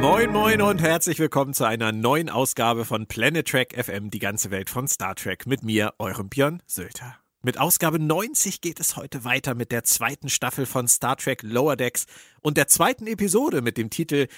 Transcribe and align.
Moin 0.00 0.32
Moin 0.32 0.62
und 0.62 0.80
herzlich 0.80 1.18
willkommen 1.18 1.52
zu 1.52 1.64
einer 1.64 1.92
neuen 1.92 2.30
Ausgabe 2.30 2.86
von 2.86 3.06
Planet 3.06 3.46
Trek 3.46 3.74
FM, 3.76 4.08
die 4.10 4.18
ganze 4.18 4.50
Welt 4.50 4.70
von 4.70 4.88
Star 4.88 5.14
Trek 5.14 5.46
mit 5.46 5.62
mir, 5.62 5.92
eurem 5.98 6.30
Björn 6.30 6.62
Sölter. 6.66 7.18
Mit 7.42 7.58
Ausgabe 7.60 7.98
90 7.98 8.62
geht 8.62 8.80
es 8.80 8.96
heute 8.96 9.24
weiter 9.24 9.54
mit 9.54 9.70
der 9.70 9.84
zweiten 9.84 10.30
Staffel 10.30 10.64
von 10.64 10.88
Star 10.88 11.16
Trek 11.18 11.42
Lower 11.42 11.76
Decks 11.76 12.06
und 12.40 12.56
der 12.56 12.68
zweiten 12.68 13.06
Episode 13.06 13.60
mit 13.60 13.76
dem 13.76 13.90
Titel 13.90 14.28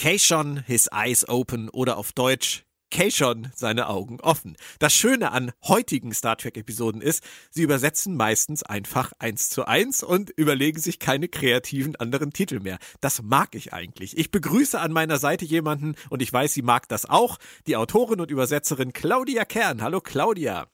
Keishon 0.00 0.64
His 0.66 0.88
Eyes 0.90 1.28
Open 1.28 1.68
oder 1.68 1.98
auf 1.98 2.14
Deutsch 2.14 2.64
Keishon 2.90 3.52
seine 3.54 3.90
Augen 3.90 4.18
offen. 4.22 4.56
Das 4.78 4.94
Schöne 4.94 5.30
an 5.30 5.52
heutigen 5.62 6.14
Star 6.14 6.38
Trek 6.38 6.56
Episoden 6.56 7.02
ist, 7.02 7.22
sie 7.50 7.60
übersetzen 7.60 8.16
meistens 8.16 8.62
einfach 8.62 9.12
eins 9.18 9.50
zu 9.50 9.66
eins 9.66 10.02
und 10.02 10.30
überlegen 10.30 10.80
sich 10.80 11.00
keine 11.00 11.28
kreativen 11.28 11.96
anderen 11.96 12.32
Titel 12.32 12.60
mehr. 12.60 12.78
Das 13.02 13.20
mag 13.20 13.54
ich 13.54 13.74
eigentlich. 13.74 14.16
Ich 14.16 14.30
begrüße 14.30 14.80
an 14.80 14.90
meiner 14.90 15.18
Seite 15.18 15.44
jemanden 15.44 15.94
und 16.08 16.22
ich 16.22 16.32
weiß, 16.32 16.54
sie 16.54 16.62
mag 16.62 16.88
das 16.88 17.04
auch, 17.04 17.36
die 17.66 17.76
Autorin 17.76 18.22
und 18.22 18.30
Übersetzerin 18.30 18.94
Claudia 18.94 19.44
Kern. 19.44 19.82
Hallo 19.82 20.00
Claudia. 20.00 20.66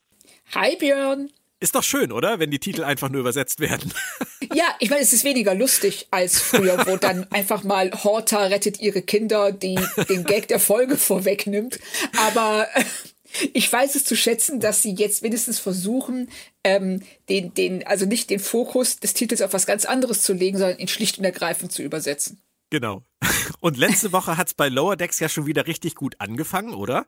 Hi 0.54 0.76
Björn. 0.76 1.32
Ist 1.58 1.74
doch 1.74 1.82
schön, 1.82 2.12
oder? 2.12 2.38
Wenn 2.38 2.50
die 2.50 2.58
Titel 2.58 2.84
einfach 2.84 3.08
nur 3.08 3.20
übersetzt 3.20 3.60
werden. 3.60 3.92
Ja, 4.54 4.64
ich 4.78 4.90
meine, 4.90 5.02
es 5.02 5.12
ist 5.12 5.24
weniger 5.24 5.54
lustig 5.54 6.06
als 6.10 6.40
früher, 6.40 6.86
wo 6.86 6.96
dann 7.00 7.30
einfach 7.32 7.62
mal 7.64 7.90
Horta 8.04 8.44
rettet 8.46 8.80
ihre 8.80 9.02
Kinder, 9.02 9.52
die 9.52 9.78
den 10.08 10.24
Gag 10.24 10.48
der 10.48 10.60
Folge 10.60 10.96
vorwegnimmt. 10.96 11.78
Aber 12.16 12.68
äh, 12.74 12.84
ich 13.52 13.70
weiß 13.72 13.94
es 13.94 14.04
zu 14.04 14.16
schätzen, 14.16 14.60
dass 14.60 14.82
sie 14.82 14.94
jetzt 14.94 15.22
wenigstens 15.22 15.58
versuchen, 15.58 16.30
ähm, 16.64 17.02
den, 17.28 17.54
den, 17.54 17.86
also 17.86 18.06
nicht 18.06 18.30
den 18.30 18.40
Fokus 18.40 18.98
des 18.98 19.14
Titels 19.14 19.42
auf 19.42 19.52
was 19.52 19.66
ganz 19.66 19.84
anderes 19.84 20.22
zu 20.22 20.32
legen, 20.32 20.58
sondern 20.58 20.78
ihn 20.78 20.88
schlicht 20.88 21.18
und 21.18 21.24
ergreifend 21.24 21.72
zu 21.72 21.82
übersetzen. 21.82 22.40
Genau. 22.70 23.02
Und 23.60 23.76
letzte 23.76 24.12
Woche 24.12 24.36
hat's 24.36 24.54
bei 24.54 24.68
Lower 24.68 24.96
Decks 24.96 25.20
ja 25.20 25.28
schon 25.28 25.46
wieder 25.46 25.66
richtig 25.66 25.94
gut 25.94 26.16
angefangen, 26.18 26.74
oder? 26.74 27.06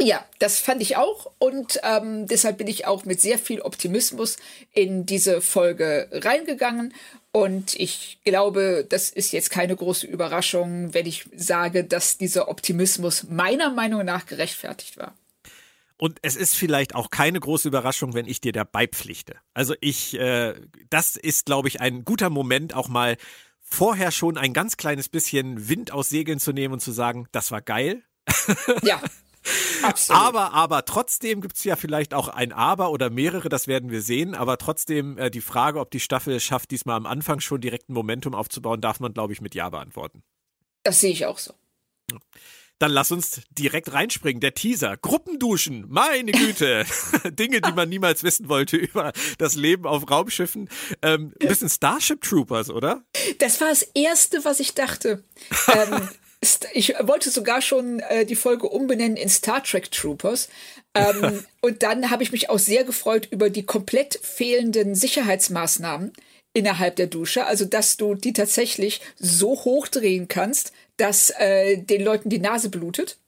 Ja, 0.00 0.24
das 0.40 0.58
fand 0.58 0.82
ich 0.82 0.96
auch 0.96 1.30
und 1.38 1.80
ähm, 1.84 2.26
deshalb 2.26 2.58
bin 2.58 2.66
ich 2.66 2.86
auch 2.86 3.04
mit 3.04 3.20
sehr 3.20 3.38
viel 3.38 3.60
Optimismus 3.60 4.38
in 4.72 5.06
diese 5.06 5.40
Folge 5.40 6.08
reingegangen 6.10 6.92
und 7.30 7.74
ich 7.74 8.18
glaube, 8.24 8.86
das 8.88 9.10
ist 9.10 9.32
jetzt 9.32 9.50
keine 9.50 9.74
große 9.74 10.06
Überraschung, 10.06 10.94
wenn 10.94 11.06
ich 11.06 11.28
sage, 11.36 11.84
dass 11.84 12.16
dieser 12.16 12.48
Optimismus 12.48 13.24
meiner 13.24 13.70
Meinung 13.70 14.04
nach 14.04 14.26
gerechtfertigt 14.26 14.96
war. 14.96 15.14
Und 15.96 16.18
es 16.22 16.36
ist 16.36 16.54
vielleicht 16.54 16.94
auch 16.94 17.10
keine 17.10 17.40
große 17.40 17.66
Überraschung, 17.66 18.14
wenn 18.14 18.26
ich 18.26 18.40
dir 18.40 18.52
dabei 18.52 18.86
pflichte. 18.86 19.36
Also 19.52 19.74
ich, 19.80 20.18
äh, 20.18 20.54
das 20.90 21.16
ist, 21.16 21.46
glaube 21.46 21.66
ich, 21.68 21.80
ein 21.80 22.04
guter 22.04 22.30
Moment, 22.30 22.74
auch 22.74 22.88
mal 22.88 23.16
vorher 23.60 24.12
schon 24.12 24.38
ein 24.38 24.52
ganz 24.52 24.76
kleines 24.76 25.08
bisschen 25.08 25.68
Wind 25.68 25.92
aus 25.92 26.10
Segeln 26.10 26.38
zu 26.38 26.52
nehmen 26.52 26.74
und 26.74 26.80
zu 26.80 26.92
sagen, 26.92 27.26
das 27.32 27.50
war 27.50 27.62
geil. 27.62 28.02
Ja. 28.82 29.00
Absolut. 29.82 30.22
Aber, 30.22 30.52
aber 30.52 30.84
trotzdem 30.84 31.40
gibt's 31.40 31.64
ja 31.64 31.76
vielleicht 31.76 32.14
auch 32.14 32.28
ein 32.28 32.52
Aber 32.52 32.90
oder 32.90 33.10
mehrere, 33.10 33.48
das 33.48 33.66
werden 33.66 33.90
wir 33.90 34.02
sehen. 34.02 34.34
Aber 34.34 34.58
trotzdem 34.58 35.18
äh, 35.18 35.30
die 35.30 35.40
Frage, 35.40 35.80
ob 35.80 35.90
die 35.90 36.00
Staffel 36.00 36.34
es 36.34 36.44
schafft, 36.44 36.70
diesmal 36.70 36.96
am 36.96 37.06
Anfang 37.06 37.40
schon 37.40 37.60
direkt 37.60 37.88
ein 37.88 37.94
Momentum 37.94 38.34
aufzubauen, 38.34 38.80
darf 38.80 39.00
man, 39.00 39.12
glaube 39.12 39.32
ich, 39.32 39.40
mit 39.40 39.54
Ja 39.54 39.68
beantworten. 39.68 40.22
Das 40.82 41.00
sehe 41.00 41.10
ich 41.10 41.26
auch 41.26 41.38
so. 41.38 41.54
Dann 42.78 42.90
lass 42.90 43.12
uns 43.12 43.42
direkt 43.50 43.92
reinspringen. 43.92 44.40
Der 44.40 44.54
Teaser. 44.54 44.96
Gruppenduschen. 44.96 45.86
Meine 45.88 46.32
Güte. 46.32 46.84
Dinge, 47.30 47.60
die 47.60 47.72
man 47.72 47.88
niemals 47.88 48.24
wissen 48.24 48.48
wollte 48.48 48.76
über 48.76 49.12
das 49.38 49.54
Leben 49.54 49.86
auf 49.86 50.10
Raumschiffen. 50.10 50.68
Ähm, 51.00 51.32
bisschen 51.38 51.68
Starship 51.68 52.20
Troopers, 52.20 52.70
oder? 52.70 53.02
Das 53.38 53.60
war 53.60 53.68
das 53.68 53.82
Erste, 53.94 54.44
was 54.44 54.58
ich 54.60 54.74
dachte. 54.74 55.22
ähm, 55.72 56.08
ich 56.72 56.94
wollte 57.00 57.30
sogar 57.30 57.62
schon 57.62 58.00
äh, 58.00 58.24
die 58.24 58.36
Folge 58.36 58.68
umbenennen 58.68 59.16
in 59.16 59.28
Star 59.28 59.62
Trek 59.62 59.90
Troopers. 59.90 60.48
Ähm, 60.94 61.44
und 61.60 61.82
dann 61.82 62.10
habe 62.10 62.22
ich 62.22 62.32
mich 62.32 62.50
auch 62.50 62.58
sehr 62.58 62.84
gefreut 62.84 63.28
über 63.30 63.50
die 63.50 63.64
komplett 63.64 64.18
fehlenden 64.22 64.94
Sicherheitsmaßnahmen 64.94 66.12
innerhalb 66.52 66.96
der 66.96 67.08
Dusche. 67.08 67.46
Also, 67.46 67.64
dass 67.64 67.96
du 67.96 68.14
die 68.14 68.32
tatsächlich 68.32 69.00
so 69.16 69.64
hochdrehen 69.64 70.28
kannst, 70.28 70.72
dass 70.96 71.30
äh, 71.30 71.78
den 71.78 72.02
Leuten 72.02 72.30
die 72.30 72.38
Nase 72.38 72.68
blutet. 72.68 73.18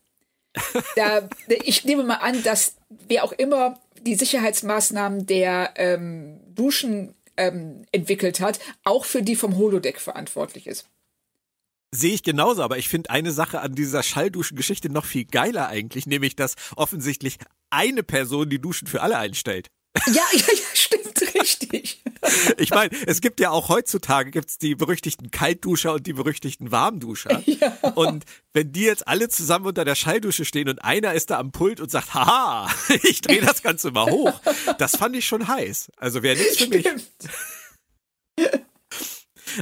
Da, 0.97 1.29
ich 1.49 1.85
nehme 1.85 2.03
mal 2.03 2.15
an, 2.15 2.43
dass 2.43 2.77
wer 2.89 3.25
auch 3.25 3.33
immer 3.33 3.79
die 4.01 4.15
Sicherheitsmaßnahmen 4.15 5.27
der 5.27 5.75
ähm, 5.77 6.41
Duschen 6.55 7.15
ähm, 7.37 7.85
entwickelt 7.93 8.41
hat, 8.41 8.59
auch 8.85 9.05
für 9.05 9.23
die 9.23 9.37
vom 9.37 9.59
Holodeck 9.59 10.01
verantwortlich 10.01 10.67
ist. 10.67 10.87
Sehe 11.97 12.13
ich 12.13 12.23
genauso, 12.23 12.63
aber 12.63 12.77
ich 12.77 12.89
finde 12.89 13.09
eine 13.09 13.33
Sache 13.33 13.61
an 13.61 13.75
dieser 13.75 14.03
Schallduschen-Geschichte 14.03 14.91
noch 14.91 15.07
viel 15.07 15.25
geiler 15.25 15.69
eigentlich, 15.69 16.07
nämlich 16.07 16.37
dass 16.37 16.55
offensichtlich 16.77 17.39
eine 17.71 18.03
Person 18.03 18.51
die 18.51 18.61
Duschen 18.61 18.87
für 18.87 19.01
alle 19.01 19.17
einstellt. 19.17 19.71
Ja, 20.07 20.13
ja, 20.33 20.47
ja, 20.53 20.75
stimmt, 20.75 21.35
richtig. 21.35 22.03
Ich 22.59 22.71
meine, 22.71 22.91
es 23.07 23.21
gibt 23.21 23.39
ja 23.39 23.51
auch 23.51 23.69
heutzutage 23.69 24.33
gibt's 24.33 24.59
die 24.59 24.75
berüchtigten 24.75 25.31
Kaltduscher 25.31 25.93
und 25.95 26.07
die 26.07 26.13
berüchtigten 26.13 26.73
Warmduscher. 26.73 27.43
Ja. 27.57 27.73
Und 27.95 28.25
wenn 28.53 28.73
die 28.73 28.83
jetzt 28.83 29.07
alle 29.07 29.29
zusammen 29.29 29.67
unter 29.67 29.85
der 29.85 29.95
Schalldusche 29.95 30.45
stehen 30.45 30.69
und 30.69 30.85
einer 30.85 31.15
ist 31.15 31.31
da 31.31 31.39
am 31.39 31.53
Pult 31.53 31.81
und 31.81 31.91
sagt, 31.91 32.13
haha, 32.15 32.69
ich 33.03 33.21
drehe 33.21 33.41
das 33.41 33.63
Ganze 33.63 33.93
mal 33.93 34.11
hoch, 34.11 34.41
das 34.79 34.97
fand 34.97 35.15
ich 35.17 35.25
schon 35.25 35.47
heiß. 35.47 35.93
Also 35.97 36.23
wäre 36.23 36.37
nichts 36.37 36.59
für 36.59 36.69
mich. 36.69 36.85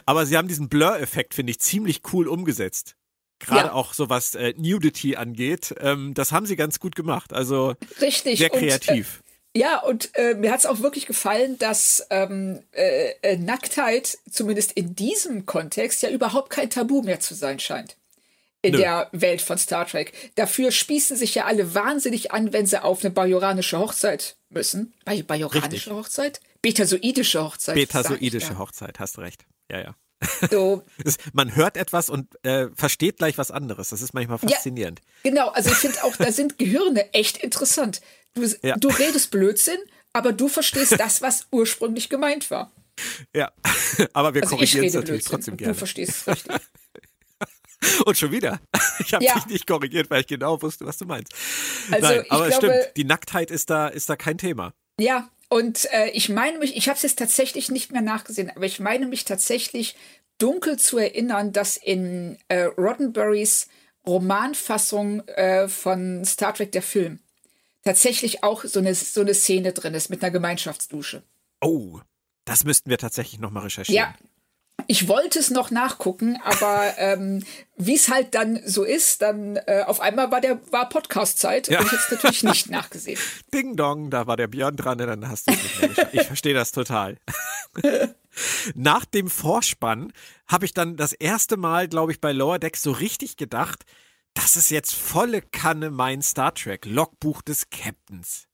Aber 0.06 0.26
sie 0.26 0.36
haben 0.36 0.48
diesen 0.48 0.68
Blur-Effekt, 0.68 1.34
finde 1.34 1.50
ich, 1.52 1.60
ziemlich 1.60 2.02
cool 2.12 2.28
umgesetzt. 2.28 2.96
Gerade 3.40 3.66
Ja. 3.68 3.72
auch 3.72 3.94
so 3.94 4.08
was 4.08 4.34
äh, 4.34 4.54
Nudity 4.56 5.16
angeht. 5.16 5.74
Ähm, 5.80 6.14
das 6.14 6.32
haben 6.32 6.46
sie 6.46 6.56
ganz 6.56 6.80
gut 6.80 6.94
gemacht. 6.94 7.32
Also 7.32 7.74
Richtig. 8.00 8.38
sehr 8.38 8.52
Und, 8.52 8.62
äh, 8.62 8.68
kreativ. 8.68 9.22
Ja, 9.56 9.80
und 9.82 10.10
äh, 10.14 10.34
mir 10.34 10.50
hat's 10.50 10.66
auch 10.66 10.80
wirklich 10.80 11.06
gefallen, 11.06 11.58
dass 11.58 12.04
ähm, 12.10 12.60
äh, 12.72 13.10
äh, 13.22 13.36
Nacktheit, 13.36 14.18
zumindest 14.30 14.72
in 14.72 14.96
diesem 14.96 15.46
Kontext, 15.46 16.02
ja 16.02 16.10
überhaupt 16.10 16.50
kein 16.50 16.70
Tabu 16.70 17.02
mehr 17.02 17.20
zu 17.20 17.34
sein 17.34 17.60
scheint. 17.60 17.96
In 18.62 18.72
Nö. 18.72 18.78
der 18.78 19.08
Welt 19.12 19.42
von 19.42 19.58
Star 19.58 19.86
Trek. 19.86 20.12
Dafür 20.36 20.70
spießen 20.72 21.16
sich 21.16 21.34
ja 21.34 21.44
alle 21.44 21.74
wahnsinnig 21.74 22.32
an, 22.32 22.52
wenn 22.54 22.64
sie 22.66 22.82
auf 22.82 23.04
eine 23.04 23.12
bajoranische 23.12 23.78
Hochzeit 23.78 24.36
müssen. 24.48 24.94
Ba 25.04 25.14
bajoranische 25.22 25.72
Richtig. 25.72 25.92
Hochzeit? 25.92 26.40
Betasoidische 26.62 27.44
Hochzeit. 27.44 27.74
Betasoidische. 27.74 28.58
Hochzeit, 28.58 28.98
hast 28.98 29.18
recht. 29.18 29.44
Ja, 29.70 29.80
ja. 29.80 29.94
So, 30.50 30.82
man 31.32 31.54
hört 31.54 31.76
etwas 31.76 32.08
und 32.08 32.28
äh, 32.44 32.68
versteht 32.74 33.18
gleich 33.18 33.36
was 33.36 33.50
anderes. 33.50 33.90
Das 33.90 34.00
ist 34.00 34.14
manchmal 34.14 34.38
faszinierend. 34.38 35.00
Genau, 35.22 35.48
also 35.50 35.70
ich 35.70 35.76
finde 35.76 36.02
auch, 36.04 36.16
da 36.16 36.32
sind 36.32 36.58
Gehirne 36.58 37.12
echt 37.12 37.36
interessant. 37.38 38.00
Du, 38.34 38.42
Ja. 38.62 38.76
du 38.76 38.88
redest 38.88 39.30
Blödsinn, 39.30 39.78
aber 40.12 40.32
du 40.32 40.48
verstehst 40.48 40.98
das, 40.98 41.20
was 41.22 41.46
ursprünglich 41.52 42.08
gemeint 42.08 42.50
war. 42.50 42.72
Ja, 43.34 43.52
aber 44.12 44.34
wir 44.34 44.42
Also 44.42 44.56
korrigieren 44.56 44.86
es 44.86 44.94
natürlich 44.94 45.24
Blödsinn 45.24 45.30
trotzdem 45.36 45.56
gerne. 45.56 45.72
du 45.74 45.78
verstehst 45.78 46.10
es 46.10 46.26
richtig. 46.28 46.52
Und 48.06 48.16
schon 48.16 48.30
wieder. 48.32 48.60
Ich 49.00 49.12
habe 49.12 49.24
Ja. 49.24 49.34
dich 49.34 49.46
nicht 49.46 49.66
korrigiert, 49.66 50.08
weil 50.08 50.20
ich 50.20 50.26
genau 50.26 50.62
wusste, 50.62 50.86
was 50.86 50.96
du 50.96 51.04
meinst. 51.04 51.34
Also 51.90 52.06
Nein, 52.06 52.24
aber 52.30 52.48
es 52.48 52.58
glaube- 52.58 52.74
stimmt. 52.80 52.96
Die 52.96 53.04
Nacktheit 53.04 53.50
ist 53.50 53.68
da, 53.68 53.88
ist 53.88 54.08
da 54.08 54.16
kein 54.16 54.38
Thema. 54.38 54.72
Ja, 54.98 55.28
und 55.48 55.90
äh, 55.92 56.10
ich 56.10 56.28
meine 56.28 56.58
mich, 56.58 56.76
ich 56.76 56.88
habe 56.88 56.96
es 56.96 57.02
jetzt 57.02 57.18
tatsächlich 57.18 57.70
nicht 57.70 57.92
mehr 57.92 58.02
nachgesehen, 58.02 58.50
aber 58.50 58.66
ich 58.66 58.80
meine 58.80 59.06
mich 59.06 59.24
tatsächlich 59.24 59.96
dunkel 60.38 60.78
zu 60.78 60.98
erinnern, 60.98 61.52
dass 61.52 61.76
in 61.76 62.38
äh, 62.48 62.62
Roddenberrys 62.64 63.68
Romanfassung 64.06 65.26
äh, 65.28 65.68
von 65.68 66.24
Star 66.24 66.54
Trek 66.54 66.72
der 66.72 66.82
Film 66.82 67.20
tatsächlich 67.82 68.42
auch 68.42 68.64
so 68.64 68.80
eine, 68.80 68.94
so 68.94 69.20
eine 69.20 69.34
Szene 69.34 69.72
drin 69.72 69.94
ist 69.94 70.10
mit 70.10 70.22
einer 70.22 70.30
Gemeinschaftsdusche. 70.30 71.22
Oh, 71.60 72.00
das 72.44 72.64
müssten 72.64 72.90
wir 72.90 72.98
tatsächlich 72.98 73.40
nochmal 73.40 73.64
recherchieren. 73.64 73.96
Ja. 73.96 74.14
Ich 74.86 75.08
wollte 75.08 75.38
es 75.38 75.50
noch 75.50 75.70
nachgucken, 75.70 76.38
aber 76.44 76.92
ähm, 76.98 77.42
wie 77.76 77.94
es 77.94 78.10
halt 78.10 78.34
dann 78.34 78.60
so 78.66 78.84
ist, 78.84 79.22
dann 79.22 79.56
äh, 79.56 79.82
auf 79.86 80.00
einmal 80.00 80.30
war 80.30 80.40
der 80.42 80.60
war 80.72 80.88
Podcast-Zeit 80.88 81.68
Ja. 81.68 81.78
und 81.80 81.86
ich 81.86 81.92
habe 81.92 82.02
es 82.04 82.10
natürlich 82.10 82.42
nicht 82.42 82.70
nachgesehen. 82.70 83.18
Ding 83.54 83.76
dong, 83.76 84.10
da 84.10 84.26
war 84.26 84.36
der 84.36 84.48
Björn 84.48 84.76
dran, 84.76 84.98
dann 84.98 85.28
hast 85.28 85.48
du 85.48 85.52
es 85.52 85.62
nicht 85.62 85.80
mehr 85.80 85.88
geschafft. 85.88 86.14
Ich 86.14 86.22
verstehe 86.26 86.54
das 86.54 86.72
total. 86.72 87.16
Nach 88.74 89.04
dem 89.04 89.30
Vorspann 89.30 90.12
habe 90.48 90.64
ich 90.66 90.74
dann 90.74 90.96
das 90.96 91.12
erste 91.12 91.56
Mal, 91.56 91.88
glaube 91.88 92.12
ich, 92.12 92.20
bei 92.20 92.32
Lower 92.32 92.58
Decks 92.58 92.82
so 92.82 92.90
richtig 92.92 93.36
gedacht, 93.36 93.84
das 94.34 94.56
ist 94.56 94.70
jetzt 94.70 94.94
volle 94.94 95.40
Kanne 95.40 95.90
mein 95.90 96.20
Star 96.20 96.52
Trek, 96.54 96.84
Logbuch 96.84 97.40
des 97.42 97.70
Captains. 97.70 98.48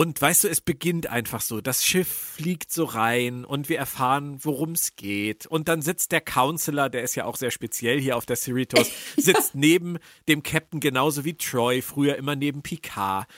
Und 0.00 0.18
weißt 0.18 0.44
du, 0.44 0.48
es 0.48 0.62
beginnt 0.62 1.08
einfach 1.08 1.42
so. 1.42 1.60
Das 1.60 1.84
Schiff 1.84 2.08
fliegt 2.08 2.72
so 2.72 2.84
rein 2.84 3.44
und 3.44 3.68
wir 3.68 3.76
erfahren, 3.76 4.38
worum 4.40 4.72
es 4.72 4.96
geht. 4.96 5.44
Und 5.44 5.68
dann 5.68 5.82
sitzt 5.82 6.10
der 6.12 6.22
Counselor, 6.22 6.88
der 6.88 7.02
ist 7.02 7.16
ja 7.16 7.26
auch 7.26 7.36
sehr 7.36 7.50
speziell 7.50 8.00
hier 8.00 8.16
auf 8.16 8.24
der 8.24 8.36
Cerritos, 8.36 8.90
sitzt 9.18 9.54
neben 9.54 9.98
dem 10.26 10.42
Captain 10.42 10.80
genauso 10.80 11.26
wie 11.26 11.34
Troy, 11.34 11.82
früher 11.82 12.16
immer 12.16 12.34
neben 12.34 12.62
Picard. 12.62 13.28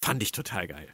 Fand 0.00 0.22
ich 0.22 0.32
total 0.32 0.66
geil. 0.66 0.88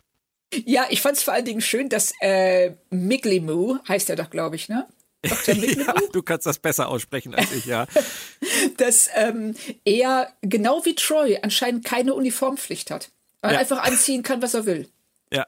Ja, 0.65 0.87
ich 0.91 1.01
fand 1.01 1.17
es 1.17 1.23
vor 1.23 1.35
allen 1.35 1.45
Dingen 1.45 1.61
schön, 1.61 1.89
dass 1.89 2.13
äh, 2.21 2.73
Miglimu, 2.91 3.79
heißt 3.87 4.11
er 4.11 4.17
doch, 4.17 4.29
glaube 4.29 4.57
ich, 4.57 4.69
ne? 4.69 4.89
Dr. 5.23 5.55
ja, 5.55 5.95
du 6.13 6.23
kannst 6.25 6.47
das 6.47 6.59
besser 6.59 6.89
aussprechen 6.89 7.33
als 7.33 7.53
ich, 7.53 7.67
ja. 7.67 7.87
dass 8.77 9.09
ähm, 9.15 9.55
er 9.85 10.33
genau 10.41 10.85
wie 10.85 10.97
Troy 10.97 11.39
anscheinend 11.43 11.85
keine 11.85 12.15
Uniformpflicht 12.15 12.91
hat. 12.91 13.13
Er 13.41 13.53
ja. 13.53 13.59
einfach 13.61 13.85
anziehen 13.85 14.25
kann, 14.25 14.43
was 14.43 14.55
er 14.55 14.67
will. 14.67 14.89
Ja. 15.32 15.46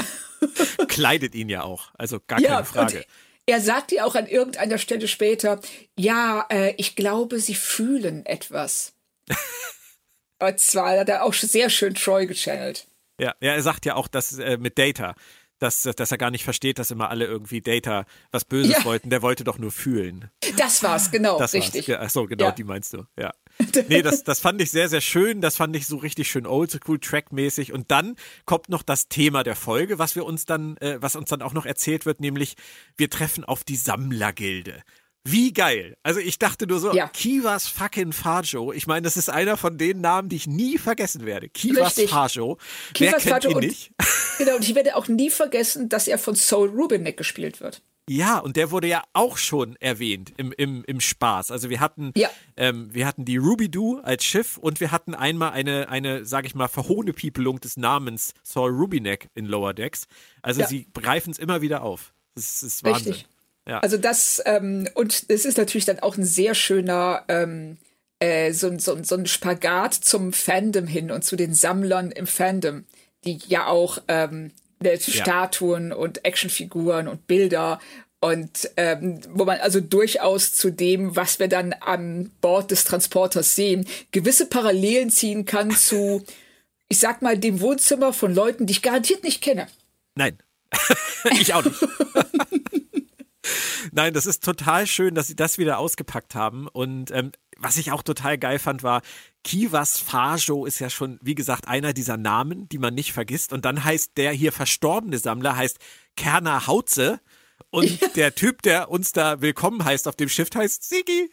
Kleidet 0.88 1.34
ihn 1.34 1.48
ja 1.48 1.62
auch, 1.62 1.90
also 1.96 2.20
gar 2.26 2.40
ja, 2.40 2.56
keine 2.56 2.64
Frage. 2.64 3.04
Er 3.46 3.60
sagt 3.60 3.92
dir 3.92 4.04
auch 4.04 4.16
an 4.16 4.26
irgendeiner 4.26 4.78
Stelle 4.78 5.06
später, 5.06 5.60
ja, 5.96 6.46
äh, 6.50 6.74
ich 6.78 6.96
glaube, 6.96 7.38
sie 7.38 7.54
fühlen 7.54 8.26
etwas. 8.26 8.94
Und 10.38 10.58
zwar 10.58 10.98
hat 10.98 11.08
er 11.08 11.24
auch 11.24 11.32
sehr 11.32 11.70
schön 11.70 11.94
Troy 11.94 12.26
gechannelt. 12.26 12.86
Ja, 13.20 13.34
ja, 13.40 13.52
er 13.52 13.62
sagt 13.62 13.86
ja 13.86 13.94
auch, 13.94 14.08
dass 14.08 14.38
äh, 14.38 14.58
mit 14.58 14.78
Data, 14.78 15.14
dass, 15.58 15.82
dass 15.82 16.10
er 16.10 16.18
gar 16.18 16.30
nicht 16.30 16.44
versteht, 16.44 16.78
dass 16.78 16.90
immer 16.90 17.08
alle 17.08 17.24
irgendwie 17.24 17.62
Data 17.62 18.04
was 18.30 18.44
Böses 18.44 18.78
ja. 18.78 18.84
wollten. 18.84 19.08
Der 19.08 19.22
wollte 19.22 19.44
doch 19.44 19.58
nur 19.58 19.70
fühlen. 19.70 20.30
Das 20.58 20.82
war's, 20.82 21.10
genau, 21.10 21.38
das 21.38 21.54
richtig. 21.54 21.88
War's. 21.88 21.98
Ja, 21.98 22.00
achso, 22.00 22.26
genau, 22.26 22.46
ja. 22.46 22.52
die 22.52 22.64
meinst 22.64 22.92
du, 22.92 23.06
ja. 23.18 23.32
Nee, 23.88 24.02
das, 24.02 24.24
das 24.24 24.40
fand 24.40 24.60
ich 24.60 24.70
sehr, 24.70 24.88
sehr 24.88 25.00
schön. 25.00 25.40
Das 25.40 25.56
fand 25.56 25.76
ich 25.76 25.86
so 25.86 25.96
richtig 25.96 26.30
schön 26.30 26.46
oldschool-track-mäßig. 26.46 27.72
Und 27.72 27.90
dann 27.90 28.16
kommt 28.44 28.68
noch 28.68 28.82
das 28.82 29.08
Thema 29.08 29.42
der 29.42 29.56
Folge, 29.56 29.98
was 29.98 30.14
wir 30.14 30.24
uns 30.24 30.46
dann, 30.46 30.76
äh, 30.78 30.96
was 31.00 31.16
uns 31.16 31.28
dann 31.28 31.42
auch 31.42 31.52
noch 31.52 31.66
erzählt 31.66 32.06
wird, 32.06 32.20
nämlich 32.20 32.56
wir 32.96 33.10
treffen 33.10 33.44
auf 33.44 33.64
die 33.64 33.76
Sammlergilde. 33.76 34.82
Wie 35.28 35.52
geil. 35.52 35.96
Also 36.04 36.20
ich 36.20 36.38
dachte 36.38 36.68
nur 36.68 36.78
so, 36.78 36.94
ja. 36.94 37.08
Kivas 37.08 37.66
fucking 37.66 38.12
Fajo. 38.12 38.72
Ich 38.72 38.86
meine, 38.86 39.02
das 39.02 39.16
ist 39.16 39.28
einer 39.28 39.56
von 39.56 39.76
den 39.76 40.00
Namen, 40.00 40.28
die 40.28 40.36
ich 40.36 40.46
nie 40.46 40.78
vergessen 40.78 41.26
werde. 41.26 41.48
Kivas 41.48 41.96
Richtig. 41.96 42.10
Fajo. 42.10 42.58
Wer 42.96 43.08
Kivas 43.08 43.24
kennt 43.24 43.42
Fajo 43.42 43.58
ihn 43.58 43.66
nicht? 43.66 43.90
genau, 44.38 44.54
und 44.54 44.62
ich 44.62 44.76
werde 44.76 44.94
auch 44.94 45.08
nie 45.08 45.30
vergessen, 45.30 45.88
dass 45.88 46.06
er 46.06 46.18
von 46.18 46.36
Soul 46.36 46.68
Rubinek 46.68 47.16
gespielt 47.16 47.60
wird. 47.60 47.82
Ja, 48.08 48.38
und 48.38 48.56
der 48.56 48.70
wurde 48.70 48.86
ja 48.86 49.02
auch 49.14 49.36
schon 49.36 49.74
erwähnt 49.76 50.32
im, 50.36 50.52
im, 50.52 50.84
im 50.84 51.00
Spaß. 51.00 51.50
Also 51.50 51.70
wir 51.70 51.80
hatten, 51.80 52.12
ja. 52.16 52.30
ähm, 52.56 52.88
wir 52.92 53.04
hatten 53.06 53.24
die 53.24 53.36
Ruby 53.36 53.68
Doo 53.68 53.98
als 54.00 54.24
Schiff 54.24 54.58
und 54.58 54.78
wir 54.78 54.92
hatten 54.92 55.14
einmal 55.14 55.50
eine, 55.50 55.88
eine, 55.88 56.24
sag 56.24 56.46
ich 56.46 56.54
mal, 56.54 56.68
Verhohnepiepelung 56.68 57.58
des 57.60 57.76
Namens 57.76 58.32
Saul 58.44 58.70
Rubinek 58.70 59.28
in 59.34 59.46
Lower 59.46 59.74
Decks. 59.74 60.06
Also 60.40 60.60
ja. 60.60 60.68
sie 60.68 60.86
greifen 60.94 61.32
es 61.32 61.38
immer 61.38 61.62
wieder 61.62 61.82
auf. 61.82 62.14
Das, 62.36 62.60
das 62.60 62.62
ist 62.62 62.84
Wahnsinn. 62.84 63.12
Richtig. 63.12 63.28
Ja. 63.66 63.80
Also 63.80 63.96
das, 63.96 64.40
ähm, 64.46 64.88
und 64.94 65.24
es 65.28 65.44
ist 65.44 65.58
natürlich 65.58 65.86
dann 65.86 65.98
auch 65.98 66.16
ein 66.16 66.24
sehr 66.24 66.54
schöner, 66.54 67.24
ähm, 67.26 67.76
äh, 68.20 68.52
so, 68.52 68.78
so, 68.78 69.02
so 69.02 69.16
ein 69.16 69.26
Spagat 69.26 69.94
zum 69.94 70.32
Fandom 70.32 70.86
hin 70.86 71.10
und 71.10 71.24
zu 71.24 71.34
den 71.34 71.52
Sammlern 71.52 72.12
im 72.12 72.28
Fandom, 72.28 72.84
die 73.24 73.40
ja 73.48 73.66
auch 73.66 73.98
ähm, 74.06 74.52
ja. 74.82 74.98
Statuen 74.98 75.92
und 75.92 76.24
Actionfiguren 76.24 77.08
und 77.08 77.26
Bilder 77.26 77.80
und 78.20 78.70
ähm, 78.76 79.20
wo 79.30 79.44
man 79.44 79.58
also 79.58 79.80
durchaus 79.80 80.52
zu 80.52 80.70
dem, 80.70 81.16
was 81.16 81.38
wir 81.38 81.48
dann 81.48 81.72
an 81.74 82.30
Bord 82.40 82.70
des 82.70 82.84
Transporters 82.84 83.54
sehen, 83.54 83.86
gewisse 84.10 84.46
Parallelen 84.46 85.10
ziehen 85.10 85.44
kann 85.44 85.70
zu, 85.76 86.24
ich 86.88 86.98
sag 86.98 87.22
mal, 87.22 87.38
dem 87.38 87.60
Wohnzimmer 87.60 88.12
von 88.12 88.34
Leuten, 88.34 88.66
die 88.66 88.72
ich 88.72 88.82
garantiert 88.82 89.22
nicht 89.22 89.42
kenne. 89.42 89.68
Nein. 90.14 90.38
ich 91.40 91.54
auch 91.54 91.64
nicht. 91.64 91.76
Nein, 93.92 94.14
das 94.14 94.26
ist 94.26 94.44
total 94.44 94.86
schön, 94.86 95.14
dass 95.14 95.26
sie 95.26 95.36
das 95.36 95.58
wieder 95.58 95.78
ausgepackt 95.78 96.34
haben. 96.34 96.68
Und 96.68 97.10
ähm, 97.10 97.32
was 97.58 97.76
ich 97.76 97.92
auch 97.92 98.02
total 98.02 98.38
geil 98.38 98.58
fand, 98.58 98.82
war, 98.82 99.02
Kivas 99.44 99.98
Fajo 99.98 100.66
ist 100.66 100.78
ja 100.78 100.90
schon, 100.90 101.18
wie 101.22 101.34
gesagt, 101.34 101.68
einer 101.68 101.92
dieser 101.92 102.16
Namen, 102.16 102.68
die 102.68 102.78
man 102.78 102.94
nicht 102.94 103.12
vergisst. 103.12 103.52
Und 103.52 103.64
dann 103.64 103.84
heißt 103.84 104.16
der 104.16 104.32
hier 104.32 104.52
verstorbene 104.52 105.18
Sammler, 105.18 105.56
heißt 105.56 105.78
Kerner 106.16 106.66
Hautze. 106.66 107.20
Und 107.70 108.00
ja. 108.00 108.08
der 108.08 108.34
Typ, 108.34 108.62
der 108.62 108.90
uns 108.90 109.12
da 109.12 109.40
willkommen 109.40 109.84
heißt 109.84 110.08
auf 110.08 110.16
dem 110.16 110.28
Schiff, 110.28 110.48
heißt 110.54 110.88
Sigi. 110.88 111.30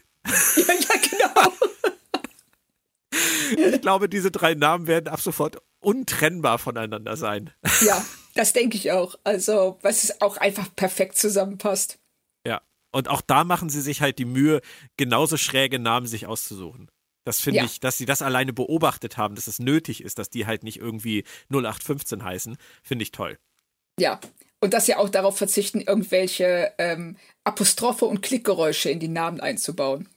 Ja, 0.55 0.73
ja, 0.73 0.95
genau. 1.09 1.53
Ich 3.57 3.81
glaube, 3.81 4.09
diese 4.09 4.31
drei 4.31 4.55
Namen 4.55 4.87
werden 4.87 5.07
ab 5.07 5.21
sofort 5.21 5.61
untrennbar 5.79 6.59
voneinander 6.59 7.17
sein. 7.17 7.51
Ja, 7.81 8.03
das 8.35 8.53
denke 8.53 8.77
ich 8.77 8.91
auch. 8.91 9.15
Also, 9.23 9.77
was 9.81 10.03
es 10.03 10.21
auch 10.21 10.37
einfach 10.37 10.73
perfekt 10.75 11.17
zusammenpasst. 11.17 11.99
Und 12.93 13.09
auch 13.09 13.21
da 13.21 13.43
machen 13.43 13.69
sie 13.69 13.81
sich 13.81 14.01
halt 14.01 14.19
die 14.19 14.25
Mühe, 14.25 14.61
genauso 14.97 15.35
schräge 15.35 15.79
Namen 15.79 16.05
sich 16.05 16.27
auszusuchen. 16.27 16.89
Das 17.25 17.39
finde 17.39 17.59
ja. 17.59 17.65
ich, 17.65 17.79
dass 17.79 17.97
sie 17.97 18.05
das 18.05 18.21
alleine 18.21 18.53
beobachtet 18.53 19.17
haben, 19.17 19.35
dass 19.35 19.47
es 19.47 19.59
nötig 19.59 20.03
ist, 20.03 20.19
dass 20.19 20.29
die 20.29 20.45
halt 20.45 20.63
nicht 20.63 20.77
irgendwie 20.77 21.23
0815 21.49 22.23
heißen, 22.23 22.57
finde 22.83 23.03
ich 23.03 23.11
toll. 23.11 23.39
Ja, 23.99 24.19
und 24.59 24.73
dass 24.73 24.85
sie 24.85 24.95
auch 24.95 25.09
darauf 25.09 25.37
verzichten, 25.37 25.81
irgendwelche 25.81 26.73
ähm, 26.77 27.17
Apostrophe 27.43 28.05
und 28.05 28.21
Klickgeräusche 28.21 28.89
in 28.89 28.99
die 28.99 29.07
Namen 29.07 29.39
einzubauen. 29.39 30.07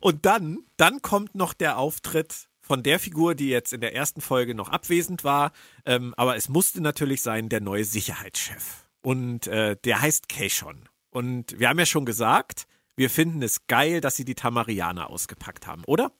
und 0.00 0.24
dann, 0.26 0.58
dann 0.76 1.02
kommt 1.02 1.34
noch 1.34 1.54
der 1.54 1.78
Auftritt 1.78 2.48
von 2.60 2.82
der 2.82 3.00
Figur, 3.00 3.34
die 3.34 3.48
jetzt 3.48 3.72
in 3.72 3.80
der 3.80 3.94
ersten 3.94 4.20
Folge 4.20 4.54
noch 4.54 4.68
abwesend 4.68 5.24
war, 5.24 5.52
ähm, 5.84 6.14
aber 6.16 6.36
es 6.36 6.48
musste 6.48 6.80
natürlich 6.80 7.22
sein, 7.22 7.48
der 7.48 7.60
neue 7.60 7.84
Sicherheitschef. 7.84 8.83
Und 9.04 9.46
äh, 9.46 9.76
der 9.84 10.00
heißt 10.00 10.28
Keishon. 10.28 10.88
Und 11.10 11.58
wir 11.58 11.68
haben 11.68 11.78
ja 11.78 11.86
schon 11.86 12.06
gesagt, 12.06 12.66
wir 12.96 13.10
finden 13.10 13.42
es 13.42 13.66
geil, 13.66 14.00
dass 14.00 14.16
sie 14.16 14.24
die 14.24 14.34
Tamarianer 14.34 15.10
ausgepackt 15.10 15.66
haben, 15.66 15.84
oder? 15.84 16.12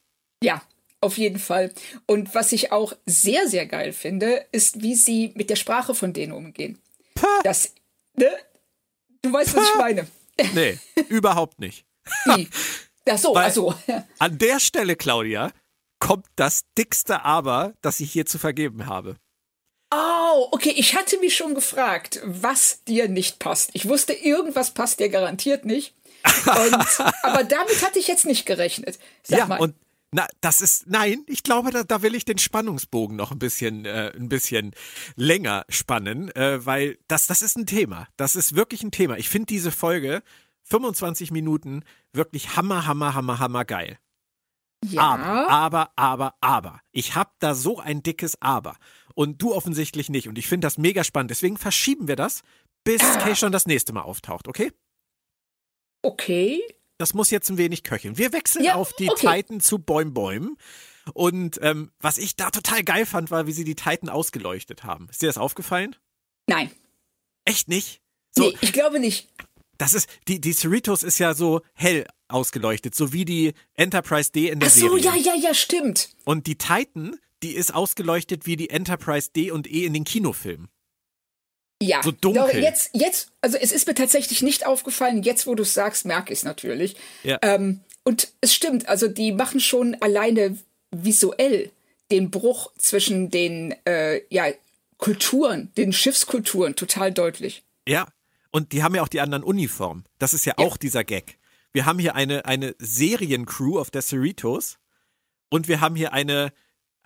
Ja, 0.43 0.61
auf 1.01 1.17
jeden 1.17 1.39
Fall. 1.39 1.73
Und 2.05 2.35
was 2.35 2.51
ich 2.51 2.71
auch 2.71 2.93
sehr, 3.05 3.47
sehr 3.47 3.65
geil 3.65 3.91
finde, 3.91 4.45
ist, 4.51 4.81
wie 4.81 4.95
sie 4.95 5.33
mit 5.35 5.49
der 5.49 5.55
Sprache 5.55 5.95
von 5.95 6.13
denen 6.13 6.31
umgehen. 6.31 6.79
Puh. 7.15 7.25
Das, 7.43 7.73
ne? 8.15 8.29
Du 9.21 9.33
weißt, 9.33 9.53
Puh. 9.53 9.59
was 9.59 9.69
ich 9.69 9.75
meine. 9.77 10.07
Nee, 10.53 10.77
überhaupt 11.07 11.59
nicht. 11.59 11.85
Ach 13.09 13.17
so, 13.17 13.33
Weil 13.33 13.45
also. 13.45 13.73
An 14.19 14.37
der 14.37 14.59
Stelle, 14.59 14.97
Claudia, 14.97 15.53
kommt 15.99 16.25
das 16.35 16.63
dickste 16.77 17.23
Aber, 17.23 17.73
das 17.79 18.01
ich 18.01 18.11
hier 18.11 18.25
zu 18.25 18.37
vergeben 18.37 18.85
habe. 18.85 19.15
Oh, 20.37 20.49
okay, 20.51 20.73
ich 20.75 20.95
hatte 20.95 21.17
mich 21.19 21.33
schon 21.33 21.55
gefragt, 21.55 22.19
was 22.25 22.83
dir 22.83 23.07
nicht 23.07 23.39
passt. 23.39 23.69
Ich 23.71 23.87
wusste, 23.87 24.11
irgendwas 24.11 24.71
passt 24.71 24.99
dir 24.99 25.07
garantiert 25.07 25.63
nicht. 25.63 25.93
Und, 26.45 26.99
aber 27.23 27.45
damit 27.45 27.81
hatte 27.85 27.99
ich 27.99 28.07
jetzt 28.07 28.25
nicht 28.25 28.45
gerechnet. 28.45 28.99
Sag 29.23 29.39
ja, 29.39 29.45
mal. 29.45 29.59
und 29.61 29.75
na, 30.11 30.27
das 30.41 30.59
ist, 30.59 30.87
nein, 30.87 31.23
ich 31.27 31.43
glaube, 31.43 31.71
da, 31.71 31.83
da 31.83 32.01
will 32.01 32.15
ich 32.15 32.25
den 32.25 32.37
Spannungsbogen 32.37 33.15
noch 33.15 33.31
ein 33.31 33.39
bisschen, 33.39 33.85
äh, 33.85 34.11
ein 34.15 34.27
bisschen 34.27 34.73
länger 35.15 35.65
spannen, 35.69 36.35
äh, 36.35 36.65
weil 36.65 36.97
das, 37.07 37.27
das 37.27 37.41
ist 37.41 37.57
ein 37.57 37.65
Thema. 37.65 38.07
Das 38.17 38.35
ist 38.35 38.55
wirklich 38.55 38.83
ein 38.83 38.91
Thema. 38.91 39.17
Ich 39.17 39.29
finde 39.29 39.47
diese 39.47 39.71
Folge 39.71 40.21
25 40.63 41.31
Minuten 41.31 41.83
wirklich 42.11 42.57
hammer, 42.57 42.85
hammer, 42.85 43.13
hammer, 43.13 43.39
hammer 43.39 43.63
geil. 43.63 43.99
Ja. 44.83 45.01
Aber, 45.01 45.49
aber, 45.49 45.91
aber, 45.95 46.35
aber. 46.41 46.81
Ich 46.91 47.15
habe 47.15 47.31
da 47.39 47.55
so 47.55 47.79
ein 47.79 48.03
dickes 48.03 48.41
Aber. 48.41 48.75
Und 49.15 49.41
du 49.41 49.53
offensichtlich 49.53 50.09
nicht. 50.09 50.27
Und 50.27 50.37
ich 50.37 50.47
finde 50.47 50.65
das 50.65 50.77
mega 50.77 51.03
spannend. 51.03 51.31
Deswegen 51.31 51.57
verschieben 51.57 52.07
wir 52.07 52.15
das, 52.15 52.43
bis 52.83 53.01
ah. 53.01 53.17
Kay 53.17 53.35
schon 53.35 53.51
das 53.51 53.65
nächste 53.65 53.93
Mal 53.93 54.01
auftaucht, 54.01 54.47
okay? 54.47 54.71
Okay. 56.03 56.61
Das 56.97 57.13
muss 57.13 57.31
jetzt 57.31 57.49
ein 57.49 57.57
wenig 57.57 57.83
köcheln. 57.83 58.17
Wir 58.17 58.31
wechseln 58.31 58.63
ja, 58.63 58.75
auf 58.75 58.93
die 58.93 59.09
okay. 59.09 59.41
Titan 59.41 59.59
zu 59.59 59.79
Bäum 59.79 60.13
Bäum. 60.13 60.57
Und 61.13 61.59
ähm, 61.61 61.91
was 61.99 62.17
ich 62.17 62.35
da 62.35 62.51
total 62.51 62.83
geil 62.83 63.05
fand, 63.05 63.31
war, 63.31 63.47
wie 63.47 63.51
sie 63.51 63.63
die 63.63 63.75
Titan 63.75 64.09
ausgeleuchtet 64.09 64.83
haben. 64.83 65.07
Ist 65.09 65.21
dir 65.21 65.27
das 65.27 65.37
aufgefallen? 65.37 65.95
Nein. 66.47 66.71
Echt 67.45 67.67
nicht? 67.67 68.01
So, 68.31 68.49
nee, 68.49 68.57
ich 68.61 68.73
glaube 68.73 68.99
nicht. 68.99 69.29
Das 69.77 69.93
ist, 69.93 70.09
die, 70.27 70.39
die 70.39 70.53
Cerritos 70.53 71.03
ist 71.03 71.19
ja 71.19 71.33
so 71.33 71.61
hell 71.73 72.07
ausgeleuchtet, 72.27 72.95
so 72.95 73.13
wie 73.13 73.25
die 73.25 73.53
Enterprise 73.73 74.31
D 74.31 74.49
in 74.49 74.59
der 74.59 74.69
Ach 74.69 74.73
so, 74.73 74.97
Serie. 74.97 75.03
ja, 75.03 75.15
ja, 75.15 75.35
ja, 75.35 75.53
stimmt. 75.53 76.09
Und 76.23 76.47
die 76.47 76.57
Titan, 76.57 77.17
die 77.45 77.53
ist 77.53 77.75
ausgeleuchtet 77.75 78.47
wie 78.47 78.55
die 78.55 78.71
Enterprise 78.71 79.29
D 79.31 79.51
und 79.51 79.71
E 79.71 79.85
in 79.85 79.93
den 79.93 80.03
Kinofilmen. 80.03 80.67
Ja, 81.79 82.01
so 82.01 82.11
dunkel. 82.11 82.59
Jetzt, 82.59 82.89
jetzt, 82.93 83.29
also 83.39 83.57
es 83.57 83.71
ist 83.71 83.85
mir 83.85 83.93
tatsächlich 83.93 84.41
nicht 84.41 84.65
aufgefallen. 84.65 85.21
Jetzt, 85.21 85.45
wo 85.45 85.53
du 85.53 85.61
es 85.61 85.75
sagst, 85.75 86.05
merke 86.05 86.33
ich 86.33 86.39
es 86.39 86.43
natürlich. 86.43 86.95
Ja. 87.21 87.37
Ähm, 87.43 87.81
und 88.03 88.33
es 88.41 88.55
stimmt, 88.55 88.89
also 88.89 89.07
die 89.07 89.31
machen 89.31 89.59
schon 89.59 89.95
alleine 90.01 90.57
visuell 90.89 91.71
den 92.09 92.31
Bruch 92.31 92.71
zwischen 92.79 93.29
den 93.29 93.75
äh, 93.85 94.21
ja, 94.33 94.45
Kulturen, 94.97 95.71
den 95.77 95.93
Schiffskulturen 95.93 96.75
total 96.75 97.11
deutlich. 97.11 97.63
Ja, 97.87 98.07
und 98.49 98.71
die 98.71 98.81
haben 98.81 98.95
ja 98.95 99.03
auch 99.03 99.07
die 99.07 99.21
anderen 99.21 99.43
Uniformen. 99.43 100.05
Das 100.17 100.33
ist 100.33 100.45
ja, 100.45 100.55
ja. 100.57 100.65
auch 100.65 100.77
dieser 100.77 101.03
Gag. 101.03 101.37
Wir 101.73 101.85
haben 101.85 101.99
hier 101.99 102.15
eine, 102.15 102.45
eine 102.45 102.73
Seriencrew 102.79 103.77
auf 103.77 103.91
der 103.91 104.01
Cerritos 104.01 104.79
und 105.49 105.67
wir 105.67 105.81
haben 105.81 105.95
hier 105.95 106.11
eine, 106.13 106.51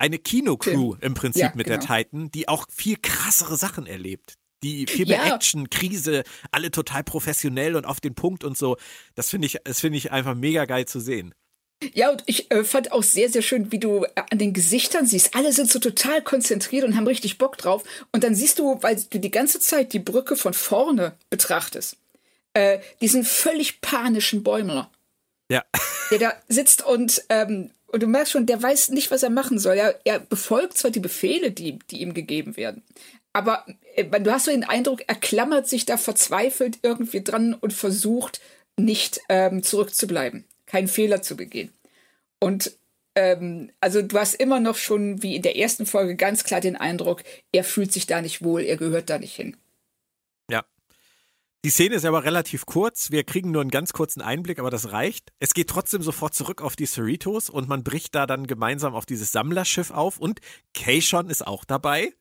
eine 0.00 0.18
Kinocrew 0.18 0.96
im 1.00 1.14
Prinzip 1.14 1.42
Ja, 1.42 1.52
mit 1.54 1.66
genau. 1.66 1.78
der 1.84 1.86
Titan, 2.04 2.30
die 2.30 2.48
auch 2.48 2.66
viel 2.70 2.96
krassere 3.00 3.56
Sachen 3.56 3.86
erlebt. 3.86 4.34
Die 4.62 4.86
viel 4.86 5.06
mehr 5.06 5.26
Ja. 5.26 5.34
Action, 5.36 5.70
Krise, 5.70 6.22
alle 6.50 6.70
total 6.70 7.04
professionell 7.04 7.76
und 7.76 7.84
auf 7.86 8.00
den 8.00 8.14
Punkt 8.14 8.44
und 8.44 8.58
so. 8.58 8.76
Das 9.14 9.30
finde 9.30 9.46
ich, 9.46 9.58
das 9.64 9.80
finde 9.80 9.98
ich 9.98 10.10
einfach 10.12 10.34
mega 10.34 10.64
geil 10.64 10.86
zu 10.86 11.00
sehen. 11.00 11.34
Ja, 11.94 12.10
und 12.10 12.22
ich 12.26 12.50
äh, 12.50 12.62
fand 12.62 12.92
auch 12.92 13.02
sehr, 13.02 13.30
sehr 13.30 13.40
schön, 13.40 13.72
wie 13.72 13.78
du 13.78 14.04
äh, 14.04 14.08
an 14.30 14.36
den 14.38 14.52
Gesichtern 14.52 15.06
siehst. 15.06 15.34
Alle 15.34 15.52
sind 15.54 15.70
so 15.70 15.78
total 15.78 16.20
konzentriert 16.22 16.84
und 16.84 16.94
haben 16.94 17.06
richtig 17.06 17.38
Bock 17.38 17.56
drauf. 17.56 17.84
Und 18.12 18.22
dann 18.22 18.34
siehst 18.34 18.58
du, 18.58 18.82
weil 18.82 18.96
du 19.08 19.18
die 19.18 19.30
ganze 19.30 19.60
Zeit 19.60 19.94
die 19.94 19.98
Brücke 19.98 20.36
von 20.36 20.52
vorne 20.52 21.14
betrachtest, 21.30 21.96
äh, 22.52 22.80
diesen 23.00 23.24
völlig 23.24 23.80
panischen 23.80 24.42
Bäumler, 24.42 24.90
Ja. 25.50 25.64
der 26.10 26.18
da 26.18 26.32
sitzt 26.48 26.84
und, 26.84 27.22
ähm, 27.30 27.70
und 27.92 28.02
du 28.02 28.06
merkst 28.06 28.32
schon, 28.32 28.46
der 28.46 28.62
weiß 28.62 28.90
nicht, 28.90 29.10
was 29.10 29.22
er 29.22 29.30
machen 29.30 29.58
soll. 29.58 29.76
Er, 29.76 29.98
er 30.04 30.20
befolgt 30.20 30.78
zwar 30.78 30.90
die 30.90 31.00
Befehle, 31.00 31.50
die, 31.50 31.78
die 31.90 32.00
ihm 32.02 32.14
gegeben 32.14 32.56
werden, 32.56 32.82
aber 33.32 33.64
äh, 33.94 34.04
du 34.04 34.30
hast 34.32 34.46
so 34.46 34.50
den 34.50 34.64
Eindruck, 34.64 35.02
er 35.06 35.14
klammert 35.14 35.68
sich 35.68 35.86
da 35.86 35.96
verzweifelt 35.96 36.78
irgendwie 36.82 37.22
dran 37.22 37.54
und 37.54 37.72
versucht 37.72 38.40
nicht 38.76 39.20
ähm, 39.28 39.62
zurückzubleiben, 39.62 40.44
keinen 40.66 40.88
Fehler 40.88 41.22
zu 41.22 41.36
begehen. 41.36 41.72
Und 42.40 42.72
ähm, 43.14 43.70
also 43.80 44.02
du 44.02 44.18
hast 44.18 44.34
immer 44.34 44.60
noch 44.60 44.76
schon, 44.76 45.22
wie 45.22 45.36
in 45.36 45.42
der 45.42 45.56
ersten 45.56 45.86
Folge, 45.86 46.16
ganz 46.16 46.44
klar 46.44 46.60
den 46.60 46.76
Eindruck, 46.76 47.22
er 47.52 47.64
fühlt 47.64 47.92
sich 47.92 48.06
da 48.06 48.22
nicht 48.22 48.42
wohl, 48.42 48.62
er 48.62 48.76
gehört 48.76 49.10
da 49.10 49.18
nicht 49.18 49.34
hin. 49.34 49.56
Die 51.62 51.70
Szene 51.70 51.96
ist 51.96 52.06
aber 52.06 52.24
relativ 52.24 52.64
kurz. 52.64 53.10
Wir 53.10 53.22
kriegen 53.22 53.50
nur 53.50 53.60
einen 53.60 53.70
ganz 53.70 53.92
kurzen 53.92 54.22
Einblick, 54.22 54.58
aber 54.58 54.70
das 54.70 54.92
reicht. 54.92 55.30
Es 55.40 55.52
geht 55.52 55.68
trotzdem 55.68 56.02
sofort 56.02 56.34
zurück 56.34 56.62
auf 56.62 56.74
die 56.74 56.86
Cerritos 56.86 57.50
und 57.50 57.68
man 57.68 57.84
bricht 57.84 58.14
da 58.14 58.26
dann 58.26 58.46
gemeinsam 58.46 58.94
auf 58.94 59.04
dieses 59.04 59.30
Sammlerschiff 59.32 59.90
auf 59.90 60.18
und 60.18 60.40
Keishon 60.72 61.28
ist 61.28 61.46
auch 61.46 61.66
dabei 61.66 62.14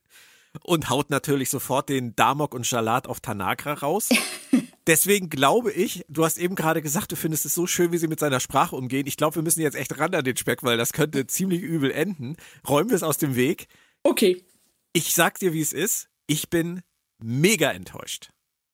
und 0.64 0.90
haut 0.90 1.10
natürlich 1.10 1.50
sofort 1.50 1.88
den 1.88 2.18
Damok 2.18 2.54
und 2.54 2.70
Jalat 2.70 3.08
auf 3.08 3.22
Tanagra 3.22 3.76
raus. 3.76 4.10
Deswegen 4.88 5.30
glaube 5.30 5.72
ich, 5.72 6.04
du 6.10 6.26
hast 6.26 6.38
eben 6.38 6.56
gerade 6.56 6.82
gesagt, 6.82 7.12
du 7.14 7.16
findest 7.16 7.46
es 7.46 7.54
so 7.54 7.66
schön, 7.66 7.94
wie 7.94 7.98
sie 7.98 8.08
mit 8.08 8.20
seiner 8.20 8.42
Sprache 8.42 8.76
umgehen. 8.76 9.08
Ich 9.08 9.16
glaube, 9.16 9.36
wir 9.36 9.44
müssen 9.44 9.62
jetzt 9.62 9.76
echt 9.76 9.98
ran 10.00 10.16
an 10.16 10.24
den 10.26 10.36
Speck, 10.36 10.64
weil 10.64 10.78
das 10.78 10.92
könnte 10.92 11.28
ziemlich 11.28 11.62
übel 11.62 11.92
enden. 11.92 12.36
Räumen 12.68 12.90
wir 12.90 12.96
es 12.96 13.04
aus 13.04 13.18
dem 13.18 13.36
Weg. 13.36 13.68
Okay, 14.04 14.44
Ich 14.92 15.14
sag 15.14 15.40
dir, 15.40 15.54
wie 15.54 15.62
es 15.62 15.72
ist. 15.72 16.10
Ich 16.28 16.50
bin 16.50 16.82
mega 17.20 17.72
enttäuscht. 17.72 18.32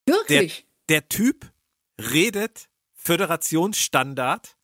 Der, 0.08 0.14
wirklich. 0.14 0.66
der 0.88 1.08
Typ 1.08 1.52
redet 1.98 2.68
Föderationsstandard 2.94 4.56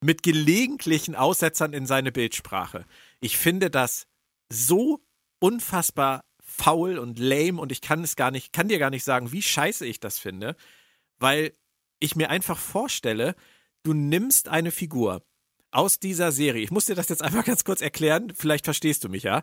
mit 0.00 0.22
gelegentlichen 0.22 1.14
Aussetzern 1.14 1.72
in 1.72 1.86
seine 1.86 2.12
Bildsprache. 2.12 2.84
Ich 3.20 3.38
finde 3.38 3.70
das 3.70 4.06
so 4.48 5.00
unfassbar 5.38 6.24
faul 6.42 6.98
und 6.98 7.18
lame 7.18 7.60
und 7.60 7.72
ich 7.72 7.80
kann 7.80 8.04
es 8.04 8.16
gar 8.16 8.30
nicht, 8.30 8.52
kann 8.52 8.68
dir 8.68 8.78
gar 8.78 8.90
nicht 8.90 9.04
sagen, 9.04 9.32
wie 9.32 9.42
scheiße 9.42 9.86
ich 9.86 10.00
das 10.00 10.18
finde, 10.18 10.56
weil 11.18 11.52
ich 12.00 12.16
mir 12.16 12.30
einfach 12.30 12.58
vorstelle, 12.58 13.34
du 13.82 13.94
nimmst 13.94 14.48
eine 14.48 14.70
Figur 14.70 15.24
aus 15.70 15.98
dieser 15.98 16.32
Serie. 16.32 16.62
Ich 16.62 16.70
muss 16.70 16.86
dir 16.86 16.94
das 16.94 17.08
jetzt 17.08 17.22
einfach 17.22 17.44
ganz 17.44 17.64
kurz 17.64 17.80
erklären, 17.80 18.32
vielleicht 18.34 18.66
verstehst 18.66 19.04
du 19.04 19.08
mich 19.08 19.22
ja 19.22 19.42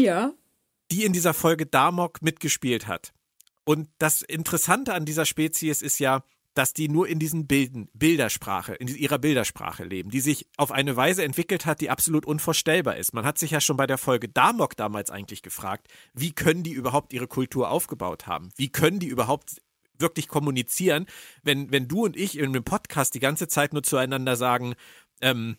ja. 0.00 0.32
die 0.90 1.04
in 1.04 1.12
dieser 1.12 1.34
Folge 1.34 1.66
Damok 1.66 2.22
mitgespielt 2.22 2.86
hat. 2.86 3.12
Und 3.66 3.88
das 3.98 4.22
Interessante 4.22 4.94
an 4.94 5.04
dieser 5.04 5.26
Spezies 5.26 5.82
ist 5.82 5.98
ja, 5.98 6.22
dass 6.54 6.72
die 6.72 6.88
nur 6.88 7.08
in 7.08 7.18
diesen 7.18 7.46
Bilden, 7.46 7.90
Bildersprache, 7.92 8.74
in 8.74 8.88
ihrer 8.88 9.18
Bildersprache 9.18 9.84
leben, 9.84 10.08
die 10.10 10.20
sich 10.20 10.48
auf 10.56 10.70
eine 10.70 10.96
Weise 10.96 11.24
entwickelt 11.24 11.66
hat, 11.66 11.80
die 11.80 11.90
absolut 11.90 12.24
unvorstellbar 12.24 12.96
ist. 12.96 13.12
Man 13.12 13.26
hat 13.26 13.38
sich 13.38 13.50
ja 13.50 13.60
schon 13.60 13.76
bei 13.76 13.86
der 13.86 13.98
Folge 13.98 14.28
Damok 14.28 14.76
damals 14.76 15.10
eigentlich 15.10 15.42
gefragt, 15.42 15.88
wie 16.14 16.32
können 16.32 16.62
die 16.62 16.72
überhaupt 16.72 17.12
ihre 17.12 17.26
Kultur 17.26 17.70
aufgebaut 17.70 18.26
haben? 18.26 18.50
Wie 18.56 18.70
können 18.70 19.00
die 19.00 19.08
überhaupt 19.08 19.60
wirklich 19.98 20.28
kommunizieren, 20.28 21.06
wenn, 21.42 21.72
wenn 21.72 21.88
du 21.88 22.04
und 22.04 22.16
ich 22.16 22.38
in 22.38 22.46
einem 22.46 22.64
Podcast 22.64 23.14
die 23.14 23.20
ganze 23.20 23.48
Zeit 23.48 23.72
nur 23.72 23.82
zueinander 23.82 24.36
sagen, 24.36 24.76
ähm, 25.20 25.56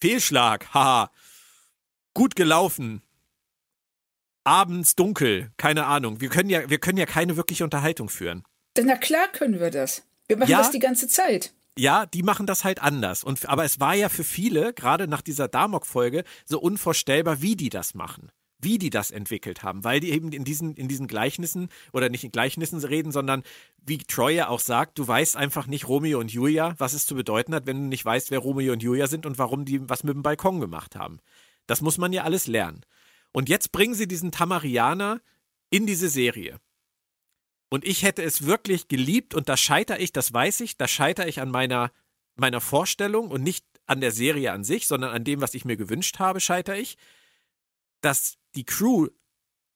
Fehlschlag, 0.00 0.72
haha, 0.72 1.10
gut 2.14 2.36
gelaufen, 2.36 3.02
abends 4.44 4.94
dunkel, 4.96 5.50
keine 5.56 5.86
Ahnung. 5.86 6.20
Wir 6.20 6.28
können 6.28 6.50
ja, 6.50 6.68
wir 6.68 6.78
können 6.78 6.98
ja 6.98 7.06
keine 7.06 7.36
wirkliche 7.36 7.64
Unterhaltung 7.64 8.08
führen. 8.08 8.42
Denn 8.76 8.86
na 8.86 8.96
klar 8.96 9.28
können 9.32 9.60
wir 9.60 9.70
das. 9.70 10.04
Wir 10.26 10.36
machen 10.36 10.50
Ja. 10.50 10.58
das 10.58 10.70
die 10.70 10.78
ganze 10.78 11.08
Zeit. 11.08 11.52
Ja, 11.76 12.06
die 12.06 12.22
machen 12.24 12.46
das 12.46 12.64
halt 12.64 12.82
anders. 12.82 13.22
Und, 13.22 13.48
aber 13.48 13.64
es 13.64 13.78
war 13.78 13.94
ja 13.94 14.08
für 14.08 14.24
viele, 14.24 14.72
gerade 14.74 15.06
nach 15.06 15.22
dieser 15.22 15.46
Damok-Folge, 15.46 16.24
so 16.44 16.58
unvorstellbar, 16.60 17.40
wie 17.40 17.54
die 17.56 17.68
das 17.68 17.94
machen. 17.94 18.30
Wie 18.60 18.78
die 18.78 18.90
das 18.90 19.12
entwickelt 19.12 19.62
haben, 19.62 19.84
weil 19.84 20.00
die 20.00 20.10
eben 20.10 20.32
in 20.32 20.42
diesen, 20.42 20.74
in 20.74 20.88
diesen 20.88 21.06
Gleichnissen 21.06 21.68
oder 21.92 22.08
nicht 22.08 22.24
in 22.24 22.32
Gleichnissen 22.32 22.82
reden, 22.82 23.12
sondern 23.12 23.44
wie 23.86 23.98
Troy 23.98 24.34
ja 24.34 24.48
auch 24.48 24.58
sagt, 24.58 24.98
du 24.98 25.06
weißt 25.06 25.36
einfach 25.36 25.68
nicht 25.68 25.86
Romeo 25.86 26.18
und 26.18 26.32
Julia, 26.32 26.74
was 26.78 26.92
es 26.92 27.06
zu 27.06 27.14
bedeuten 27.14 27.54
hat, 27.54 27.66
wenn 27.68 27.76
du 27.82 27.86
nicht 27.86 28.04
weißt, 28.04 28.32
wer 28.32 28.40
Romeo 28.40 28.72
und 28.72 28.82
Julia 28.82 29.06
sind 29.06 29.26
und 29.26 29.38
warum 29.38 29.64
die 29.64 29.88
was 29.88 30.02
mit 30.02 30.14
dem 30.16 30.24
Balkon 30.24 30.58
gemacht 30.58 30.96
haben. 30.96 31.20
Das 31.68 31.80
muss 31.82 31.98
man 31.98 32.12
ja 32.12 32.24
alles 32.24 32.48
lernen. 32.48 32.80
Und 33.32 33.48
jetzt 33.48 33.72
bringen 33.72 33.94
sie 33.94 34.08
diesen 34.08 34.32
Tamarianer 34.32 35.20
in 35.70 35.86
diese 35.86 36.08
Serie. 36.08 36.60
Und 37.70 37.84
ich 37.84 38.02
hätte 38.02 38.22
es 38.22 38.46
wirklich 38.46 38.88
geliebt 38.88 39.34
und 39.34 39.48
da 39.48 39.56
scheitere 39.56 39.98
ich, 39.98 40.12
das 40.12 40.32
weiß 40.32 40.60
ich, 40.60 40.76
da 40.76 40.88
scheitere 40.88 41.28
ich 41.28 41.40
an 41.40 41.50
meiner, 41.50 41.92
meiner 42.36 42.60
Vorstellung 42.60 43.30
und 43.30 43.42
nicht 43.42 43.66
an 43.86 44.00
der 44.00 44.12
Serie 44.12 44.52
an 44.52 44.64
sich, 44.64 44.86
sondern 44.86 45.10
an 45.10 45.24
dem, 45.24 45.40
was 45.40 45.54
ich 45.54 45.64
mir 45.64 45.76
gewünscht 45.76 46.18
habe, 46.18 46.40
scheitere 46.40 46.78
ich, 46.78 46.96
dass 48.00 48.38
die 48.54 48.64
Crew 48.64 49.08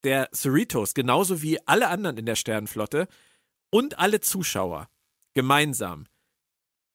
der 0.05 0.31
Cerritos, 0.35 0.95
genauso 0.95 1.43
wie 1.43 1.65
alle 1.67 1.89
anderen 1.89 2.17
in 2.17 2.27
der 2.27 2.37
Sternenflotte 2.37 3.09
und 3.71 3.99
alle 3.99 4.21
Zuschauer 4.21 4.89
gemeinsam 5.35 6.07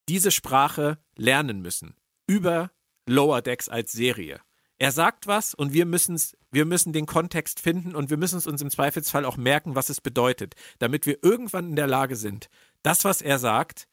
diese 0.10 0.32
Sprache 0.32 0.98
lernen 1.16 1.62
müssen. 1.62 1.96
Über 2.28 2.72
Lower 3.06 3.42
Decks 3.42 3.70
als 3.70 3.92
Serie. 3.92 4.42
Er 4.79 4.91
sagt 4.91 5.25
was 5.25 5.53
und 5.53 5.74
wir 5.74 5.86
müssen's, 5.86 6.38
wir 6.51 6.65
müssen 6.65 6.93
den 6.93 7.07
Kontext 7.07 7.60
finden 7.60 7.96
und 7.96 8.10
wir 8.10 8.17
müssen 8.17 8.38
es 8.38 8.46
uns 8.46 8.62
im 8.62 8.69
Zweifelsfall 8.69 9.25
auch 9.25 9.38
merken, 9.38 9.75
was 9.75 9.89
es 9.89 10.01
bedeutet, 10.01 10.55
damit 10.77 11.05
wir 11.05 11.24
irgendwann 11.24 11.69
in 11.69 11.75
der 11.75 11.88
Lage 11.88 12.15
sind, 12.15 12.50
das, 12.84 13.03
was 13.03 13.22
er 13.22 13.39
sagt, 13.39 13.88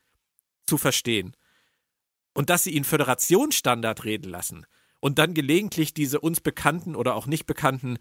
zu 0.66 0.76
verstehen. 0.76 1.36
Und 2.34 2.50
dass 2.50 2.64
sie 2.64 2.72
ihn 2.72 2.84
Föderationsstandard 2.84 4.04
reden 4.04 4.28
lassen 4.28 4.66
und 5.00 5.18
dann 5.18 5.34
gelegentlich 5.34 5.94
diese 5.94 6.20
uns 6.20 6.40
bekannten 6.40 6.96
oder 6.96 7.14
auch 7.14 7.26
nicht 7.26 7.46
bekannten 7.46 7.98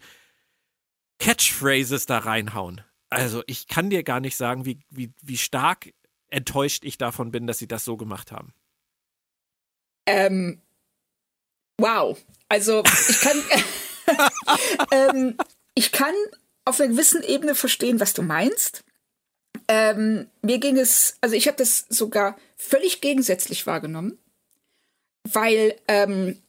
Catchphrases 1.18 2.06
da 2.06 2.18
reinhauen. 2.18 2.82
Also 3.08 3.42
ich 3.46 3.68
kann 3.68 3.90
dir 3.90 4.02
gar 4.02 4.20
nicht 4.20 4.36
sagen, 4.36 4.66
wie, 4.66 4.80
wie, 4.90 5.12
wie 5.22 5.36
stark 5.36 5.94
enttäuscht 6.28 6.84
ich 6.84 6.98
davon 6.98 7.30
bin, 7.30 7.46
dass 7.46 7.58
sie 7.58 7.68
das 7.68 7.84
so 7.84 7.96
gemacht 7.96 8.32
haben. 8.32 8.52
Ähm, 10.06 10.60
wow. 11.78 12.18
Also 12.48 12.82
ich 13.08 13.20
kann, 13.20 13.42
ähm, 14.90 15.36
ich 15.74 15.92
kann 15.92 16.14
auf 16.64 16.80
einer 16.80 16.90
gewissen 16.90 17.22
Ebene 17.22 17.54
verstehen, 17.54 18.00
was 18.00 18.14
du 18.14 18.22
meinst. 18.22 18.84
Ähm, 19.68 20.28
mir 20.42 20.58
ging 20.58 20.76
es, 20.76 21.16
also 21.20 21.34
ich 21.34 21.46
habe 21.46 21.56
das 21.56 21.86
sogar 21.88 22.36
völlig 22.56 23.00
gegensätzlich 23.00 23.66
wahrgenommen, 23.66 24.18
weil 25.32 25.78
ähm, 25.88 26.42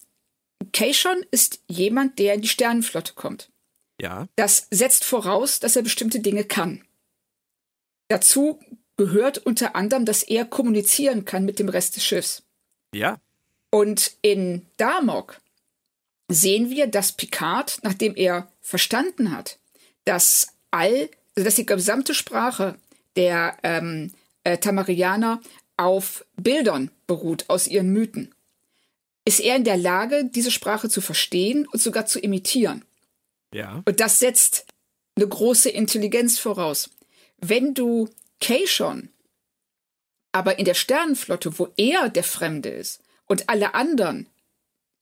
Keishon 0.73 1.25
ist 1.31 1.61
jemand, 1.67 2.19
der 2.19 2.33
in 2.33 2.41
die 2.41 2.47
Sternenflotte 2.47 3.13
kommt. 3.13 3.49
Ja, 4.01 4.27
Das 4.35 4.67
setzt 4.71 5.05
voraus, 5.05 5.59
dass 5.59 5.75
er 5.77 5.81
bestimmte 5.81 6.19
Dinge 6.19 6.43
kann. 6.43 6.83
Dazu 8.09 8.59
gehört 8.97 9.37
unter 9.39 9.75
anderem, 9.75 10.05
dass 10.05 10.23
er 10.23 10.45
kommunizieren 10.45 11.25
kann 11.25 11.45
mit 11.45 11.59
dem 11.59 11.69
Rest 11.69 11.95
des 11.95 12.03
Schiffs. 12.05 12.43
ja, 12.93 13.19
Und 13.69 14.13
in 14.21 14.65
Damok 14.77 15.39
sehen 16.29 16.69
wir, 16.69 16.87
dass 16.87 17.11
Picard, 17.11 17.79
nachdem 17.83 18.15
er 18.15 18.51
verstanden 18.61 19.35
hat, 19.35 19.59
dass 20.05 20.47
all, 20.71 21.09
also 21.35 21.45
dass 21.45 21.55
die 21.55 21.65
gesamte 21.65 22.13
Sprache 22.13 22.75
der 23.15 23.57
ähm, 23.63 24.11
äh, 24.43 24.57
Tamarianer 24.57 25.41
auf 25.77 26.25
Bildern 26.35 26.91
beruht 27.07 27.45
aus 27.49 27.67
ihren 27.67 27.91
Mythen, 27.91 28.33
ist 29.25 29.39
er 29.39 29.55
in 29.55 29.63
der 29.63 29.77
Lage, 29.77 30.25
diese 30.25 30.51
Sprache 30.51 30.89
zu 30.89 31.01
verstehen 31.01 31.67
und 31.67 31.81
sogar 31.81 32.05
zu 32.05 32.19
imitieren. 32.19 32.85
ja, 33.53 33.81
Und 33.85 33.99
das 33.99 34.19
setzt 34.19 34.65
eine 35.15 35.27
große 35.27 35.69
Intelligenz 35.69 36.39
voraus. 36.39 36.89
Wenn 37.37 37.73
du 37.73 38.09
Keishon 38.39 39.09
aber 40.31 40.59
in 40.59 40.65
der 40.65 40.73
Sternenflotte, 40.73 41.57
wo 41.57 41.69
er 41.77 42.09
der 42.09 42.23
Fremde 42.23 42.69
ist 42.69 43.01
und 43.27 43.49
alle 43.49 43.73
anderen 43.73 44.27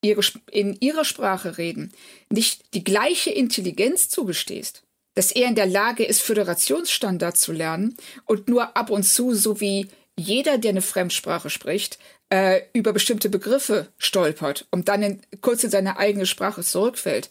ihre, 0.03 0.21
in 0.51 0.77
ihrer 0.79 1.05
Sprache 1.05 1.57
reden, 1.57 1.93
nicht 2.29 2.73
die 2.73 2.83
gleiche 2.83 3.31
Intelligenz 3.31 4.09
zugestehst, 4.09 4.83
dass 5.15 5.31
er 5.31 5.47
in 5.47 5.55
der 5.55 5.65
Lage 5.65 6.03
ist, 6.03 6.21
Föderationsstandard 6.21 7.37
zu 7.37 7.51
lernen 7.51 7.95
und 8.25 8.47
nur 8.47 8.75
ab 8.75 8.89
und 8.89 9.03
zu, 9.03 9.33
so 9.33 9.59
wie 9.59 9.87
jeder, 10.17 10.57
der 10.57 10.69
eine 10.69 10.81
Fremdsprache 10.81 11.49
spricht, 11.49 11.97
äh, 12.29 12.61
über 12.73 12.93
bestimmte 12.93 13.29
Begriffe 13.29 13.87
stolpert 13.97 14.67
und 14.71 14.87
dann 14.87 15.03
in, 15.03 15.21
kurz 15.41 15.63
in 15.63 15.69
seine 15.69 15.97
eigene 15.97 16.25
Sprache 16.25 16.63
zurückfällt, 16.63 17.29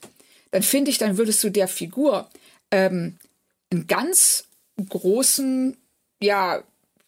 dann 0.50 0.62
finde 0.62 0.90
ich, 0.90 0.98
dann 0.98 1.18
würdest 1.18 1.42
du 1.44 1.50
der 1.50 1.68
Figur 1.68 2.28
ähm, 2.70 3.18
einen 3.70 3.86
ganz 3.86 4.44
großen, 4.88 5.76
ja, 6.22 6.62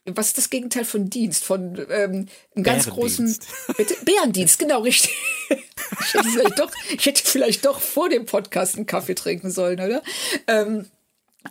was 0.07 0.29
ist 0.29 0.39
das 0.39 0.51
Gegenteil 0.51 0.85
von 0.85 1.09
Dienst? 1.09 1.45
Von 1.45 1.79
ähm, 1.91 2.29
einem 2.55 2.65
ganz 2.65 2.89
großen 2.89 3.39
bitte, 3.77 3.95
Bärendienst, 4.05 4.59
genau 4.59 4.83
richtig. 4.83 5.13
ich, 5.49 6.15
hätte 6.15 6.29
vielleicht 6.29 6.59
doch, 6.59 6.71
ich 6.91 7.07
hätte 7.07 7.23
vielleicht 7.25 7.65
doch 7.65 7.81
vor 7.81 8.09
dem 8.09 8.27
Podcast 8.27 8.77
einen 8.77 8.87
Kaffee 8.87 9.15
trinken 9.15 9.51
sollen, 9.51 9.81
oder? 9.81 10.03
Ähm, 10.47 10.87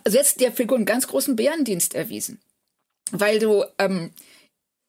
also 0.04 0.18
jetzt 0.18 0.40
der 0.40 0.52
Figur 0.52 0.76
einen 0.76 0.86
ganz 0.86 1.06
großen 1.08 1.36
Bärendienst 1.36 1.94
erwiesen. 1.94 2.40
Weil 3.10 3.38
du 3.38 3.64
ähm, 3.78 4.12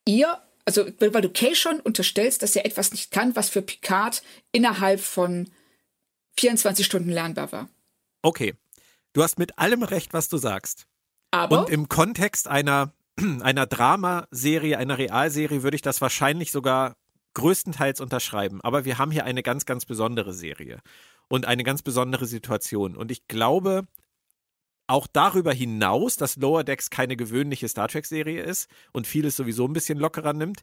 ihr, 0.05 0.39
also 0.65 0.85
weil 0.99 1.21
du 1.21 1.29
Kay 1.29 1.55
schon 1.55 1.79
unterstellst, 1.79 2.43
dass 2.43 2.55
er 2.55 2.65
etwas 2.65 2.91
nicht 2.91 3.11
kann, 3.11 3.35
was 3.35 3.49
für 3.49 3.61
Picard 3.61 4.23
innerhalb 4.51 4.99
von 4.99 5.49
24 6.39 6.85
Stunden 6.85 7.09
lernbar 7.09 7.51
war. 7.51 7.69
Okay. 8.21 8.53
Du 9.13 9.23
hast 9.23 9.39
mit 9.39 9.57
allem 9.57 9.83
recht, 9.83 10.13
was 10.13 10.27
du 10.27 10.37
sagst. 10.37 10.87
Aber 11.31 11.61
Und 11.61 11.69
im 11.69 11.89
Kontext 11.89 12.47
einer, 12.47 12.93
einer 13.41 13.65
Dramaserie, 13.65 14.77
einer 14.77 14.97
Realserie 14.97 15.63
würde 15.63 15.75
ich 15.75 15.81
das 15.81 16.01
wahrscheinlich 16.01 16.51
sogar 16.51 16.95
größtenteils 17.33 18.01
unterschreiben. 18.01 18.61
Aber 18.61 18.85
wir 18.85 18.97
haben 18.97 19.11
hier 19.11 19.25
eine 19.25 19.43
ganz, 19.43 19.65
ganz 19.65 19.85
besondere 19.85 20.33
Serie 20.33 20.79
und 21.27 21.45
eine 21.45 21.63
ganz 21.63 21.81
besondere 21.81 22.25
Situation. 22.25 22.95
Und 22.95 23.11
ich 23.11 23.27
glaube, 23.27 23.87
auch 24.87 25.07
darüber 25.07 25.53
hinaus, 25.53 26.17
dass 26.17 26.37
Lower 26.37 26.63
Decks 26.63 26.89
keine 26.89 27.15
gewöhnliche 27.15 27.67
Star 27.67 27.87
Trek-Serie 27.87 28.41
ist 28.41 28.69
und 28.93 29.07
vieles 29.07 29.35
sowieso 29.35 29.65
ein 29.65 29.73
bisschen 29.73 29.97
lockerer 29.97 30.33
nimmt, 30.33 30.61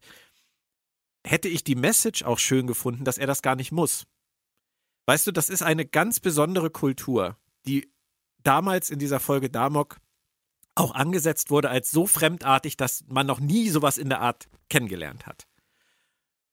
hätte 1.25 1.49
ich 1.49 1.64
die 1.64 1.75
Message 1.75 2.23
auch 2.23 2.38
schön 2.38 2.66
gefunden, 2.66 3.04
dass 3.04 3.18
er 3.18 3.26
das 3.26 3.42
gar 3.42 3.56
nicht 3.56 3.73
muss. 3.73 4.06
Weißt 5.06 5.26
du, 5.26 5.32
das 5.32 5.50
ist 5.50 5.62
eine 5.62 5.85
ganz 5.85 6.21
besondere 6.21 6.71
Kultur, 6.71 7.37
die 7.66 7.92
damals 8.42 8.90
in 8.90 8.99
dieser 8.99 9.21
Folge 9.21 9.50
Damok 9.50 9.99
auch 10.75 10.95
angesetzt 10.95 11.50
wurde 11.50 11.71
als 11.71 11.91
so 11.91 12.07
fremdartig, 12.07 12.76
dass 12.76 13.05
man 13.09 13.26
noch 13.26 13.41
nie 13.41 13.69
sowas 13.69 13.99
in 13.99 14.09
der 14.09 14.21
Art 14.21 14.49
kennengelernt 14.69 15.26
hat. 15.26 15.47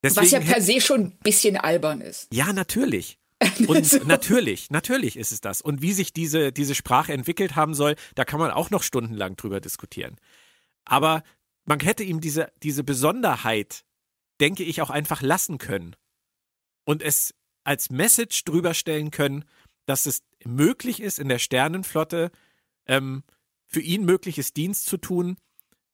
Deswegen 0.04 0.26
Was 0.26 0.32
ja 0.32 0.40
per 0.40 0.62
se 0.62 0.82
schon 0.82 1.02
ein 1.02 1.18
bisschen 1.20 1.58
albern 1.58 2.02
ist. 2.02 2.28
Ja, 2.34 2.54
natürlich. 2.54 3.18
Und 3.68 3.86
so. 3.86 4.04
natürlich, 4.04 4.70
natürlich 4.70 5.16
ist 5.16 5.32
es 5.32 5.40
das. 5.42 5.62
Und 5.62 5.82
wie 5.82 5.94
sich 5.94 6.12
diese, 6.12 6.52
diese 6.52 6.76
Sprache 6.76 7.14
entwickelt 7.14 7.56
haben 7.56 7.74
soll, 7.74 7.96
da 8.16 8.26
kann 8.26 8.40
man 8.40 8.52
auch 8.52 8.70
noch 8.70 8.84
stundenlang 8.84 9.36
drüber 9.38 9.62
diskutieren. 9.62 10.18
Aber 10.84 11.24
man 11.66 11.80
hätte 11.80 12.04
ihm 12.04 12.20
diese, 12.20 12.52
diese 12.64 12.84
Besonderheit, 12.84 13.86
denke 14.42 14.64
ich, 14.64 14.82
auch 14.82 14.90
einfach 14.90 15.22
lassen 15.22 15.58
können. 15.58 15.96
Und 16.86 17.02
es 17.02 17.34
als 17.64 17.90
Message 17.90 18.44
drüber 18.46 18.74
stellen 18.74 19.12
können, 19.12 19.46
dass 19.86 20.06
es 20.06 20.22
möglich 20.44 21.02
ist, 21.02 21.20
in 21.20 21.30
der 21.30 21.40
Sternenflotte 21.40 22.32
ähm, 22.88 23.24
für 23.70 23.82
ihn 23.82 24.04
mögliches 24.04 24.52
Dienst 24.52 24.88
zu 24.88 24.98
tun, 24.98 25.38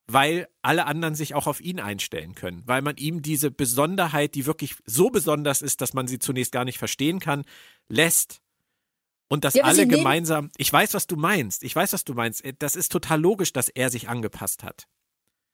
weil 0.07 0.47
alle 0.61 0.85
anderen 0.85 1.15
sich 1.15 1.33
auch 1.35 1.45
auf 1.45 1.61
ihn 1.61 1.79
einstellen 1.79 2.35
können, 2.35 2.63
weil 2.65 2.81
man 2.81 2.97
ihm 2.97 3.21
diese 3.21 3.51
Besonderheit, 3.51 4.35
die 4.35 4.45
wirklich 4.45 4.75
so 4.85 5.09
besonders 5.09 5.61
ist, 5.61 5.81
dass 5.81 5.93
man 5.93 6.07
sie 6.07 6.19
zunächst 6.19 6.51
gar 6.51 6.65
nicht 6.65 6.77
verstehen 6.77 7.19
kann, 7.19 7.43
lässt. 7.89 8.41
Und 9.27 9.43
dass 9.43 9.55
ja, 9.55 9.63
alle 9.63 9.87
gemeinsam, 9.87 10.51
ich 10.55 10.71
weiß, 10.71 10.93
was 10.93 11.07
du 11.07 11.15
meinst, 11.15 11.63
ich 11.63 11.75
weiß, 11.75 11.93
was 11.93 12.03
du 12.03 12.13
meinst, 12.13 12.43
das 12.59 12.75
ist 12.75 12.91
total 12.91 13.19
logisch, 13.19 13.51
dass 13.51 13.69
er 13.69 13.89
sich 13.89 14.07
angepasst 14.07 14.63
hat. 14.63 14.87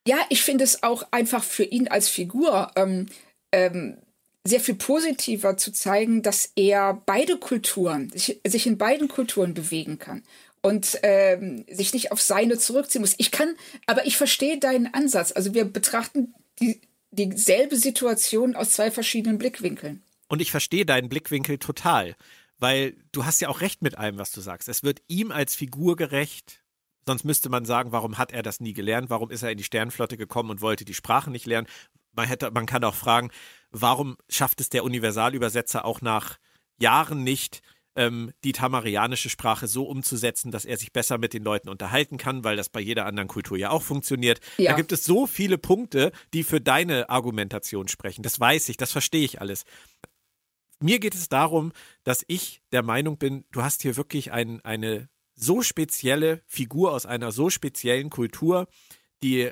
Ja, 0.06 0.18
ich 0.30 0.44
finde 0.44 0.64
es 0.66 0.84
auch 0.84 1.04
einfach 1.12 1.44
für 1.44 1.64
ihn 1.64 1.88
als 1.88 2.10
Figur 2.10 2.72
ähm, 2.76 3.08
ähm, 3.54 3.98
sehr 4.46 4.60
viel 4.60 4.76
positiver 4.76 5.56
zu 5.56 5.72
zeigen, 5.72 6.22
dass 6.22 6.52
er 6.56 7.02
beide 7.06 7.38
Kulturen, 7.38 8.10
sich, 8.10 8.42
sich 8.46 8.68
in 8.68 8.78
beiden 8.78 9.08
Kulturen 9.08 9.54
bewegen 9.54 10.00
kann 10.00 10.24
und 10.62 11.00
ähm, 11.04 11.66
sich 11.70 11.94
nicht 11.94 12.12
auf 12.12 12.22
seine 12.22 12.58
zurückziehen 12.58 13.02
muss. 13.02 13.16
Ich 13.18 13.32
kann, 13.32 13.56
aber 13.88 14.06
ich 14.06 14.18
verstehe 14.18 14.60
deinen 14.60 14.94
Ansatz. 14.94 15.32
Also 15.32 15.54
wir 15.54 15.66
betrachten 15.66 16.34
die, 16.60 16.82
dieselbe 17.12 17.76
Situation 17.76 18.56
aus 18.56 18.72
zwei 18.72 18.92
verschiedenen 18.92 19.38
Blickwinkeln. 19.38 20.04
Und 20.28 20.42
ich 20.42 20.52
verstehe 20.52 20.86
deinen 20.86 21.10
Blickwinkel 21.10 21.58
total, 21.58 22.16
weil 22.58 22.96
du 23.12 23.26
hast 23.26 23.42
ja 23.42 23.50
auch 23.50 23.62
recht 23.62 23.82
mit 23.82 23.98
allem, 23.98 24.18
was 24.18 24.32
du 24.32 24.42
sagst. 24.42 24.70
Es 24.70 24.84
wird 24.84 25.02
ihm 25.08 25.32
als 25.32 25.56
Figur 25.56 25.96
gerecht. 25.96 26.64
Sonst 27.06 27.24
müsste 27.24 27.50
man 27.50 27.66
sagen, 27.66 27.92
warum 27.92 28.20
hat 28.20 28.32
er 28.32 28.44
das 28.44 28.60
nie 28.60 28.74
gelernt? 28.74 29.10
Warum 29.10 29.32
ist 29.32 29.42
er 29.42 29.52
in 29.52 29.58
die 29.58 29.64
Sternflotte 29.64 30.18
gekommen 30.18 30.52
und 30.52 30.62
wollte 30.62 30.86
die 30.86 30.94
Sprache 30.94 31.32
nicht 31.32 31.48
lernen? 31.48 31.68
Man 32.14 32.28
hätte, 32.28 32.52
man 32.52 32.68
kann 32.68 32.84
auch 32.84 32.94
fragen, 32.94 33.32
warum 33.72 34.18
schafft 34.30 34.62
es 34.62 34.70
der 34.70 34.84
Universalübersetzer 34.84 35.84
auch 35.84 36.02
nach 36.02 36.38
Jahren 36.78 37.24
nicht, 37.24 37.62
ähm, 37.96 38.32
die 38.44 38.52
tamarianische 38.52 39.30
Sprache 39.30 39.68
so 39.68 39.84
umzusetzen, 39.84 40.52
dass 40.52 40.66
er 40.66 40.78
sich 40.78 40.94
besser 40.94 41.18
mit 41.18 41.34
den 41.34 41.44
Leuten 41.44 41.70
unterhalten 41.70 42.18
kann, 42.18 42.44
weil 42.44 42.56
das 42.56 42.70
bei 42.70 42.80
jeder 42.80 43.06
anderen 43.06 43.28
Kultur 43.28 43.58
ja 43.58 43.70
auch 43.70 43.84
funktioniert. 43.84 44.40
Ja. 44.58 44.72
Da 44.72 44.78
gibt 44.78 44.92
es 44.92 45.04
so 45.04 45.28
viele 45.28 45.58
Punkte, 45.58 46.12
die 46.34 46.44
für 46.44 46.62
deine 46.62 47.10
Argumentation 47.10 47.88
sprechen. 47.88 48.24
Das 48.24 48.40
weiß 48.40 48.70
ich, 48.70 48.78
das 48.78 48.92
verstehe 48.92 49.26
ich 49.26 49.42
alles. 49.42 49.66
Mir 50.80 51.00
geht 51.00 51.14
es 51.14 51.30
darum, 51.30 51.74
dass 52.04 52.24
ich 52.28 52.62
der 52.72 52.82
Meinung 52.82 53.18
bin, 53.18 53.46
du 53.52 53.62
hast 53.62 53.82
hier 53.84 53.98
wirklich 53.98 54.32
ein, 54.32 54.62
eine 54.62 55.10
so 55.36 55.62
spezielle 55.62 56.42
Figur 56.48 56.92
aus 56.92 57.06
einer 57.06 57.32
so 57.32 57.50
speziellen 57.50 58.10
Kultur, 58.10 58.68
die 59.22 59.52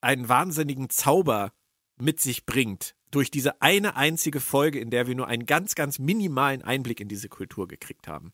einen 0.00 0.28
wahnsinnigen 0.28 0.90
Zauber 0.90 1.52
mit 2.00 2.20
sich 2.20 2.46
bringt, 2.46 2.94
durch 3.10 3.30
diese 3.30 3.60
eine 3.62 3.96
einzige 3.96 4.40
Folge, 4.40 4.80
in 4.80 4.90
der 4.90 5.06
wir 5.06 5.14
nur 5.14 5.28
einen 5.28 5.46
ganz, 5.46 5.74
ganz 5.74 5.98
minimalen 5.98 6.62
Einblick 6.62 7.00
in 7.00 7.08
diese 7.08 7.28
Kultur 7.28 7.68
gekriegt 7.68 8.08
haben. 8.08 8.32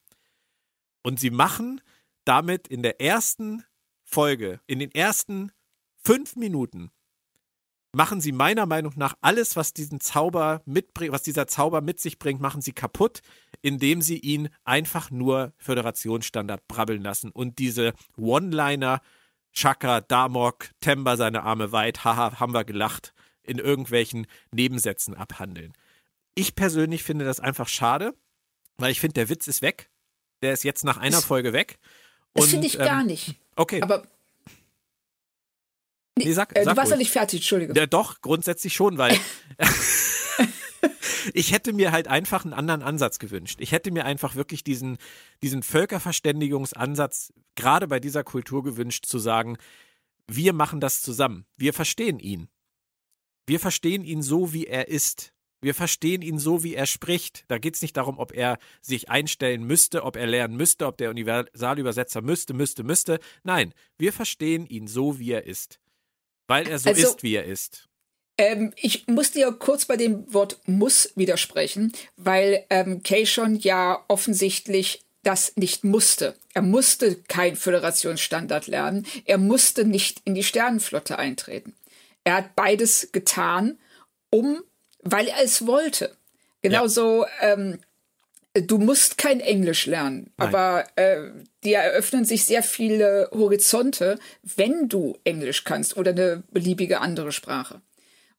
Und 1.03 1.21
sie 1.21 1.31
machen 1.31 1.81
damit 2.25 2.69
in 2.69 2.83
der 2.83 3.01
ersten 3.01 3.65
Folge, 4.03 4.61
in 4.67 4.79
den 4.79 4.91
ersten 4.91 5.53
fünf 5.97 6.37
Minuten, 6.37 6.91
machen 7.95 8.21
sie 8.21 8.33
meiner 8.33 8.67
Meinung 8.67 8.93
nach 8.97 9.15
alles, 9.21 9.57
was 9.57 9.73
diesen 9.73 10.01
Zauber 10.01 10.63
mitbringt, 10.67 11.13
was 11.13 11.23
dieser 11.23 11.47
Zauber 11.47 11.81
mit 11.81 12.01
sich 12.01 12.19
bringt, 12.19 12.41
machen 12.41 12.61
sie 12.61 12.73
kaputt, 12.73 13.21
indem 13.63 14.03
sie 14.03 14.19
ihn 14.19 14.49
einfach 14.65 15.11
nur 15.11 15.53
Föderationsstandard 15.59 16.67
brabbeln 16.69 17.03
lassen 17.03 17.31
und 17.31 17.59
diese 17.59 17.95
One-Liner, 18.17 19.01
Chaka, 19.53 20.01
Damok, 20.01 20.71
Temba 20.81 21.17
seine 21.17 21.45
Arme 21.45 21.71
weit, 21.71 22.05
haha, 22.05 22.41
haben 22.41 22.53
wir 22.53 22.65
gelacht, 22.65 23.15
in 23.45 23.59
irgendwelchen 23.59 24.27
Nebensätzen 24.53 25.15
abhandeln. 25.15 25.73
Ich 26.35 26.55
persönlich 26.55 27.03
finde 27.03 27.25
das 27.25 27.41
einfach 27.41 27.69
schade, 27.69 28.15
weil 28.77 28.91
ich 28.91 29.01
finde, 29.01 29.15
der 29.15 29.29
Witz 29.29 29.47
ist 29.47 29.63
weg. 29.63 29.91
Der 30.43 30.53
ist 30.53 30.65
jetzt 30.65 30.85
nach 30.85 30.97
einer 30.97 31.23
Folge 31.23 31.53
weg. 31.53 31.79
das 32.35 32.49
finde 32.49 32.67
ich 32.67 32.75
ähm, 32.75 32.85
gar 32.85 33.05
nicht. 33.05 33.37
Okay. 33.57 33.81
Aber 33.83 34.05
Nee, 36.17 36.33
sag, 36.33 36.57
äh, 36.57 36.63
sag 36.63 36.75
du 36.75 36.77
warst 36.77 36.93
ja 36.93 36.97
nicht 36.97 37.11
fertig, 37.11 37.41
Entschuldige. 37.41 37.73
Ja, 37.75 37.87
doch, 37.87 38.21
grundsätzlich 38.21 38.75
schon, 38.75 38.99
weil 38.99 39.19
ich 41.35 41.53
hätte 41.53 41.73
mir 41.73 41.91
halt 41.91 42.07
einfach 42.09 42.45
einen 42.45 42.55
anderen 42.55 42.83
Ansatz 42.83 43.19
gewünscht. 43.19 43.59
Ich 43.61 43.73
hätte 43.73 43.91
mir 43.91 44.05
einfach 44.05 44.37
wirklich 44.37 44.63
diesen, 44.63 44.99
diesen 45.43 45.63
Völkerverständigungsansatz 45.65 47.33
gerade 47.57 47.89
bei 47.89 47.99
dieser 47.99 48.23
Kultur 48.23 48.63
gewünscht, 48.63 49.07
zu 49.07 49.19
sagen, 49.19 49.59
wir 50.29 50.53
machen 50.53 50.81
das 50.81 51.03
zusammen. 51.03 51.47
Wir 51.57 51.75
verstehen 51.75 52.21
ihn. 52.21 52.49
Wir 53.47 53.61
verstehen 53.61 54.05
ihn 54.05 54.23
so, 54.23 54.53
wie 54.53 54.67
er 54.67 54.89
ist. 54.89 55.33
Wir 55.61 55.75
verstehen 55.75 56.21
ihn 56.21 56.39
so, 56.39 56.63
wie 56.63 56.75
er 56.75 56.85
spricht. 56.85 57.45
Da 57.49 57.57
geht 57.57 57.75
es 57.75 57.83
nicht 57.83 57.97
darum, 57.97 58.19
ob 58.19 58.35
er 58.35 58.59
sich 58.83 59.09
einstellen 59.09 59.65
müsste, 59.65 60.05
ob 60.05 60.17
er 60.17 60.27
lernen 60.27 60.57
müsste, 60.57 60.87
ob 60.87 60.99
der 60.99 61.09
Universalübersetzer 61.09 62.21
müsste, 62.21 62.53
müsste, 62.53 62.85
müsste. 62.85 63.19
Nein, 63.45 63.73
wir 63.97 64.13
verstehen 64.13 64.67
ihn 64.67 64.87
so, 64.87 65.19
wie 65.19 65.33
er 65.33 65.47
ist. 65.47 65.81
Weil 66.49 66.69
er 66.69 66.79
so 66.79 66.91
also, 66.91 67.09
ist, 67.09 67.23
wie 67.23 67.37
er 67.37 67.45
ist. 67.45 67.89
Ähm, 68.37 68.75
ich 68.77 69.07
muss 69.07 69.31
dir 69.31 69.53
kurz 69.53 69.87
bei 69.87 69.97
dem 69.97 70.33
Wort 70.35 70.61
muss 70.67 71.13
widersprechen, 71.15 71.93
weil 72.17 72.67
ähm, 72.69 73.03
Keishon 73.03 73.57
ja 73.57 74.05
offensichtlich 74.09 75.01
das 75.23 75.57
nicht 75.57 75.85
musste. 75.85 76.35
Er 76.53 76.61
musste 76.63 77.17
kein 77.29 77.57
Föderationsstandard 77.57 78.67
lernen. 78.67 79.07
Er 79.25 79.39
musste 79.39 79.87
nicht 79.87 80.21
in 80.25 80.35
die 80.35 80.45
Sternenflotte 80.45 81.19
eintreten. 81.19 81.75
Er 82.25 82.37
hat 82.37 82.57
beides 82.57 83.11
getan, 83.13 83.79
um, 84.31 84.63
weil 85.03 85.29
er 85.29 85.43
es 85.43 85.67
wollte. 85.67 86.17
Genauso, 86.63 87.25
ja. 87.25 87.53
ähm, 87.53 87.79
du 88.55 88.79
musst 88.79 89.19
kein 89.19 89.41
Englisch 89.41 89.87
lernen, 89.87 90.33
Nein. 90.37 90.49
aber 90.49 90.87
äh, 90.97 91.31
dir 91.63 91.79
eröffnen 91.79 92.25
sich 92.25 92.45
sehr 92.47 92.63
viele 92.63 93.29
Horizonte, 93.33 94.19
wenn 94.43 94.89
du 94.89 95.19
Englisch 95.25 95.65
kannst 95.65 95.97
oder 95.97 96.13
eine 96.13 96.43
beliebige 96.51 97.01
andere 97.01 97.33
Sprache. 97.33 97.81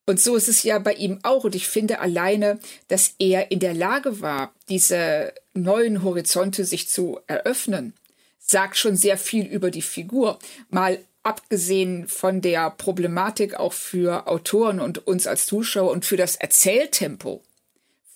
Und 0.07 0.21
so 0.21 0.35
ist 0.35 0.47
es 0.47 0.63
ja 0.63 0.79
bei 0.79 0.93
ihm 0.93 1.19
auch. 1.23 1.43
Und 1.43 1.55
ich 1.55 1.67
finde 1.67 1.99
alleine, 1.99 2.59
dass 2.87 3.15
er 3.17 3.51
in 3.51 3.59
der 3.59 3.73
Lage 3.73 4.21
war, 4.21 4.53
diese 4.69 5.33
neuen 5.53 6.03
Horizonte 6.03 6.63
sich 6.63 6.87
zu 6.87 7.19
eröffnen, 7.27 7.93
sagt 8.37 8.77
schon 8.77 8.95
sehr 8.95 9.17
viel 9.17 9.45
über 9.45 9.71
die 9.71 9.81
Figur. 9.81 10.37
Mal 10.69 10.99
abgesehen 11.25 12.07
von 12.07 12.41
der 12.41 12.69
Problematik 12.69 13.55
auch 13.55 13.73
für 13.73 14.27
Autoren 14.27 14.79
und 14.79 15.07
uns 15.07 15.27
als 15.27 15.45
Zuschauer 15.45 15.91
und 15.91 16.05
für 16.05 16.17
das 16.17 16.35
Erzähltempo 16.35 17.41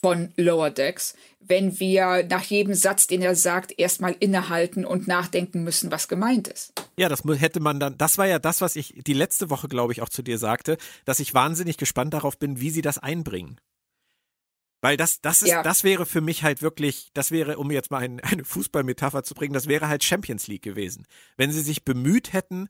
von 0.01 0.31
Lower 0.37 0.69
Decks, 0.69 1.15
wenn 1.39 1.79
wir 1.79 2.25
nach 2.29 2.43
jedem 2.43 2.73
Satz, 2.73 3.07
den 3.07 3.21
er 3.21 3.35
sagt, 3.35 3.77
erstmal 3.77 4.15
innehalten 4.19 4.85
und 4.85 5.07
nachdenken 5.07 5.63
müssen, 5.63 5.91
was 5.91 6.07
gemeint 6.07 6.47
ist. 6.47 6.73
Ja, 6.97 7.09
das 7.09 7.23
hätte 7.25 7.59
man 7.59 7.79
dann, 7.79 7.97
das 7.97 8.17
war 8.17 8.27
ja 8.27 8.39
das, 8.39 8.61
was 8.61 8.75
ich 8.75 8.93
die 9.05 9.13
letzte 9.13 9.49
Woche, 9.49 9.67
glaube 9.67 9.91
ich, 9.91 10.01
auch 10.01 10.09
zu 10.09 10.21
dir 10.21 10.37
sagte, 10.37 10.77
dass 11.05 11.19
ich 11.19 11.33
wahnsinnig 11.33 11.77
gespannt 11.77 12.13
darauf 12.13 12.37
bin, 12.37 12.61
wie 12.61 12.69
sie 12.69 12.81
das 12.81 12.97
einbringen. 12.97 13.59
Weil 14.81 14.95
das, 14.95 15.19
das 15.19 15.41
ist, 15.41 15.49
ja. 15.49 15.63
das 15.63 15.83
wäre 15.83 16.05
für 16.05 16.21
mich 16.21 16.43
halt 16.43 16.61
wirklich, 16.61 17.09
das 17.13 17.31
wäre, 17.31 17.57
um 17.57 17.69
jetzt 17.71 17.91
mal 17.91 17.99
ein, 17.99 18.19
eine 18.21 18.45
Fußballmetapher 18.45 19.23
zu 19.23 19.33
bringen, 19.33 19.53
das 19.53 19.67
wäre 19.67 19.87
halt 19.87 20.03
Champions 20.03 20.47
League 20.47 20.61
gewesen. 20.61 21.05
Wenn 21.35 21.51
sie 21.51 21.61
sich 21.61 21.83
bemüht 21.83 22.31
hätten, 22.31 22.69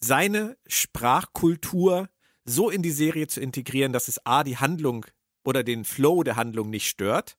seine 0.00 0.56
Sprachkultur 0.66 2.08
so 2.44 2.70
in 2.70 2.82
die 2.82 2.90
Serie 2.90 3.26
zu 3.26 3.40
integrieren, 3.40 3.92
dass 3.92 4.08
es 4.08 4.24
A, 4.24 4.44
die 4.44 4.56
Handlung 4.56 5.06
oder 5.44 5.62
den 5.62 5.84
Flow 5.84 6.22
der 6.22 6.36
Handlung 6.36 6.70
nicht 6.70 6.88
stört, 6.88 7.36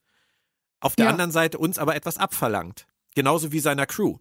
auf 0.79 0.95
der 0.95 1.05
ja. 1.05 1.11
anderen 1.11 1.31
Seite 1.31 1.57
uns 1.57 1.77
aber 1.77 1.95
etwas 1.95 2.17
abverlangt. 2.17 2.87
Genauso 3.15 3.51
wie 3.51 3.59
seiner 3.59 3.85
Crew. 3.85 4.17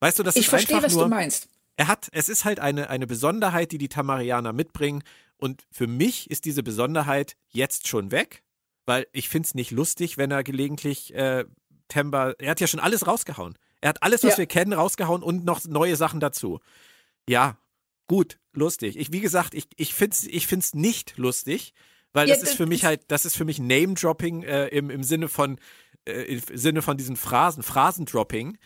Weißt 0.00 0.18
du, 0.18 0.22
das 0.22 0.36
ich 0.36 0.42
ist 0.42 0.48
verstehe, 0.48 0.76
einfach 0.76 0.88
was 0.88 0.94
nur, 0.94 1.04
du 1.04 1.10
meinst. 1.10 1.48
Er 1.76 1.88
hat, 1.88 2.08
es 2.12 2.28
ist 2.28 2.44
halt 2.44 2.60
eine, 2.60 2.90
eine 2.90 3.06
Besonderheit, 3.06 3.72
die 3.72 3.78
die 3.78 3.88
Tamarianer 3.88 4.52
mitbringen. 4.52 5.02
Und 5.36 5.64
für 5.70 5.86
mich 5.86 6.30
ist 6.30 6.44
diese 6.44 6.62
Besonderheit 6.62 7.36
jetzt 7.48 7.88
schon 7.88 8.10
weg, 8.10 8.42
weil 8.84 9.06
ich 9.12 9.28
finde 9.28 9.46
es 9.46 9.54
nicht 9.54 9.70
lustig, 9.70 10.18
wenn 10.18 10.30
er 10.30 10.42
gelegentlich 10.42 11.14
äh, 11.14 11.44
Temba, 11.88 12.34
er 12.38 12.50
hat 12.50 12.60
ja 12.60 12.66
schon 12.66 12.80
alles 12.80 13.06
rausgehauen. 13.06 13.56
Er 13.80 13.90
hat 13.90 14.02
alles, 14.02 14.22
was 14.22 14.32
ja. 14.32 14.38
wir 14.38 14.46
kennen, 14.46 14.72
rausgehauen 14.72 15.22
und 15.22 15.44
noch 15.44 15.64
neue 15.64 15.96
Sachen 15.96 16.20
dazu. 16.20 16.60
Ja, 17.28 17.58
gut, 18.06 18.38
lustig. 18.52 18.96
Ich, 18.96 19.12
wie 19.12 19.20
gesagt, 19.20 19.54
ich, 19.54 19.68
ich 19.76 19.94
finde 19.94 20.16
es 20.16 20.24
ich 20.24 20.46
find's 20.46 20.74
nicht 20.74 21.16
lustig, 21.16 21.74
weil 22.12 22.28
ja, 22.28 22.34
das 22.34 22.42
ist 22.42 22.54
für 22.54 22.66
mich 22.66 22.84
halt, 22.84 23.02
das 23.08 23.24
ist 23.24 23.36
für 23.36 23.44
mich 23.44 23.58
Name-Dropping 23.58 24.42
äh, 24.42 24.66
im, 24.68 24.90
im 24.90 25.02
Sinne 25.02 25.28
von, 25.28 25.58
äh, 26.06 26.22
im 26.22 26.42
Sinne 26.54 26.82
von 26.82 26.96
diesen 26.96 27.16
Phrasen, 27.16 27.62
Phrasendropping. 27.62 28.58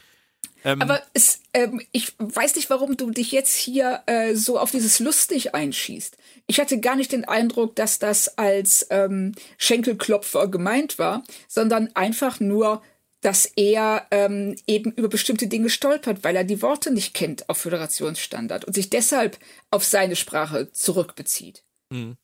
Ähm, 0.64 0.80
Aber 0.80 1.02
es, 1.12 1.40
ähm, 1.52 1.82
ich 1.92 2.14
weiß 2.18 2.56
nicht, 2.56 2.70
warum 2.70 2.96
du 2.96 3.10
dich 3.10 3.32
jetzt 3.32 3.54
hier 3.54 4.02
äh, 4.06 4.34
so 4.34 4.58
auf 4.58 4.70
dieses 4.70 4.98
lustig 4.98 5.54
einschießt. 5.54 6.16
Ich 6.46 6.58
hatte 6.58 6.80
gar 6.80 6.96
nicht 6.96 7.12
den 7.12 7.26
Eindruck, 7.26 7.76
dass 7.76 7.98
das 7.98 8.38
als 8.38 8.86
ähm, 8.90 9.34
Schenkelklopfer 9.58 10.48
gemeint 10.48 10.98
war, 10.98 11.22
sondern 11.48 11.94
einfach 11.94 12.40
nur, 12.40 12.82
dass 13.24 13.46
er 13.46 14.06
ähm, 14.10 14.54
eben 14.66 14.92
über 14.92 15.08
bestimmte 15.08 15.46
Dinge 15.46 15.70
stolpert, 15.70 16.24
weil 16.24 16.36
er 16.36 16.44
die 16.44 16.60
Worte 16.60 16.92
nicht 16.92 17.14
kennt 17.14 17.48
auf 17.48 17.56
Föderationsstandard 17.56 18.66
und 18.66 18.74
sich 18.74 18.90
deshalb 18.90 19.38
auf 19.70 19.82
seine 19.82 20.14
Sprache 20.14 20.70
zurückbezieht. 20.72 21.64
Mhm. 21.90 22.18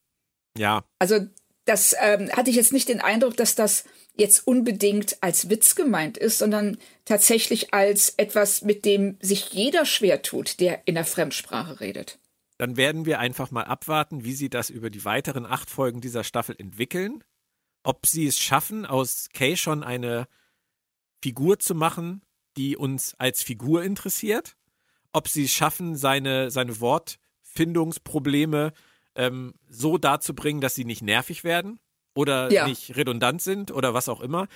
Ja. 0.59 0.85
Also 0.99 1.27
das 1.65 1.95
ähm, 1.99 2.31
hatte 2.33 2.51
ich 2.51 2.57
jetzt 2.57 2.75
nicht 2.75 2.89
den 2.89 3.01
Eindruck, 3.01 3.37
dass 3.37 3.55
das 3.55 3.85
jetzt 4.15 4.47
unbedingt 4.47 5.23
als 5.23 5.49
Witz 5.49 5.75
gemeint 5.75 6.19
ist, 6.19 6.39
sondern 6.39 6.77
tatsächlich 7.07 7.73
als 7.73 8.11
etwas, 8.19 8.61
mit 8.61 8.85
dem 8.85 9.17
sich 9.23 9.53
jeder 9.53 9.87
schwer 9.87 10.21
tut, 10.21 10.61
der 10.61 10.83
in 10.87 10.97
der 10.97 11.07
Fremdsprache 11.07 11.81
redet. 11.81 12.19
Dann 12.59 12.77
werden 12.77 13.07
wir 13.07 13.21
einfach 13.21 13.51
mal 13.51 13.65
abwarten, 13.65 14.25
wie 14.25 14.35
sie 14.35 14.51
das 14.51 14.69
über 14.69 14.91
die 14.91 15.07
weiteren 15.07 15.47
acht 15.47 15.71
Folgen 15.71 16.03
dieser 16.03 16.25
Staffel 16.25 16.57
entwickeln. 16.59 17.25
Ob 17.85 18.05
sie 18.07 18.27
es 18.27 18.39
schaffen, 18.39 18.85
aus 18.85 19.31
Kay 19.33 19.57
schon 19.57 19.83
eine 19.83 20.29
Figur 21.23 21.59
zu 21.59 21.75
machen, 21.75 22.23
die 22.57 22.77
uns 22.77 23.15
als 23.19 23.43
Figur 23.43 23.83
interessiert. 23.83 24.57
Ob 25.13 25.29
sie 25.29 25.45
es 25.45 25.51
schaffen, 25.51 25.97
seine, 25.97 26.51
seine 26.51 26.81
Wortfindungsprobleme 26.81 28.73
ähm, 29.15 29.55
so 29.69 29.99
darzubringen, 29.99 30.61
dass 30.61 30.75
sie 30.75 30.85
nicht 30.85 31.03
nervig 31.03 31.43
werden 31.45 31.81
oder 32.15 32.51
ja. 32.53 32.67
nicht 32.67 32.97
redundant 32.97 33.43
sind 33.43 33.71
oder 33.71 33.95
was 33.95 34.09
auch 34.09 34.21
immer. 34.21 34.47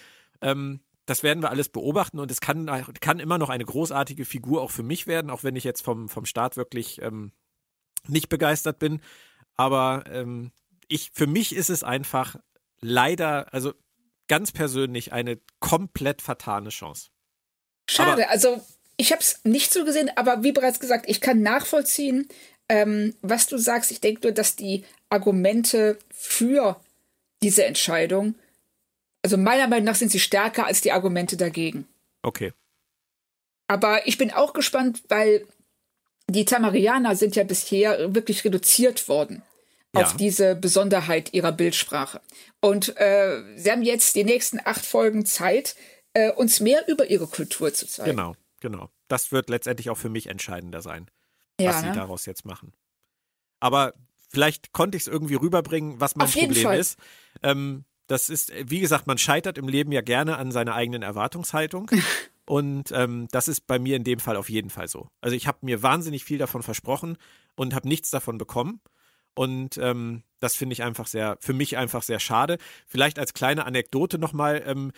Ähm, 0.40 0.80
das 1.06 1.22
werden 1.22 1.42
wir 1.42 1.50
alles 1.50 1.68
beobachten 1.68 2.18
und 2.18 2.30
es 2.30 2.40
kann, 2.40 2.66
kann 3.00 3.20
immer 3.20 3.36
noch 3.36 3.50
eine 3.50 3.64
großartige 3.64 4.24
Figur 4.24 4.62
auch 4.62 4.70
für 4.70 4.82
mich 4.82 5.06
werden, 5.06 5.30
auch 5.30 5.44
wenn 5.44 5.56
ich 5.56 5.64
jetzt 5.64 5.82
vom, 5.82 6.08
vom 6.08 6.24
Start 6.24 6.56
wirklich 6.56 7.02
ähm, 7.02 7.32
nicht 8.08 8.28
begeistert 8.28 8.78
bin. 8.78 9.00
Aber 9.56 10.04
ähm, 10.08 10.50
ich, 10.88 11.10
für 11.12 11.26
mich 11.26 11.54
ist 11.54 11.68
es 11.68 11.82
einfach 11.82 12.36
leider, 12.80 13.52
also 13.52 13.74
ganz 14.28 14.52
persönlich, 14.52 15.12
eine 15.12 15.38
komplett 15.60 16.22
vertane 16.22 16.70
Chance. 16.70 17.10
Schade, 17.88 18.24
aber, 18.24 18.30
also 18.30 18.64
ich 18.96 19.12
habe 19.12 19.20
es 19.20 19.40
nicht 19.44 19.72
so 19.72 19.84
gesehen, 19.84 20.10
aber 20.16 20.42
wie 20.42 20.52
bereits 20.52 20.80
gesagt, 20.80 21.06
ich 21.08 21.20
kann 21.20 21.42
nachvollziehen, 21.42 22.28
ähm, 22.68 23.14
was 23.20 23.46
du 23.46 23.58
sagst. 23.58 23.90
Ich 23.90 24.00
denke 24.00 24.22
nur, 24.22 24.32
dass 24.32 24.56
die 24.56 24.84
Argumente 25.10 25.98
für 26.10 26.80
diese 27.42 27.64
Entscheidung, 27.64 28.34
also 29.22 29.36
meiner 29.36 29.68
Meinung 29.68 29.84
nach 29.84 29.94
sind 29.94 30.10
sie 30.10 30.20
stärker 30.20 30.66
als 30.66 30.80
die 30.80 30.92
Argumente 30.92 31.36
dagegen. 31.36 31.86
Okay. 32.22 32.52
Aber 33.68 34.06
ich 34.06 34.18
bin 34.18 34.30
auch 34.30 34.52
gespannt, 34.52 35.02
weil 35.08 35.46
die 36.28 36.44
Tamarianer 36.44 37.16
sind 37.16 37.36
ja 37.36 37.44
bisher 37.44 38.14
wirklich 38.14 38.44
reduziert 38.44 39.08
worden 39.08 39.42
ja. 39.94 40.02
auf 40.02 40.16
diese 40.16 40.54
Besonderheit 40.54 41.32
ihrer 41.32 41.52
Bildsprache. 41.52 42.20
Und 42.60 42.96
äh, 42.96 43.42
sie 43.56 43.70
haben 43.70 43.82
jetzt 43.82 44.14
die 44.16 44.24
nächsten 44.24 44.58
acht 44.64 44.84
Folgen 44.84 45.26
Zeit, 45.26 45.76
äh, 46.12 46.30
uns 46.32 46.60
mehr 46.60 46.86
über 46.88 47.10
ihre 47.10 47.26
Kultur 47.26 47.72
zu 47.72 47.86
zeigen. 47.86 48.10
Genau, 48.10 48.34
genau. 48.60 48.90
Das 49.08 49.32
wird 49.32 49.50
letztendlich 49.50 49.90
auch 49.90 49.98
für 49.98 50.08
mich 50.08 50.28
entscheidender 50.28 50.80
sein 50.80 51.10
ja, 51.60 51.70
was 51.70 51.80
sie 51.80 51.86
ne? 51.86 51.92
daraus 51.92 52.26
jetzt 52.26 52.44
machen. 52.44 52.72
Aber 53.60 53.94
vielleicht 54.28 54.72
konnte 54.72 54.96
ich 54.96 55.04
es 55.04 55.06
irgendwie 55.06 55.34
rüberbringen, 55.34 56.00
was 56.00 56.16
mein 56.16 56.28
Problem 56.28 56.62
Fall. 56.62 56.78
ist. 56.78 56.98
Ähm, 57.42 57.84
das 58.06 58.28
ist, 58.28 58.52
wie 58.64 58.80
gesagt, 58.80 59.06
man 59.06 59.16
scheitert 59.16 59.56
im 59.56 59.68
Leben 59.68 59.90
ja 59.92 60.02
gerne 60.02 60.36
an 60.36 60.52
seiner 60.52 60.74
eigenen 60.74 61.02
Erwartungshaltung. 61.02 61.90
und 62.46 62.92
ähm, 62.92 63.28
das 63.30 63.48
ist 63.48 63.66
bei 63.66 63.78
mir 63.78 63.96
in 63.96 64.04
dem 64.04 64.20
Fall 64.20 64.36
auf 64.36 64.50
jeden 64.50 64.70
Fall 64.70 64.88
so. 64.88 65.08
Also 65.20 65.36
ich 65.36 65.46
habe 65.46 65.58
mir 65.62 65.82
wahnsinnig 65.82 66.24
viel 66.24 66.38
davon 66.38 66.62
versprochen 66.62 67.16
und 67.56 67.74
habe 67.74 67.88
nichts 67.88 68.10
davon 68.10 68.36
bekommen. 68.36 68.80
Und 69.34 69.78
ähm, 69.78 70.22
das 70.40 70.54
finde 70.54 70.74
ich 70.74 70.82
einfach 70.82 71.06
sehr, 71.06 71.36
für 71.40 71.52
mich 71.52 71.76
einfach 71.76 72.02
sehr 72.02 72.20
schade. 72.20 72.58
Vielleicht 72.86 73.18
als 73.18 73.34
kleine 73.34 73.66
Anekdote 73.66 74.18
nochmal, 74.18 74.62
ähm, 74.66 74.92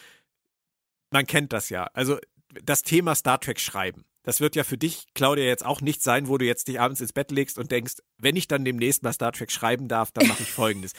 man 1.11 1.27
kennt 1.27 1.53
das 1.53 1.71
ja. 1.71 1.85
Also 1.95 2.19
das 2.63 2.83
Thema 2.83 3.15
Star 3.15 3.41
Trek 3.41 3.61
schreiben. 3.61 4.05
Das 4.23 4.41
wird 4.41 4.57
ja 4.57 4.65
für 4.65 4.77
dich, 4.77 5.07
Claudia, 5.15 5.45
jetzt 5.45 5.65
auch 5.65 5.81
nicht 5.81 6.03
sein, 6.03 6.27
wo 6.27 6.37
du 6.37 6.45
jetzt 6.45 6.67
dich 6.67 6.81
abends 6.81 7.01
ins 7.01 7.13
Bett 7.13 7.31
legst 7.31 7.59
und 7.59 7.71
denkst, 7.71 7.95
wenn 8.19 8.35
ich 8.35 8.49
dann 8.49 8.65
demnächst 8.65 9.05
mal 9.05 9.13
Star 9.13 9.33
Trek 9.33 9.53
schreiben 9.53 9.87
darf, 9.87 10.11
dann 10.11 10.27
mache 10.27 10.43
ich 10.43 10.51
folgendes. 10.51 10.93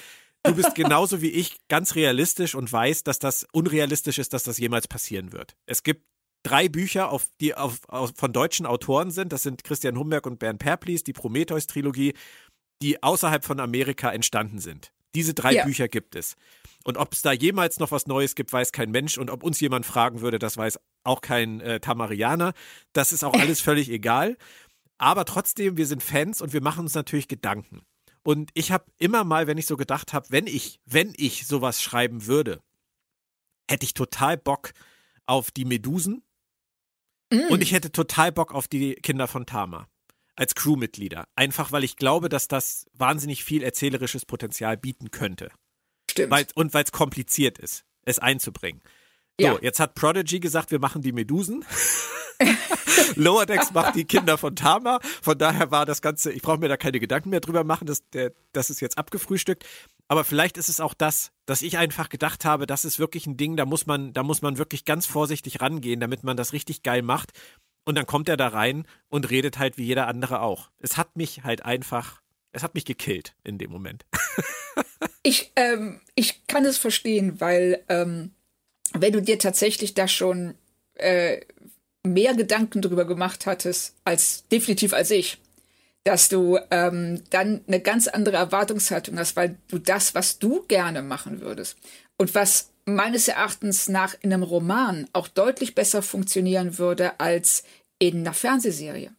Du 0.44 0.56
bist 0.56 0.76
genauso 0.76 1.22
wie 1.22 1.32
ich 1.32 1.58
ganz 1.68 1.96
realistisch 1.96 2.56
und 2.56 2.72
weißt, 2.72 3.06
dass 3.06 3.20
das 3.20 3.46
unrealistisch 3.52 4.18
ist, 4.18 4.34
dass 4.34 4.44
das 4.44 4.58
jemals 4.58 4.88
passieren 4.88 5.34
wird. 5.34 5.58
Es 5.66 5.84
gibt 5.84 6.04
drei 6.44 6.70
Bücher, 6.70 7.12
auf, 7.12 7.28
die 7.42 7.54
auf, 7.56 7.80
auf, 7.90 8.14
von 8.16 8.32
deutschen 8.32 8.66
Autoren 8.66 9.12
sind. 9.12 9.34
Das 9.34 9.44
sind 9.44 9.66
Christian 9.66 9.98
Humberg 9.98 10.26
und 10.26 10.40
Bernd 10.40 10.60
Perplis, 10.60 11.04
die 11.04 11.12
Prometheus-Trilogie, 11.12 12.14
die 12.82 13.02
außerhalb 13.02 13.44
von 13.44 13.60
Amerika 13.60 14.12
entstanden 14.12 14.60
sind. 14.60 14.92
Diese 15.16 15.34
drei 15.34 15.54
ja. 15.54 15.66
Bücher 15.66 15.88
gibt 15.88 16.16
es. 16.16 16.36
Und 16.84 16.98
ob 16.98 17.14
es 17.14 17.22
da 17.22 17.32
jemals 17.32 17.80
noch 17.80 17.92
was 17.92 18.08
Neues 18.08 18.36
gibt, 18.36 18.54
weiß 18.54 18.72
kein 18.72 18.92
Mensch. 18.92 19.18
Und 19.18 19.30
ob 19.30 19.44
uns 19.44 19.60
jemand 19.60 19.86
fragen 19.86 20.22
würde, 20.22 20.40
das 20.40 20.58
weiß 20.58 20.80
auch 21.04 21.22
kein 21.22 21.60
äh, 21.60 21.80
Tamarianer. 21.80 22.54
Das 22.94 23.12
ist 23.12 23.24
auch 23.24 23.34
alles 23.40 23.60
völlig 23.62 23.90
egal. 23.90 24.38
Aber 24.98 25.26
trotzdem, 25.26 25.78
wir 25.78 25.86
sind 25.86 26.04
Fans 26.04 26.42
und 26.42 26.54
wir 26.54 26.62
machen 26.62 26.82
uns 26.82 26.94
natürlich 26.94 27.28
Gedanken. 27.28 27.82
Und 28.24 28.52
ich 28.54 28.72
habe 28.72 28.86
immer 28.98 29.24
mal, 29.24 29.48
wenn 29.48 29.58
ich 29.58 29.68
so 29.68 29.78
gedacht 29.78 30.14
habe, 30.14 30.28
wenn 30.30 30.48
ich, 30.48 30.80
wenn 30.86 31.14
ich 31.18 31.48
sowas 31.48 31.82
schreiben 31.82 32.26
würde, 32.26 32.62
hätte 33.70 33.86
ich 33.86 33.94
total 33.94 34.38
Bock 34.38 34.72
auf 35.26 35.52
die 35.52 35.66
Medusen 35.66 36.24
mm. 37.32 37.50
und 37.50 37.62
ich 37.62 37.74
hätte 37.74 37.92
total 37.92 38.32
Bock 38.32 38.54
auf 38.54 38.68
die 38.68 38.96
Kinder 38.96 39.28
von 39.28 39.46
Tama 39.46 39.88
als 40.38 40.56
Crewmitglieder. 40.56 41.28
Einfach 41.36 41.72
weil 41.72 41.84
ich 41.84 41.98
glaube, 41.98 42.30
dass 42.30 42.48
das 42.48 42.86
wahnsinnig 42.94 43.44
viel 43.44 43.64
erzählerisches 43.64 44.26
Potenzial 44.26 44.78
bieten 44.78 45.12
könnte. 45.12 45.52
Stimmt. 46.10 46.32
Weil, 46.32 46.48
und 46.56 46.74
weil 46.74 46.84
es 46.84 46.92
kompliziert 46.92 47.58
ist, 47.58 47.84
es 48.06 48.20
einzubringen. 48.20 48.82
So, 49.40 49.48
ja. 49.48 49.58
jetzt 49.62 49.80
hat 49.80 49.96
Prodigy 49.96 50.40
gesagt, 50.40 50.72
wir 50.72 50.80
machen 50.80 51.02
die 51.02 51.12
Medusen. 51.12 51.66
Lower 53.16 53.46
Decks 53.46 53.72
macht 53.72 53.96
die 53.96 54.06
Kinder 54.06 54.38
von 54.38 54.56
Tama. 54.56 55.00
Von 55.22 55.38
daher 55.38 55.72
war 55.72 55.86
das 55.86 56.02
Ganze, 56.02 56.32
ich 56.32 56.42
brauche 56.42 56.58
mir 56.60 56.68
da 56.68 56.78
keine 56.78 57.00
Gedanken 57.00 57.30
mehr 57.30 57.40
drüber 57.40 57.64
machen, 57.64 57.88
das, 57.88 58.08
der, 58.10 58.34
das 58.54 58.70
ist 58.70 58.80
jetzt 58.80 58.98
abgefrühstückt. 58.98 59.66
Aber 60.08 60.24
vielleicht 60.24 60.58
ist 60.58 60.70
es 60.70 60.80
auch 60.80 60.94
das, 60.94 61.32
dass 61.46 61.62
ich 61.62 61.78
einfach 61.78 62.10
gedacht 62.10 62.46
habe, 62.46 62.66
das 62.66 62.86
ist 62.86 62.98
wirklich 62.98 63.28
ein 63.28 63.38
Ding, 63.38 63.58
da 63.58 63.66
muss 63.66 63.86
man, 63.86 64.14
da 64.14 64.24
muss 64.24 64.42
man 64.42 64.58
wirklich 64.58 64.86
ganz 64.86 65.06
vorsichtig 65.06 65.62
rangehen, 65.62 66.00
damit 66.00 66.24
man 66.24 66.38
das 66.38 66.54
richtig 66.54 66.84
geil 66.84 67.02
macht. 67.02 67.32
Und 67.88 67.96
dann 67.96 68.06
kommt 68.06 68.28
er 68.28 68.36
da 68.36 68.50
rein 68.50 68.86
und 69.08 69.30
redet 69.30 69.60
halt 69.60 69.78
wie 69.78 69.86
jeder 69.86 70.08
andere 70.08 70.42
auch. 70.42 70.72
Es 70.78 70.98
hat 70.98 71.16
mich 71.16 71.46
halt 71.46 71.64
einfach, 71.64 72.22
es 72.52 72.62
hat 72.62 72.76
mich 72.76 72.84
gekillt 72.84 73.34
in 73.44 73.58
dem 73.58 73.72
Moment. 73.72 74.06
Ich, 75.24 75.52
ähm, 75.58 76.00
ich 76.16 76.48
kann 76.48 76.64
es 76.64 76.78
verstehen, 76.78 77.42
weil 77.42 77.84
ähm, 77.90 78.32
wenn 78.94 79.12
du 79.12 79.22
dir 79.22 79.38
tatsächlich 79.38 79.94
da 79.94 80.08
schon 80.08 80.56
äh, 80.94 81.42
mehr 82.04 82.34
Gedanken 82.34 82.82
drüber 82.82 83.04
gemacht 83.06 83.46
hattest, 83.46 83.96
als 84.06 84.48
definitiv 84.48 84.94
als 84.94 85.12
ich, 85.12 85.40
dass 86.06 86.30
du 86.30 86.60
ähm, 86.72 87.24
dann 87.32 87.62
eine 87.68 87.82
ganz 87.82 88.08
andere 88.08 88.38
Erwartungshaltung 88.38 89.20
hast, 89.20 89.36
weil 89.36 89.58
du 89.68 89.80
das, 89.80 90.16
was 90.16 90.40
du 90.40 90.64
gerne 90.68 91.02
machen 91.02 91.42
würdest 91.42 91.78
und 92.16 92.34
was 92.34 92.70
meines 92.88 93.28
Erachtens 93.28 93.90
nach 93.90 94.16
in 94.22 94.34
einem 94.34 94.44
Roman 94.44 95.08
auch 95.14 95.28
deutlich 95.28 95.76
besser 95.76 96.02
funktionieren 96.02 96.78
würde 96.78 97.20
als 97.20 97.64
in 98.00 98.20
einer 98.20 98.34
Fernsehserie. 98.34 99.12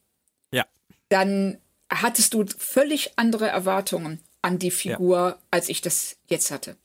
Ja. 0.50 0.64
Dann 1.10 1.58
hattest 1.90 2.34
du 2.34 2.44
völlig 2.46 3.12
andere 3.16 3.46
Erwartungen 3.46 4.20
an 4.40 4.58
die 4.58 4.70
Figur, 4.70 5.18
ja. 5.18 5.38
als 5.50 5.68
ich 5.68 5.82
das 5.82 6.16
jetzt 6.28 6.50
hatte. 6.50 6.76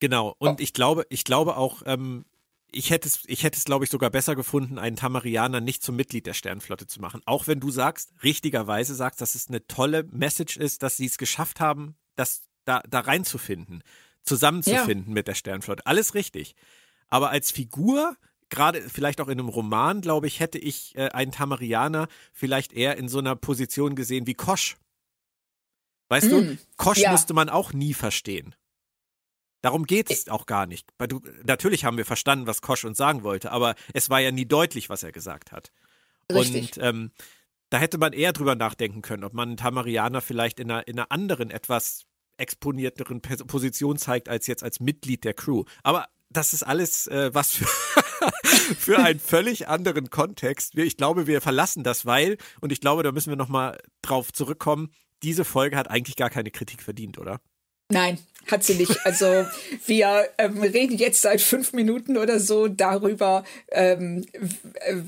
Genau. 0.00 0.34
Und 0.38 0.48
oh. 0.48 0.56
ich 0.58 0.72
glaube, 0.72 1.06
ich 1.10 1.24
glaube 1.24 1.56
auch, 1.56 1.82
ähm, 1.86 2.24
ich 2.72 2.90
hätte 2.90 3.06
es, 3.06 3.22
ich 3.26 3.44
hätte 3.44 3.58
es, 3.58 3.64
glaube 3.64 3.84
ich, 3.84 3.90
sogar 3.90 4.10
besser 4.10 4.34
gefunden, 4.34 4.78
einen 4.78 4.96
Tamarianer 4.96 5.60
nicht 5.60 5.82
zum 5.82 5.94
Mitglied 5.94 6.26
der 6.26 6.34
Sternflotte 6.34 6.86
zu 6.86 7.00
machen. 7.00 7.22
Auch 7.26 7.46
wenn 7.46 7.60
du 7.60 7.70
sagst, 7.70 8.10
richtigerweise 8.22 8.94
sagst, 8.94 9.20
dass 9.20 9.34
es 9.34 9.48
eine 9.48 9.66
tolle 9.66 10.04
Message 10.10 10.56
ist, 10.56 10.82
dass 10.82 10.96
sie 10.96 11.06
es 11.06 11.18
geschafft 11.18 11.60
haben, 11.60 11.94
das 12.16 12.42
da, 12.64 12.82
da 12.88 13.00
reinzufinden, 13.00 13.82
zusammenzufinden 14.22 15.08
ja. 15.08 15.14
mit 15.14 15.28
der 15.28 15.34
Sternflotte. 15.34 15.86
Alles 15.86 16.14
richtig. 16.14 16.54
Aber 17.08 17.30
als 17.30 17.50
Figur, 17.50 18.16
gerade 18.48 18.82
vielleicht 18.82 19.20
auch 19.20 19.28
in 19.28 19.38
einem 19.38 19.48
Roman, 19.48 20.00
glaube 20.00 20.26
ich, 20.26 20.40
hätte 20.40 20.58
ich 20.58 20.96
äh, 20.96 21.08
einen 21.08 21.32
Tamarianer 21.32 22.08
vielleicht 22.32 22.72
eher 22.72 22.96
in 22.96 23.08
so 23.08 23.18
einer 23.18 23.36
Position 23.36 23.94
gesehen 23.94 24.26
wie 24.26 24.34
Kosch. 24.34 24.76
Weißt 26.08 26.26
mm, 26.26 26.30
du, 26.30 26.58
Kosch 26.76 26.98
ja. 26.98 27.12
musste 27.12 27.34
man 27.34 27.48
auch 27.48 27.72
nie 27.72 27.94
verstehen. 27.94 28.54
Darum 29.62 29.84
geht 29.84 30.10
es 30.10 30.28
auch 30.28 30.46
gar 30.46 30.66
nicht. 30.66 30.88
Du, 31.08 31.20
natürlich 31.44 31.84
haben 31.84 31.98
wir 31.98 32.06
verstanden, 32.06 32.46
was 32.46 32.62
Kosch 32.62 32.84
uns 32.84 32.96
sagen 32.96 33.22
wollte, 33.22 33.52
aber 33.52 33.74
es 33.92 34.08
war 34.08 34.20
ja 34.20 34.30
nie 34.30 34.46
deutlich, 34.46 34.88
was 34.88 35.02
er 35.02 35.12
gesagt 35.12 35.52
hat. 35.52 35.70
Richtig. 36.32 36.76
Und 36.76 36.84
ähm, 36.84 37.10
da 37.68 37.78
hätte 37.78 37.98
man 37.98 38.12
eher 38.12 38.32
drüber 38.32 38.54
nachdenken 38.54 39.02
können, 39.02 39.22
ob 39.22 39.34
man 39.34 39.56
Tamarianer 39.56 40.20
vielleicht 40.20 40.60
in 40.60 40.70
einer, 40.70 40.88
in 40.88 40.98
einer 40.98 41.12
anderen, 41.12 41.50
etwas 41.50 42.06
exponierteren 42.40 43.20
Position 43.20 43.96
zeigt, 43.98 44.28
als 44.28 44.46
jetzt 44.46 44.62
als 44.62 44.80
Mitglied 44.80 45.24
der 45.24 45.34
Crew. 45.34 45.64
Aber 45.82 46.06
das 46.30 46.52
ist 46.52 46.62
alles 46.62 47.06
äh, 47.08 47.34
was 47.34 47.52
für, 47.52 47.66
für 48.76 48.98
einen 48.98 49.20
völlig 49.20 49.68
anderen 49.68 50.10
Kontext. 50.10 50.76
Ich 50.76 50.96
glaube, 50.96 51.26
wir 51.26 51.40
verlassen 51.40 51.82
das, 51.82 52.06
weil, 52.06 52.38
und 52.60 52.72
ich 52.72 52.80
glaube, 52.80 53.02
da 53.02 53.12
müssen 53.12 53.30
wir 53.30 53.36
nochmal 53.36 53.78
drauf 54.02 54.32
zurückkommen, 54.32 54.90
diese 55.22 55.44
Folge 55.44 55.76
hat 55.76 55.90
eigentlich 55.90 56.16
gar 56.16 56.30
keine 56.30 56.50
Kritik 56.50 56.82
verdient, 56.82 57.18
oder? 57.18 57.40
Nein, 57.90 58.18
hat 58.50 58.64
sie 58.64 58.74
nicht. 58.74 59.04
Also 59.04 59.26
wir 59.86 60.28
ähm, 60.38 60.60
reden 60.62 60.96
jetzt 60.96 61.22
seit 61.22 61.40
fünf 61.40 61.72
Minuten 61.72 62.16
oder 62.16 62.40
so 62.40 62.68
darüber, 62.68 63.44
ähm, 63.70 64.26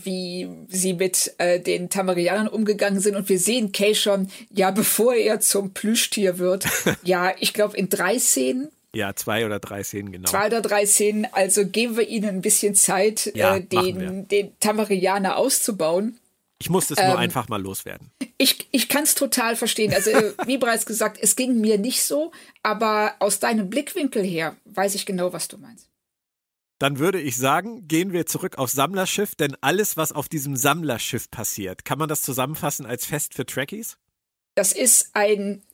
wie 0.05 0.49
sie 0.69 0.95
mit 0.95 1.35
äh, 1.39 1.61
den 1.61 1.89
Tamarianern 1.89 2.49
umgegangen 2.49 3.01
sind. 3.01 3.17
Und 3.17 3.29
wir 3.29 3.39
sehen 3.39 3.73
Kay 3.73 3.95
schon, 3.95 4.29
ja, 4.51 4.71
bevor 4.71 5.15
er 5.15 5.41
zum 5.41 5.73
Plüschtier 5.73 6.39
wird, 6.39 6.67
ja, 7.03 7.33
ich 7.39 7.53
glaube 7.53 7.77
in 7.77 7.89
drei 7.89 8.19
Szenen. 8.19 8.69
Ja, 8.95 9.15
zwei 9.17 9.47
oder 9.47 9.59
drei 9.59 9.83
Szenen, 9.83 10.13
genau. 10.13 10.29
Zwei 10.29 10.49
oder 10.49 10.61
drei 10.61 10.85
Szenen. 10.85 11.27
Also 11.33 11.67
geben 11.67 11.97
wir 11.97 12.07
ihnen 12.07 12.29
ein 12.29 12.43
bisschen 12.43 12.75
Zeit, 12.75 13.33
ja, 13.35 13.57
äh, 13.57 13.63
den, 13.63 14.29
den 14.29 14.53
Tamarianer 14.61 15.39
auszubauen. 15.39 16.19
Ich 16.63 16.71
musste 16.71 16.95
es 16.95 17.01
ähm, 17.01 17.09
nur 17.09 17.19
einfach 17.19 17.49
mal 17.49 17.61
loswerden. 17.61 18.13
Ich, 18.39 18.69
ich 18.71 18.89
kann 18.89 19.03
es 19.03 19.17
total 19.17 19.57
verstehen. 19.57 19.93
Also, 19.93 20.13
wie 20.47 20.59
bereits 20.59 20.87
gesagt, 20.87 21.19
es 21.21 21.35
ging 21.35 21.61
mir 21.61 21.77
nicht 21.77 22.05
so, 22.05 22.31
aber 22.63 23.17
aus 23.19 23.41
deinem 23.41 23.69
Blickwinkel 23.69 24.23
her 24.23 24.55
weiß 24.67 24.95
ich 24.95 25.05
genau, 25.05 25.33
was 25.33 25.49
du 25.49 25.59
meinst. 25.59 25.89
Dann 26.79 27.01
würde 27.01 27.21
ich 27.21 27.37
sagen, 27.37 27.89
gehen 27.89 28.13
wir 28.13 28.27
zurück 28.27 28.59
aufs 28.59 28.75
Sammlerschiff, 28.75 29.35
denn 29.35 29.57
alles, 29.61 29.97
was 29.97 30.13
auf 30.13 30.29
diesem 30.29 30.55
Sammlerschiff 30.55 31.33
passiert, 31.33 31.85
kann 31.85 31.99
man 31.99 32.09
das 32.09 32.23
zusammenfassen 32.23 32.87
als 32.87 33.07
Fest 33.07 33.35
für 33.35 33.45
Trekkies? 33.45 33.99
Das 34.55 34.73
ist 34.73 35.11
ein 35.15 35.65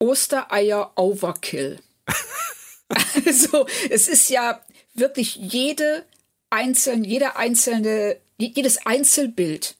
Ostereier-Overkill. 0.00 1.80
also, 3.24 3.66
es 3.88 4.08
ist 4.08 4.28
ja 4.28 4.60
wirklich 4.92 5.36
jede 5.36 6.04
einzelne, 6.50 7.06
jeder 7.06 7.38
einzelne, 7.38 8.18
jedes 8.36 8.84
Einzelbild 8.84 9.78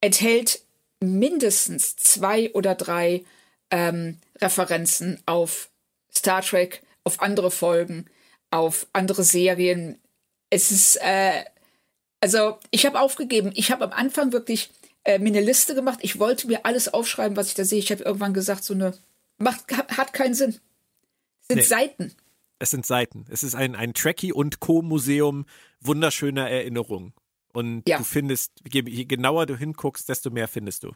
enthält 0.00 0.62
mindestens 1.00 1.96
zwei 1.96 2.52
oder 2.52 2.74
drei 2.74 3.24
ähm, 3.70 4.18
Referenzen 4.40 5.22
auf 5.26 5.70
Star 6.12 6.42
Trek, 6.42 6.82
auf 7.04 7.20
andere 7.20 7.50
Folgen, 7.50 8.06
auf 8.50 8.86
andere 8.92 9.24
Serien. 9.24 9.98
Es 10.50 10.70
ist, 10.70 10.96
äh, 10.96 11.44
also 12.20 12.58
ich 12.70 12.86
habe 12.86 13.00
aufgegeben. 13.00 13.52
Ich 13.54 13.70
habe 13.70 13.84
am 13.84 13.92
Anfang 13.92 14.32
wirklich 14.32 14.70
äh, 15.04 15.18
mir 15.18 15.28
eine 15.28 15.40
Liste 15.40 15.74
gemacht. 15.74 16.00
Ich 16.02 16.18
wollte 16.18 16.46
mir 16.46 16.64
alles 16.64 16.92
aufschreiben, 16.92 17.36
was 17.36 17.48
ich 17.48 17.54
da 17.54 17.64
sehe. 17.64 17.78
Ich 17.78 17.90
habe 17.92 18.02
irgendwann 18.02 18.34
gesagt, 18.34 18.64
so 18.64 18.74
eine 18.74 18.94
macht 19.38 19.70
hat 19.72 20.12
keinen 20.12 20.34
Sinn. 20.34 20.58
Es 21.40 21.48
sind 21.48 21.56
nee. 21.58 21.62
Seiten. 21.62 22.14
Es 22.58 22.70
sind 22.70 22.86
Seiten. 22.86 23.24
Es 23.30 23.42
ist 23.42 23.54
ein, 23.54 23.76
ein 23.76 23.94
Trekkie 23.94 24.32
und 24.32 24.60
Co-Museum 24.60 25.46
wunderschöner 25.80 26.50
Erinnerungen. 26.50 27.12
Und 27.52 27.88
ja. 27.88 27.98
du 27.98 28.04
findest, 28.04 28.52
je, 28.70 28.82
je 28.86 29.04
genauer 29.04 29.46
du 29.46 29.56
hinguckst, 29.56 30.08
desto 30.08 30.30
mehr 30.30 30.48
findest 30.48 30.84
du. 30.84 30.92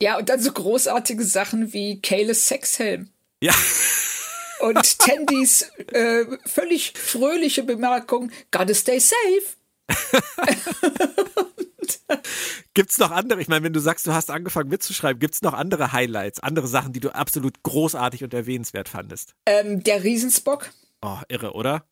Ja, 0.00 0.18
und 0.18 0.28
dann 0.28 0.40
so 0.40 0.52
großartige 0.52 1.24
Sachen 1.24 1.72
wie 1.72 2.00
Kayles 2.00 2.48
Sexhelm. 2.48 3.10
Ja. 3.40 3.54
Und 4.60 4.98
Tandys 4.98 5.70
äh, 5.92 6.24
völlig 6.46 6.92
fröhliche 6.96 7.62
Bemerkung, 7.62 8.30
gotta 8.50 8.74
stay 8.74 8.98
safe. 8.98 9.14
gibt's 12.74 12.98
noch 12.98 13.10
andere? 13.10 13.40
Ich 13.40 13.48
meine, 13.48 13.64
wenn 13.64 13.72
du 13.72 13.80
sagst, 13.80 14.06
du 14.06 14.12
hast 14.12 14.30
angefangen 14.30 14.68
mitzuschreiben, 14.68 15.20
gibt's 15.20 15.42
noch 15.42 15.54
andere 15.54 15.92
Highlights, 15.92 16.40
andere 16.40 16.66
Sachen, 16.66 16.92
die 16.92 17.00
du 17.00 17.14
absolut 17.14 17.62
großartig 17.62 18.24
und 18.24 18.34
erwähnenswert 18.34 18.88
fandest? 18.88 19.34
Ähm, 19.46 19.82
der 19.82 20.02
Riesenspock. 20.04 20.70
Oh, 21.02 21.18
irre, 21.28 21.52
oder? 21.52 21.84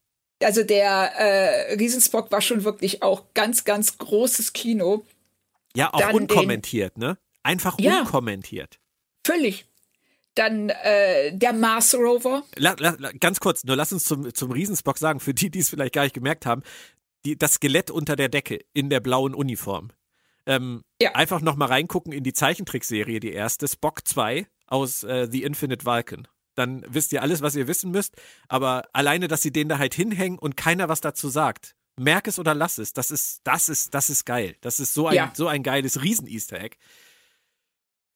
Also 0.44 0.62
der 0.62 1.12
äh, 1.16 1.74
Riesenspock 1.74 2.30
war 2.30 2.40
schon 2.40 2.64
wirklich 2.64 3.02
auch 3.02 3.24
ganz, 3.34 3.64
ganz 3.64 3.98
großes 3.98 4.52
Kino. 4.52 5.04
Ja, 5.74 5.92
auch 5.92 6.00
Dann 6.00 6.14
unkommentiert, 6.14 6.96
den, 6.96 7.00
ne? 7.00 7.18
Einfach 7.42 7.78
ja, 7.78 8.00
unkommentiert. 8.00 8.78
Völlig. 9.24 9.66
Dann 10.34 10.70
äh, 10.70 11.36
der 11.36 11.52
Mars 11.52 11.94
Rover. 11.94 12.42
La, 12.56 12.74
la, 12.78 12.92
ganz 13.20 13.40
kurz, 13.40 13.64
nur 13.64 13.76
lass 13.76 13.92
uns 13.92 14.04
zum, 14.04 14.32
zum 14.32 14.50
Riesenspock 14.50 14.98
sagen, 14.98 15.20
für 15.20 15.34
die, 15.34 15.50
die 15.50 15.58
es 15.58 15.68
vielleicht 15.68 15.94
gar 15.94 16.04
nicht 16.04 16.14
gemerkt 16.14 16.46
haben, 16.46 16.62
die, 17.24 17.36
das 17.36 17.54
Skelett 17.54 17.90
unter 17.90 18.16
der 18.16 18.28
Decke 18.28 18.60
in 18.72 18.90
der 18.90 19.00
blauen 19.00 19.34
Uniform. 19.34 19.90
Ähm, 20.46 20.82
ja. 21.00 21.12
Einfach 21.14 21.40
nochmal 21.40 21.68
reingucken 21.68 22.12
in 22.12 22.24
die 22.24 22.32
Zeichentrickserie, 22.32 23.20
die 23.20 23.32
erste, 23.32 23.68
Spock 23.68 24.06
2 24.06 24.46
aus 24.66 25.04
äh, 25.04 25.28
The 25.30 25.42
Infinite 25.42 25.84
Vulcan 25.84 26.26
dann 26.66 26.84
wisst 26.88 27.12
ihr 27.12 27.22
alles, 27.22 27.42
was 27.42 27.54
ihr 27.54 27.68
wissen 27.68 27.90
müsst. 27.90 28.14
Aber 28.48 28.88
alleine, 28.92 29.28
dass 29.28 29.42
sie 29.42 29.52
den 29.52 29.68
da 29.68 29.78
halt 29.78 29.94
hinhängen 29.94 30.38
und 30.38 30.56
keiner 30.56 30.88
was 30.88 31.00
dazu 31.00 31.28
sagt, 31.28 31.74
merk 31.98 32.26
es 32.26 32.38
oder 32.38 32.54
lass 32.54 32.78
es, 32.78 32.92
das 32.92 33.10
ist, 33.10 33.40
das 33.44 33.68
ist, 33.68 33.94
das 33.94 34.10
ist 34.10 34.24
geil. 34.24 34.56
Das 34.60 34.80
ist 34.80 34.94
so 34.94 35.06
ein, 35.08 35.14
ja. 35.14 35.32
so 35.34 35.46
ein 35.46 35.62
geiles 35.62 36.02
Riesen-Easter 36.02 36.60
Egg. 36.60 36.76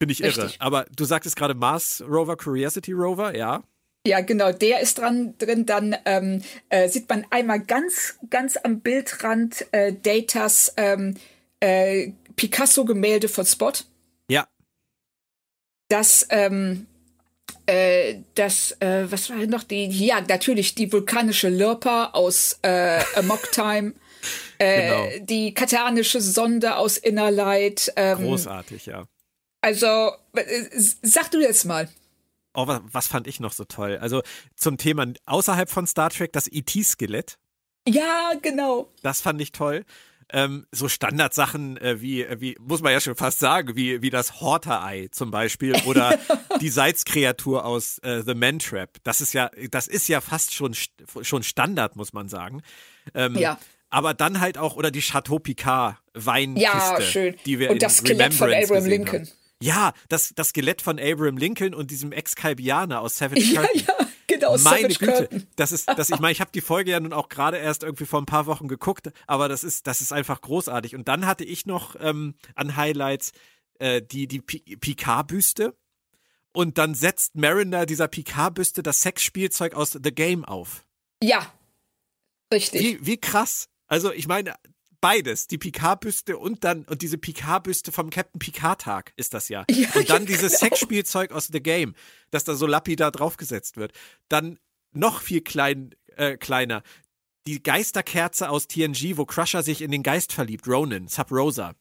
Finde 0.00 0.12
ich 0.12 0.22
Richtig. 0.22 0.44
irre. 0.44 0.54
Aber 0.60 0.86
du 0.94 1.04
sagtest 1.04 1.36
gerade 1.36 1.54
Mars 1.54 2.02
Rover, 2.06 2.36
Curiosity 2.36 2.92
Rover, 2.92 3.36
ja. 3.36 3.62
Ja, 4.06 4.20
genau, 4.20 4.52
der 4.52 4.80
ist 4.80 4.98
dran 4.98 5.34
drin. 5.38 5.66
Dann 5.66 5.96
ähm, 6.04 6.42
äh, 6.68 6.88
sieht 6.88 7.08
man 7.08 7.26
einmal 7.30 7.60
ganz, 7.60 8.18
ganz 8.30 8.56
am 8.56 8.80
Bildrand 8.80 9.66
äh, 9.72 9.92
Datas 9.92 10.72
ähm, 10.76 11.16
äh, 11.60 12.12
Picasso-Gemälde 12.36 13.28
von 13.28 13.46
Spot. 13.46 13.72
Ja. 14.30 14.46
Das 15.88 16.26
ähm, 16.30 16.86
äh, 17.66 18.22
das, 18.34 18.72
äh, 18.80 19.10
was 19.10 19.30
war 19.30 19.36
noch 19.46 19.64
die, 19.64 19.86
ja, 19.86 20.20
natürlich 20.20 20.74
die 20.74 20.92
vulkanische 20.92 21.48
Lirpa 21.48 22.10
aus 22.12 22.58
äh, 22.62 23.02
Amok 23.16 23.50
Time. 23.52 23.94
Äh, 24.58 24.88
genau. 24.88 25.26
Die 25.26 25.54
katanische 25.54 26.20
Sonde 26.20 26.76
aus 26.76 26.96
Innerlight. 26.96 27.92
Ähm, 27.96 28.18
Großartig, 28.18 28.86
ja. 28.86 29.04
Also, 29.60 30.12
äh, 30.34 30.42
sag 30.72 31.30
du 31.30 31.40
jetzt 31.40 31.64
mal. 31.64 31.88
Oh, 32.54 32.66
was, 32.66 32.80
was 32.90 33.06
fand 33.06 33.26
ich 33.26 33.40
noch 33.40 33.52
so 33.52 33.64
toll? 33.64 33.98
Also 34.00 34.22
zum 34.54 34.78
Thema 34.78 35.12
außerhalb 35.26 35.68
von 35.68 35.86
Star 35.86 36.10
Trek 36.10 36.32
das 36.32 36.48
ET-Skelett. 36.48 37.36
Ja, 37.86 38.32
genau. 38.40 38.88
Das 39.02 39.20
fand 39.20 39.40
ich 39.40 39.52
toll 39.52 39.84
ähm, 40.32 40.66
so 40.72 40.88
Standardsachen 40.88 41.76
äh, 41.76 42.00
wie, 42.00 42.22
äh, 42.22 42.40
wie, 42.40 42.56
muss 42.60 42.82
man 42.82 42.92
ja 42.92 43.00
schon 43.00 43.14
fast 43.14 43.38
sagen, 43.38 43.76
wie, 43.76 44.02
wie 44.02 44.10
das 44.10 44.40
Horter-Ei 44.40 45.08
zum 45.10 45.30
Beispiel 45.30 45.74
oder 45.84 46.18
die 46.60 46.68
Salzkreatur 46.68 47.64
aus 47.64 47.98
äh, 47.98 48.22
The 48.24 48.34
Man 48.34 48.58
Trap. 48.58 48.90
Das 49.04 49.20
ist 49.20 49.34
ja, 49.34 49.50
das 49.70 49.86
ist 49.86 50.08
ja 50.08 50.20
fast 50.20 50.54
schon, 50.54 50.74
schon 51.22 51.42
Standard, 51.42 51.96
muss 51.96 52.12
man 52.12 52.28
sagen. 52.28 52.62
Ähm, 53.14 53.36
ja. 53.36 53.58
Aber 53.88 54.14
dann 54.14 54.40
halt 54.40 54.58
auch, 54.58 54.76
oder 54.76 54.90
die 54.90 55.00
Chateau 55.00 55.38
Picard 55.38 55.96
Weinkiste, 56.12 56.62
ja, 56.64 57.00
schön. 57.00 57.36
die 57.46 57.58
wir 57.58 57.70
Und 57.70 57.82
das 57.82 57.98
Skelett 57.98 58.34
von 58.34 58.52
Abraham 58.52 58.86
Lincoln. 58.86 59.22
Haben. 59.22 59.32
Ja, 59.62 59.92
das, 60.08 60.32
das 60.34 60.48
Skelett 60.48 60.82
von 60.82 60.98
Abraham 60.98 61.36
Lincoln 61.36 61.72
und 61.72 61.90
diesem 61.90 62.12
Ex-Kalbianer 62.12 63.00
aus 63.00 63.16
Savage 63.16 63.40
ja, 63.52 63.62
Curtain. 63.62 63.84
Ja, 63.86 64.06
genau, 64.38 64.56
Meine 64.58 64.60
Savage 64.60 64.98
Güte, 64.98 65.12
Curtain. 65.12 65.46
das 65.56 65.72
ist, 65.72 65.88
das, 65.88 66.10
ich 66.10 66.20
meine, 66.20 66.32
ich 66.32 66.40
habe 66.40 66.50
die 66.52 66.60
Folge 66.60 66.90
ja 66.90 67.00
nun 67.00 67.12
auch 67.12 67.28
gerade 67.28 67.56
erst 67.58 67.82
irgendwie 67.82 68.06
vor 68.06 68.20
ein 68.20 68.26
paar 68.26 68.46
Wochen 68.46 68.68
geguckt, 68.68 69.10
aber 69.26 69.48
das 69.48 69.64
ist, 69.64 69.86
das 69.86 70.00
ist 70.00 70.12
einfach 70.12 70.40
großartig. 70.40 70.94
Und 70.94 71.08
dann 71.08 71.26
hatte 71.26 71.44
ich 71.44 71.66
noch 71.66 71.96
ähm, 71.98 72.34
an 72.54 72.76
Highlights 72.76 73.32
äh, 73.78 74.02
die, 74.02 74.26
die 74.26 74.40
Picard-Büste 74.40 75.74
und 76.52 76.78
dann 76.78 76.94
setzt 76.94 77.34
Mariner 77.36 77.86
dieser 77.86 78.08
Picard-Büste 78.08 78.82
das 78.82 79.02
Sexspielzeug 79.02 79.74
aus 79.74 79.92
The 79.92 80.14
Game 80.14 80.44
auf. 80.44 80.84
Ja, 81.22 81.52
richtig. 82.52 82.80
Wie, 82.80 83.06
wie 83.06 83.16
krass. 83.18 83.68
Also 83.86 84.12
ich 84.12 84.26
meine, 84.26 84.54
beides, 85.06 85.46
die 85.46 85.56
Picard-Büste 85.56 86.36
und 86.36 86.64
dann 86.64 86.84
und 86.86 87.00
diese 87.00 87.16
Picard-Büste 87.16 87.92
vom 87.92 88.10
Captain 88.10 88.40
Picard-Tag 88.40 89.12
ist 89.14 89.34
das 89.34 89.48
ja. 89.48 89.64
ja 89.70 89.88
und 89.94 90.10
dann 90.10 90.22
ja, 90.22 90.26
dieses 90.26 90.58
genau. 90.58 90.70
Sexspielzeug 90.70 91.30
aus 91.30 91.46
The 91.52 91.62
Game, 91.62 91.94
das 92.32 92.42
da 92.42 92.56
so 92.56 92.66
lapidar 92.66 93.12
draufgesetzt 93.12 93.76
wird. 93.76 93.92
Dann 94.28 94.58
noch 94.92 95.20
viel 95.20 95.42
klein, 95.42 95.94
äh, 96.16 96.36
kleiner. 96.36 96.82
Die 97.46 97.62
Geisterkerze 97.62 98.50
aus 98.50 98.66
TNG, 98.66 99.16
wo 99.16 99.26
Crusher 99.26 99.62
sich 99.62 99.80
in 99.80 99.92
den 99.92 100.02
Geist 100.02 100.32
verliebt, 100.32 100.66
Ronan, 100.66 101.06
Sub 101.06 101.30
Rosa. 101.30 101.76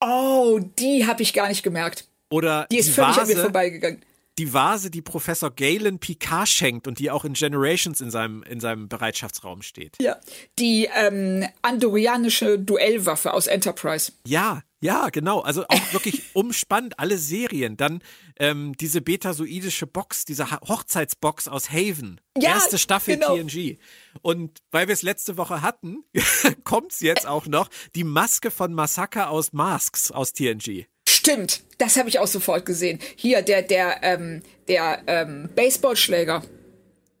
Oh, 0.00 0.60
die 0.78 1.08
habe 1.08 1.24
ich 1.24 1.32
gar 1.32 1.48
nicht 1.48 1.64
gemerkt. 1.64 2.08
Oder 2.30 2.68
die 2.70 2.78
ist 2.78 2.90
die 2.90 2.92
völlig 2.92 3.16
Vase, 3.16 3.32
an 3.32 3.36
mir 3.36 3.42
vorbeigegangen. 3.42 4.04
Die 4.38 4.52
Vase, 4.52 4.90
die 4.90 5.02
Professor 5.02 5.50
Galen 5.50 5.98
Picard 5.98 6.48
schenkt 6.48 6.88
und 6.88 6.98
die 6.98 7.10
auch 7.10 7.24
in 7.24 7.34
Generations 7.34 8.00
in 8.00 8.10
seinem, 8.10 8.42
in 8.42 8.60
seinem 8.60 8.88
Bereitschaftsraum 8.88 9.62
steht. 9.62 9.96
Ja. 10.00 10.18
Die 10.58 10.88
ähm, 10.94 11.46
andorianische 11.62 12.58
Duellwaffe 12.58 13.32
aus 13.32 13.46
Enterprise. 13.46 14.12
Ja, 14.26 14.62
ja, 14.84 15.08
genau. 15.08 15.40
Also 15.40 15.64
auch 15.66 15.92
wirklich 15.94 16.22
umspannt, 16.34 16.98
alle 16.98 17.16
Serien. 17.16 17.78
Dann 17.78 18.02
ähm, 18.38 18.76
diese 18.76 19.00
betasoidische 19.00 19.86
Box, 19.86 20.26
diese 20.26 20.50
Hochzeitsbox 20.50 21.48
aus 21.48 21.70
Haven. 21.70 22.20
Ja, 22.36 22.50
Erste 22.50 22.76
Staffel 22.76 23.14
genau. 23.14 23.34
TNG. 23.34 23.78
Und 24.20 24.58
weil 24.72 24.86
wir 24.86 24.92
es 24.92 25.00
letzte 25.00 25.38
Woche 25.38 25.62
hatten, 25.62 26.04
kommt 26.64 26.92
es 26.92 27.00
jetzt 27.00 27.26
auch 27.26 27.46
noch 27.46 27.70
die 27.94 28.04
Maske 28.04 28.50
von 28.50 28.74
Masaka 28.74 29.28
aus 29.28 29.54
Masks 29.54 30.10
aus 30.10 30.34
TNG. 30.34 30.86
Stimmt, 31.24 31.62
das 31.78 31.96
habe 31.96 32.10
ich 32.10 32.18
auch 32.18 32.26
sofort 32.26 32.66
gesehen. 32.66 32.98
Hier, 33.16 33.40
der, 33.40 33.62
der, 33.62 34.02
ähm, 34.02 34.42
der 34.68 35.02
ähm, 35.06 35.48
Baseballschläger 35.54 36.42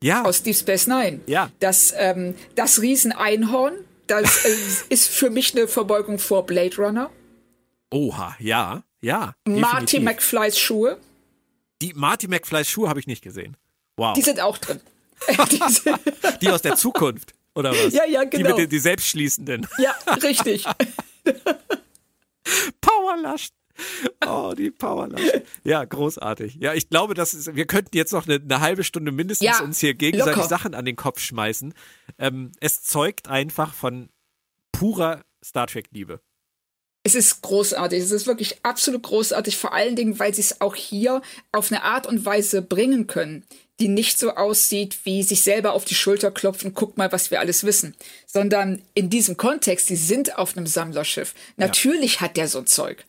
ja. 0.02 0.24
aus 0.24 0.42
Deep 0.42 0.56
Space 0.56 0.86
Nine. 0.86 1.20
Ja. 1.26 1.50
Das, 1.58 1.94
ähm, 1.96 2.34
das 2.54 2.82
Rieseneinhorn, 2.82 3.72
das 4.06 4.44
äh, 4.44 4.56
ist 4.90 5.08
für 5.08 5.30
mich 5.30 5.56
eine 5.56 5.68
Verbeugung 5.68 6.18
vor 6.18 6.44
Blade 6.44 6.76
Runner. 6.76 7.10
Oha, 7.90 8.36
ja, 8.40 8.82
ja. 9.00 9.34
Marty 9.46 10.00
McFlys 10.00 10.58
Schuhe. 10.58 10.98
Die 11.80 11.94
Marty 11.94 12.28
McFlys 12.28 12.68
Schuhe 12.68 12.90
habe 12.90 13.00
ich 13.00 13.06
nicht 13.06 13.22
gesehen. 13.22 13.56
Wow. 13.96 14.12
Die 14.12 14.22
sind 14.22 14.38
auch 14.38 14.58
drin. 14.58 14.80
die 16.42 16.50
aus 16.50 16.60
der 16.60 16.76
Zukunft, 16.76 17.32
oder 17.54 17.70
was? 17.70 17.94
Ja, 17.94 18.04
ja, 18.04 18.24
genau. 18.24 18.36
Die, 18.36 18.44
mit 18.44 18.58
den, 18.58 18.68
die 18.68 18.78
selbstschließenden. 18.80 19.66
Ja, 19.78 19.94
richtig. 20.22 20.66
Powerlast. 22.82 23.54
Oh, 24.26 24.54
die 24.56 24.70
Powerlasche. 24.70 25.42
Ja, 25.64 25.84
großartig. 25.84 26.54
Ja, 26.54 26.72
ich 26.72 26.88
glaube, 26.88 27.12
das 27.14 27.34
ist, 27.34 27.54
wir 27.54 27.66
könnten 27.66 27.94
jetzt 27.96 28.12
noch 28.12 28.26
eine, 28.26 28.36
eine 28.36 28.60
halbe 28.60 28.82
Stunde 28.82 29.12
mindestens 29.12 29.46
ja, 29.46 29.60
uns 29.60 29.80
hier 29.80 29.94
gegenseitig 29.94 30.36
locker. 30.36 30.48
Sachen 30.48 30.74
an 30.74 30.86
den 30.86 30.96
Kopf 30.96 31.20
schmeißen. 31.20 31.74
Ähm, 32.18 32.52
es 32.60 32.82
zeugt 32.82 33.28
einfach 33.28 33.74
von 33.74 34.08
purer 34.72 35.24
Star 35.44 35.66
Trek-Liebe. 35.66 36.20
Es 37.02 37.14
ist 37.14 37.42
großartig. 37.42 38.02
Es 38.02 38.12
ist 38.12 38.26
wirklich 38.26 38.64
absolut 38.64 39.02
großartig, 39.02 39.58
vor 39.58 39.74
allen 39.74 39.94
Dingen, 39.94 40.18
weil 40.18 40.34
sie 40.34 40.40
es 40.40 40.62
auch 40.62 40.74
hier 40.74 41.20
auf 41.52 41.70
eine 41.70 41.82
Art 41.82 42.06
und 42.06 42.24
Weise 42.24 42.62
bringen 42.62 43.06
können, 43.06 43.44
die 43.78 43.88
nicht 43.88 44.18
so 44.18 44.34
aussieht, 44.34 44.98
wie 45.04 45.22
sich 45.22 45.42
selber 45.42 45.74
auf 45.74 45.84
die 45.84 45.94
Schulter 45.94 46.30
klopfen, 46.30 46.72
guck 46.72 46.96
mal, 46.96 47.12
was 47.12 47.30
wir 47.30 47.40
alles 47.40 47.64
wissen, 47.64 47.94
sondern 48.26 48.80
in 48.94 49.10
diesem 49.10 49.36
Kontext, 49.36 49.90
die 49.90 49.96
sind 49.96 50.38
auf 50.38 50.56
einem 50.56 50.66
Sammlerschiff. 50.66 51.34
Natürlich 51.56 52.14
ja. 52.14 52.20
hat 52.22 52.38
der 52.38 52.48
so 52.48 52.60
ein 52.60 52.66
Zeug. 52.66 53.04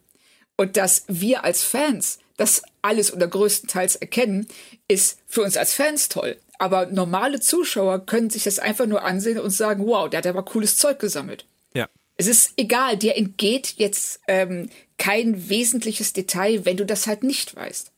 Und 0.57 0.77
dass 0.77 1.03
wir 1.07 1.43
als 1.43 1.63
Fans 1.63 2.19
das 2.37 2.63
alles 2.81 3.13
oder 3.13 3.27
größtenteils 3.27 3.95
erkennen, 3.95 4.47
ist 4.87 5.19
für 5.27 5.41
uns 5.41 5.57
als 5.57 5.73
Fans 5.73 6.09
toll. 6.09 6.37
Aber 6.57 6.85
normale 6.85 7.39
Zuschauer 7.39 8.05
können 8.05 8.29
sich 8.29 8.43
das 8.43 8.59
einfach 8.59 8.85
nur 8.85 9.03
ansehen 9.03 9.39
und 9.39 9.49
sagen, 9.49 9.85
wow, 9.85 10.09
der 10.09 10.19
hat 10.19 10.27
aber 10.27 10.43
cooles 10.43 10.77
Zeug 10.77 10.99
gesammelt. 10.99 11.45
Ja. 11.73 11.87
Es 12.17 12.27
ist 12.27 12.53
egal, 12.57 12.97
dir 12.97 13.15
entgeht 13.15 13.75
jetzt 13.77 14.21
ähm, 14.27 14.69
kein 14.97 15.49
wesentliches 15.49 16.13
Detail, 16.13 16.65
wenn 16.65 16.77
du 16.77 16.85
das 16.85 17.07
halt 17.07 17.23
nicht 17.23 17.55
weißt. 17.55 17.91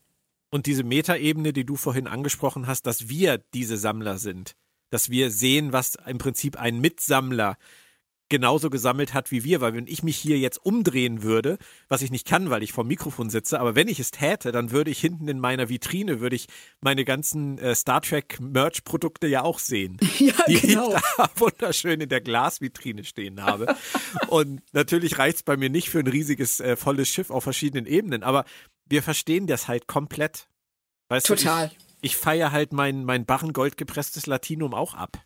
Und 0.50 0.66
diese 0.66 0.84
Metaebene, 0.84 1.54
die 1.54 1.66
du 1.66 1.76
vorhin 1.76 2.08
angesprochen 2.08 2.68
hast, 2.68 2.88
dass 2.88 3.10
wir 3.10 3.44
diese 3.54 3.78
Sammler 3.78 4.18
sind, 4.18 4.56
dass 4.90 5.10
wir 5.10 5.30
sehen, 5.30 5.74
was 5.74 5.98
im 6.08 6.18
Prinzip 6.18 6.58
ein 6.58 6.80
Mitsammler 6.80 7.58
genauso 8.30 8.70
gesammelt 8.70 9.14
hat 9.14 9.32
wie 9.32 9.44
wir, 9.44 9.62
weil 9.62 9.74
wenn 9.74 9.88
ich 9.88 10.04
mich 10.04 10.18
hier 10.18 10.38
jetzt 10.38 10.58
umdrehen 10.58 11.24
würde, 11.24 11.58
was 11.88 12.02
ich 12.02 12.12
nicht 12.12 12.28
kann, 12.28 12.50
weil 12.50 12.64
ich 12.64 12.74
vom 12.74 12.88
Mikrofon 12.88 13.30
sitze, 13.30 13.60
aber 13.60 13.76
wenn 13.76 13.88
ich 13.88 14.00
es 14.00 14.12
täte, 14.12 14.52
dann 14.52 14.72
würde 14.72 14.92
ich 14.92 15.00
hinten 15.00 15.28
in 15.28 15.40
meiner 15.40 15.70
Vitrine, 15.70 16.20
würde 16.20 16.36
ich 16.36 16.48
meine 16.82 17.06
ganzen 17.06 17.58
äh, 17.58 17.74
Star 17.76 18.02
Trek 18.02 18.40
Merch 18.40 18.84
Produkte 18.84 19.28
ja 19.28 19.44
auch 19.44 19.60
sehen, 19.60 19.98
ja, 20.20 20.34
die 20.48 20.60
genau. 20.60 20.96
ich 20.96 21.02
da 21.18 21.30
wunderschön 21.36 22.02
in 22.02 22.10
der 22.10 22.22
Glasvitrine 22.22 23.04
stehen 23.04 23.42
habe. 23.42 23.76
Und 24.28 24.62
natürlich 24.74 25.18
reicht 25.18 25.38
es 25.38 25.44
bei 25.44 25.58
mir 25.58 25.70
nicht 25.70 25.90
für 25.90 26.00
ein 26.00 26.08
riesiges 26.08 26.60
äh, 26.60 26.76
volles 26.76 27.08
Schiff 27.08 27.30
auf 27.30 27.44
verschiedenen 27.44 27.86
Ebenen, 27.86 28.24
aber 28.24 28.46
wir 28.90 29.04
verstehen 29.04 29.48
das 29.48 29.68
halt 29.68 29.88
komplett. 29.88 30.48
Weißt 31.10 31.28
Total. 31.28 31.70
Du, 31.70 31.76
ich, 32.02 32.12
ich 32.12 32.18
feiere 32.18 32.52
halt 32.52 32.74
mein, 32.74 33.06
mein 33.06 33.26
Barrengold 33.26 33.78
gepresstes 33.78 34.26
Latinum 34.26 34.74
auch 34.74 34.94
ab. 34.94 35.24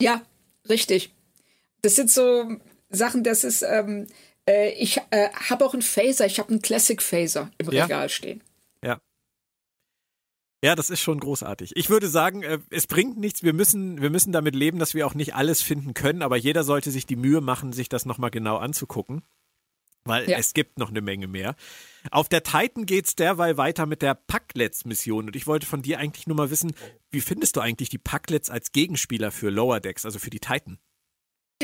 Ja, 0.00 0.22
richtig. 0.68 1.15
Das 1.86 1.94
sind 1.94 2.10
so 2.10 2.56
Sachen, 2.90 3.22
das 3.22 3.44
ist, 3.44 3.62
ähm, 3.62 4.08
äh, 4.44 4.70
ich 4.70 5.00
äh, 5.12 5.28
habe 5.48 5.64
auch 5.64 5.72
einen 5.72 5.82
Phaser, 5.82 6.26
ich 6.26 6.40
habe 6.40 6.48
einen 6.48 6.60
Classic 6.60 7.00
Phaser 7.00 7.52
im 7.58 7.70
ja. 7.70 7.84
Regal 7.84 8.08
stehen. 8.08 8.42
Ja. 8.82 8.98
Ja, 10.64 10.74
das 10.74 10.90
ist 10.90 11.00
schon 11.00 11.20
großartig. 11.20 11.76
Ich 11.76 11.88
würde 11.88 12.08
sagen, 12.08 12.42
äh, 12.42 12.58
es 12.70 12.88
bringt 12.88 13.18
nichts. 13.18 13.44
Wir 13.44 13.52
müssen, 13.52 14.02
wir 14.02 14.10
müssen 14.10 14.32
damit 14.32 14.56
leben, 14.56 14.80
dass 14.80 14.94
wir 14.94 15.06
auch 15.06 15.14
nicht 15.14 15.36
alles 15.36 15.62
finden 15.62 15.94
können, 15.94 16.22
aber 16.22 16.36
jeder 16.36 16.64
sollte 16.64 16.90
sich 16.90 17.06
die 17.06 17.14
Mühe 17.14 17.40
machen, 17.40 17.72
sich 17.72 17.88
das 17.88 18.04
nochmal 18.04 18.32
genau 18.32 18.56
anzugucken. 18.56 19.22
Weil 20.02 20.28
ja. 20.28 20.38
es 20.38 20.54
gibt 20.54 20.80
noch 20.80 20.90
eine 20.90 21.02
Menge 21.02 21.28
mehr. 21.28 21.54
Auf 22.10 22.28
der 22.28 22.42
Titan 22.42 22.86
geht's 22.86 23.14
derweil 23.14 23.58
weiter 23.58 23.86
mit 23.86 24.02
der 24.02 24.14
Packlets-Mission. 24.14 25.26
Und 25.26 25.36
ich 25.36 25.46
wollte 25.46 25.68
von 25.68 25.82
dir 25.82 26.00
eigentlich 26.00 26.26
nur 26.26 26.36
mal 26.36 26.50
wissen, 26.50 26.74
wie 27.12 27.20
findest 27.20 27.54
du 27.54 27.60
eigentlich 27.60 27.90
die 27.90 27.98
Packlets 27.98 28.50
als 28.50 28.72
Gegenspieler 28.72 29.30
für 29.30 29.50
Lower 29.50 29.78
Decks, 29.78 30.04
also 30.04 30.18
für 30.18 30.30
die 30.30 30.40
Titan? 30.40 30.80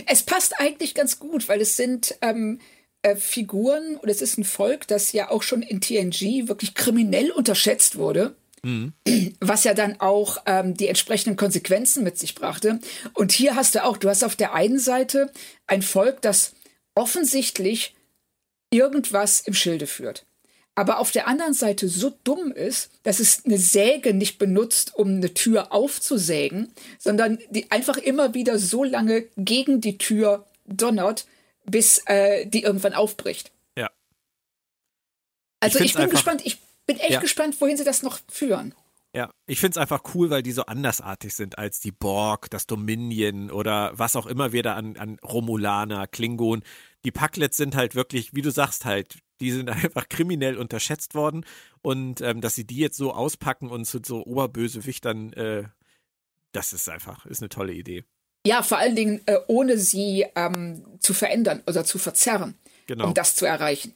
Es 0.06 0.22
passt 0.22 0.58
eigentlich 0.58 0.94
ganz 0.94 1.18
gut, 1.18 1.48
weil 1.48 1.60
es 1.60 1.76
sind 1.76 2.16
ähm, 2.22 2.60
äh, 3.02 3.16
Figuren 3.16 3.96
oder 3.96 4.10
es 4.10 4.22
ist 4.22 4.38
ein 4.38 4.44
Volk, 4.44 4.86
das 4.88 5.12
ja 5.12 5.30
auch 5.30 5.42
schon 5.42 5.62
in 5.62 5.80
TNG 5.80 6.48
wirklich 6.48 6.74
kriminell 6.74 7.30
unterschätzt 7.30 7.96
wurde. 7.96 8.36
Mhm. 8.62 8.92
Was 9.40 9.64
ja 9.64 9.74
dann 9.74 10.00
auch 10.00 10.38
ähm, 10.46 10.74
die 10.74 10.88
entsprechenden 10.88 11.36
Konsequenzen 11.36 12.04
mit 12.04 12.18
sich 12.18 12.34
brachte. 12.34 12.78
Und 13.14 13.32
hier 13.32 13.56
hast 13.56 13.74
du 13.74 13.84
auch, 13.84 13.96
du 13.96 14.08
hast 14.08 14.22
auf 14.22 14.36
der 14.36 14.54
einen 14.54 14.78
Seite 14.78 15.32
ein 15.66 15.82
Volk, 15.82 16.22
das 16.22 16.54
offensichtlich 16.94 17.94
irgendwas 18.70 19.40
im 19.40 19.54
Schilde 19.54 19.86
führt 19.86 20.24
aber 20.74 20.98
auf 20.98 21.10
der 21.10 21.26
anderen 21.26 21.52
Seite 21.52 21.88
so 21.88 22.12
dumm 22.24 22.50
ist, 22.52 22.90
dass 23.02 23.20
es 23.20 23.44
eine 23.44 23.58
Säge 23.58 24.14
nicht 24.14 24.38
benutzt, 24.38 24.94
um 24.94 25.08
eine 25.08 25.34
Tür 25.34 25.72
aufzusägen, 25.72 26.72
sondern 26.98 27.38
die 27.50 27.70
einfach 27.70 27.98
immer 27.98 28.34
wieder 28.34 28.58
so 28.58 28.82
lange 28.82 29.26
gegen 29.36 29.80
die 29.80 29.98
Tür 29.98 30.46
donnert, 30.64 31.26
bis 31.64 32.02
äh, 32.06 32.46
die 32.46 32.62
irgendwann 32.62 32.94
aufbricht. 32.94 33.50
Ja. 33.76 33.90
Also 35.60 35.78
ich, 35.80 35.86
ich 35.86 35.94
bin 35.94 36.08
gespannt, 36.08 36.42
ich 36.44 36.58
bin 36.86 36.98
echt 36.98 37.10
ja. 37.10 37.20
gespannt, 37.20 37.60
wohin 37.60 37.76
sie 37.76 37.84
das 37.84 38.02
noch 38.02 38.20
führen. 38.30 38.74
Ja, 39.14 39.30
ich 39.46 39.60
finde 39.60 39.72
es 39.72 39.76
einfach 39.76 40.02
cool, 40.14 40.30
weil 40.30 40.42
die 40.42 40.52
so 40.52 40.64
andersartig 40.64 41.34
sind 41.34 41.58
als 41.58 41.80
die 41.80 41.92
Borg, 41.92 42.48
das 42.50 42.66
Dominion 42.66 43.50
oder 43.50 43.92
was 43.94 44.16
auch 44.16 44.26
immer 44.26 44.52
wir 44.52 44.62
da 44.62 44.74
an, 44.74 44.96
an 44.96 45.18
Romulaner, 45.22 46.06
Klingon. 46.06 46.62
Die 47.04 47.10
Packlets 47.10 47.58
sind 47.58 47.76
halt 47.76 47.94
wirklich, 47.94 48.34
wie 48.34 48.40
du 48.40 48.50
sagst, 48.50 48.86
halt 48.86 49.18
die 49.40 49.50
sind 49.50 49.68
einfach 49.70 50.08
kriminell 50.08 50.56
unterschätzt 50.56 51.14
worden 51.14 51.44
und 51.82 52.22
ähm, 52.22 52.40
dass 52.40 52.54
sie 52.54 52.64
die 52.64 52.78
jetzt 52.78 52.96
so 52.96 53.12
auspacken 53.12 53.68
und 53.68 53.84
zu 53.84 54.00
so 54.02 54.24
Oberbösewichtern, 54.24 55.34
äh, 55.34 55.64
das 56.52 56.72
ist 56.72 56.88
einfach, 56.88 57.26
ist 57.26 57.42
eine 57.42 57.50
tolle 57.50 57.74
Idee. 57.74 58.04
Ja, 58.46 58.62
vor 58.62 58.78
allen 58.78 58.96
Dingen 58.96 59.20
äh, 59.26 59.38
ohne 59.46 59.76
sie 59.76 60.26
ähm, 60.34 60.84
zu 61.00 61.12
verändern 61.12 61.62
oder 61.66 61.84
zu 61.84 61.98
verzerren, 61.98 62.54
genau. 62.86 63.08
um 63.08 63.14
das 63.14 63.36
zu 63.36 63.44
erreichen. 63.44 63.94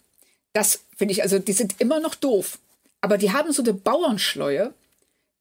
Das 0.52 0.84
finde 0.94 1.12
ich, 1.12 1.22
also 1.22 1.38
die 1.38 1.52
sind 1.52 1.80
immer 1.80 2.00
noch 2.00 2.14
doof, 2.14 2.58
aber 3.00 3.16
die 3.16 3.32
haben 3.32 3.52
so 3.52 3.62
eine 3.62 3.72
Bauernschleue, 3.72 4.74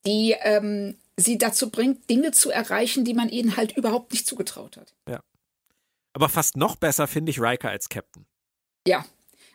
die 0.05 0.35
ähm, 0.41 0.95
sie 1.17 1.37
dazu 1.37 1.69
bringt, 1.69 2.09
Dinge 2.09 2.31
zu 2.31 2.51
erreichen, 2.51 3.05
die 3.05 3.13
man 3.13 3.29
ihnen 3.29 3.57
halt 3.57 3.77
überhaupt 3.77 4.11
nicht 4.11 4.27
zugetraut 4.27 4.77
hat. 4.77 4.93
Ja. 5.09 5.21
Aber 6.13 6.29
fast 6.29 6.57
noch 6.57 6.75
besser 6.75 7.07
finde 7.07 7.31
ich 7.31 7.39
Riker 7.39 7.69
als 7.69 7.89
Captain. 7.89 8.25
Ja, 8.87 9.05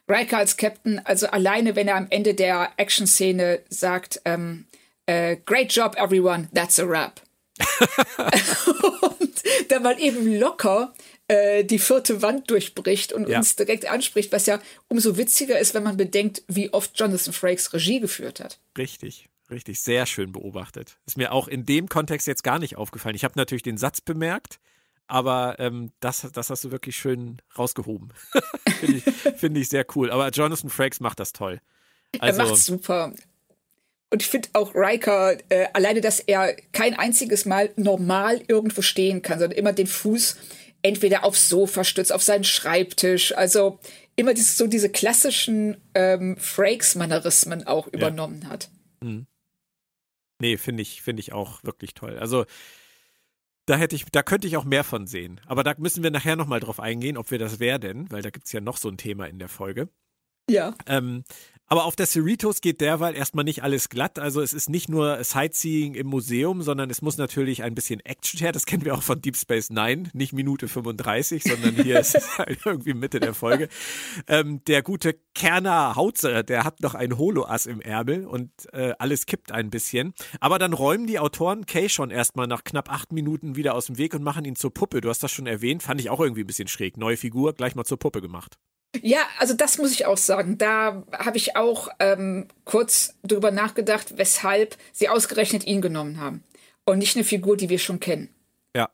Riker 0.09 0.39
als 0.39 0.57
Captain, 0.57 1.01
also 1.05 1.29
alleine, 1.29 1.77
wenn 1.77 1.89
er 1.89 1.97
am 1.97 2.09
Ende 2.11 2.35
der 2.35 2.73
Action-Szene 2.77 3.61
sagt, 3.69 4.21
ähm, 4.25 4.67
äh, 5.07 5.37
Great 5.47 5.73
job, 5.73 5.97
everyone, 5.97 6.49
that's 6.55 6.79
a 6.79 6.89
wrap. 6.89 7.21
und 9.21 9.43
dann 9.69 9.83
mal 9.83 9.99
eben 10.01 10.39
locker 10.39 10.93
äh, 11.29 11.65
die 11.65 11.79
vierte 11.79 12.23
Wand 12.23 12.51
durchbricht 12.51 13.13
und 13.13 13.29
ja. 13.29 13.39
uns 13.39 13.55
direkt 13.55 13.87
anspricht, 13.87 14.33
was 14.33 14.47
ja 14.47 14.61
umso 14.89 15.17
witziger 15.17 15.59
ist, 15.59 15.75
wenn 15.75 15.85
man 15.85 15.97
bedenkt, 15.97 16.43
wie 16.49 16.73
oft 16.73 16.99
Jonathan 16.99 17.33
Frakes 17.33 17.73
Regie 17.73 18.01
geführt 18.01 18.41
hat. 18.41 18.59
Richtig. 18.77 19.30
Richtig, 19.51 19.81
sehr 19.81 20.07
schön 20.07 20.33
beobachtet. 20.33 20.99
Ist 21.07 21.17
mir 21.17 21.33
auch 21.33 21.49
in 21.49 21.67
dem 21.67 21.89
Kontext 21.89 22.27
jetzt 22.27 22.45
gar 22.45 22.59
nicht 22.59 22.77
aufgefallen. 22.77 23.17
Ich 23.17 23.25
habe 23.25 23.35
natürlich 23.37 23.63
den 23.63 23.79
Satz 23.79 24.01
bemerkt, 24.01 24.61
aber 25.09 25.57
ähm, 25.59 25.93
das, 25.99 26.29
das 26.33 26.51
hast 26.51 26.65
du 26.65 26.71
wirklich 26.71 26.97
schön 26.97 27.43
rausgehoben. 27.59 28.13
Finde 28.79 28.97
ich, 28.99 29.05
find 29.39 29.57
ich 29.57 29.69
sehr 29.69 29.85
cool. 29.97 30.11
Aber 30.11 30.29
Jonathan 30.31 30.71
Frakes 30.71 31.01
macht 31.01 31.19
das 31.19 31.33
toll. 31.33 31.61
Also, 32.21 32.41
er 32.41 32.47
macht 32.47 32.57
super. 32.57 33.13
Und 34.13 34.23
ich 34.23 34.29
finde 34.29 34.49
auch 34.55 34.75
Riker, 34.75 35.37
äh, 35.51 35.69
alleine, 35.73 36.01
dass 36.01 36.19
er 36.19 36.57
kein 36.73 36.99
einziges 36.99 37.45
Mal 37.45 37.71
normal 37.77 38.43
irgendwo 38.49 38.83
stehen 38.83 39.23
kann, 39.23 39.39
sondern 39.39 39.57
immer 39.57 39.73
den 39.73 39.87
Fuß 39.87 40.37
entweder 40.83 41.25
aufs 41.25 41.49
Sofa 41.49 41.85
stützt, 41.85 42.13
auf 42.13 42.23
seinen 42.23 42.43
Schreibtisch. 42.43 43.37
Also 43.37 43.79
immer 44.17 44.35
dieses, 44.35 44.57
so 44.57 44.67
diese 44.67 44.91
klassischen 44.91 45.77
ähm, 45.95 46.37
Frakes-Mannerismen 46.37 47.67
auch 47.67 47.87
übernommen 47.89 48.41
ja. 48.43 48.51
hat. 48.51 48.69
Mhm. 49.01 49.27
Nee, 50.41 50.57
finde 50.57 50.83
ich, 50.83 51.03
finde 51.03 51.21
ich 51.21 51.33
auch 51.33 51.63
wirklich 51.63 51.95
toll. 51.95 52.19
Also 52.19 52.47
da 53.67 53.77
hätte 53.77 53.95
ich, 53.95 54.05
da 54.07 54.23
könnte 54.23 54.49
ich 54.49 54.57
auch 54.57 54.65
mehr 54.65 54.85
von 54.85 55.07
sehen. 55.07 55.41
Aber 55.47 55.63
da 55.63 55.75
müssen 55.79 56.03
wir 56.03 56.11
nachher 56.11 56.35
nochmal 56.35 56.61
drauf 56.61 56.81
eingehen, 56.81 57.17
ob 57.17 57.31
wir 57.31 57.39
das 57.39 57.61
werden, 57.61 58.11
weil 58.11 58.23
da 58.23 58.31
gibt 58.31 58.47
es 58.47 58.53
ja 58.53 58.61
noch 58.61 58.77
so 58.79 58.89
ein 58.89 58.97
Thema 58.97 59.27
in 59.27 59.39
der 59.39 59.49
Folge. 59.49 59.89
Ja. 60.49 60.75
Ähm, 60.87 61.25
aber 61.71 61.85
auf 61.85 61.95
der 61.95 62.07
Cerritos 62.07 62.61
geht 62.61 62.81
derweil 62.81 63.15
erstmal 63.15 63.45
nicht 63.45 63.63
alles 63.63 63.89
glatt. 63.89 64.19
Also 64.19 64.43
es 64.43 64.53
ist 64.53 64.69
nicht 64.69 64.89
nur 64.89 65.23
Sightseeing 65.23 65.95
im 65.95 66.09
Museum, 66.09 66.63
sondern 66.63 66.91
es 66.91 67.01
muss 67.01 67.17
natürlich 67.17 67.63
ein 67.63 67.77
bisschen 67.77 68.01
Action 68.01 68.41
her. 68.41 68.51
Das 68.51 68.67
kennen 68.67 68.85
wir 68.85 68.93
auch 68.93 69.05
von 69.05 69.23
Deep 69.23 69.37
Space 69.37 69.71
Nine. 69.71 70.11
Nicht 70.13 70.33
Minute 70.33 70.67
35, 70.67 71.45
sondern 71.45 71.77
hier 71.77 72.01
ist 72.01 72.17
es 72.17 72.39
halt 72.39 72.59
irgendwie 72.65 72.93
Mitte 72.93 73.21
der 73.21 73.35
Folge. 73.35 73.69
Ähm, 74.27 74.65
der 74.65 74.83
gute 74.83 75.15
Kerner 75.33 75.95
Hautzer, 75.95 76.43
der 76.43 76.65
hat 76.65 76.81
noch 76.81 76.97
ein 76.97 77.17
Holoass 77.17 77.67
im 77.67 77.81
Ärmel 77.81 78.27
und 78.27 78.51
äh, 78.73 78.95
alles 78.99 79.27
kippt 79.27 79.53
ein 79.53 79.71
bisschen. 79.71 80.13
Aber 80.41 80.59
dann 80.59 80.73
räumen 80.73 81.07
die 81.07 81.21
Autoren 81.21 81.67
Kay 81.67 81.89
schon 81.89 82.11
erstmal 82.11 82.49
nach 82.49 82.65
knapp 82.65 82.91
acht 82.91 83.13
Minuten 83.13 83.55
wieder 83.55 83.77
aus 83.77 83.87
dem 83.87 83.97
Weg 83.97 84.13
und 84.15 84.25
machen 84.25 84.45
ihn 84.45 84.57
zur 84.57 84.75
Puppe. 84.75 85.01
Du 85.01 85.09
hast 85.09 85.23
das 85.23 85.31
schon 85.31 85.47
erwähnt, 85.47 85.85
fand 85.85 86.01
ich 86.01 86.11
auch 86.11 86.19
irgendwie 86.19 86.43
ein 86.43 86.49
bisschen 86.49 86.67
schräg. 86.67 86.97
Neue 86.97 87.17
Figur, 87.17 87.53
gleich 87.53 87.77
mal 87.77 87.85
zur 87.85 88.01
Puppe 88.01 88.21
gemacht. 88.21 88.59
Ja, 89.03 89.21
also 89.39 89.55
das 89.55 89.79
muss 89.79 89.93
ich 89.93 90.07
auch 90.07 90.17
sagen. 90.17 90.59
Da 90.59 91.05
habe 91.13 91.37
ich 91.37 91.57
auch 91.57 91.89
ähm, 92.01 92.49
kurz 92.65 93.15
drüber 93.23 93.51
nachgedacht, 93.51 94.19
weshalb 94.19 94.77
sie 94.93 95.09
ausgerechnet 95.09 95.67
ihn 95.67 95.81
genommen 95.81 96.21
haben 96.21 96.43
und 96.85 96.99
nicht 96.99 97.17
eine 97.17 97.25
Figur, 97.25 97.57
die 97.57 97.69
wir 97.69 97.79
schon 97.79 98.01
kennen. 98.01 98.29
Ja. 98.75 98.91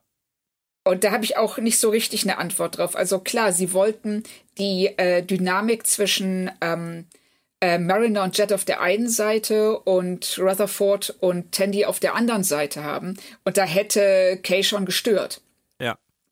Und 0.83 1.03
da 1.03 1.11
habe 1.11 1.23
ich 1.23 1.37
auch 1.37 1.57
nicht 1.57 1.79
so 1.79 1.89
richtig 1.89 2.23
eine 2.23 2.37
Antwort 2.37 2.77
drauf. 2.77 2.95
Also 2.95 3.19
klar, 3.19 3.51
sie 3.51 3.73
wollten 3.73 4.23
die 4.57 4.87
äh, 4.97 5.23
Dynamik 5.23 5.87
zwischen 5.87 6.51
ähm, 6.61 7.05
äh, 7.59 7.79
Mariner 7.79 8.23
und 8.23 8.37
Jet 8.37 8.53
auf 8.53 8.65
der 8.65 8.81
einen 8.81 9.09
Seite 9.09 9.79
und 9.79 10.37
Rutherford 10.37 11.15
und 11.19 11.51
Tandy 11.51 11.85
auf 11.85 11.99
der 11.99 12.13
anderen 12.13 12.43
Seite 12.43 12.83
haben. 12.83 13.17
Und 13.45 13.57
da 13.57 13.63
hätte 13.63 14.39
Kay 14.43 14.63
schon 14.63 14.85
gestört 14.85 15.41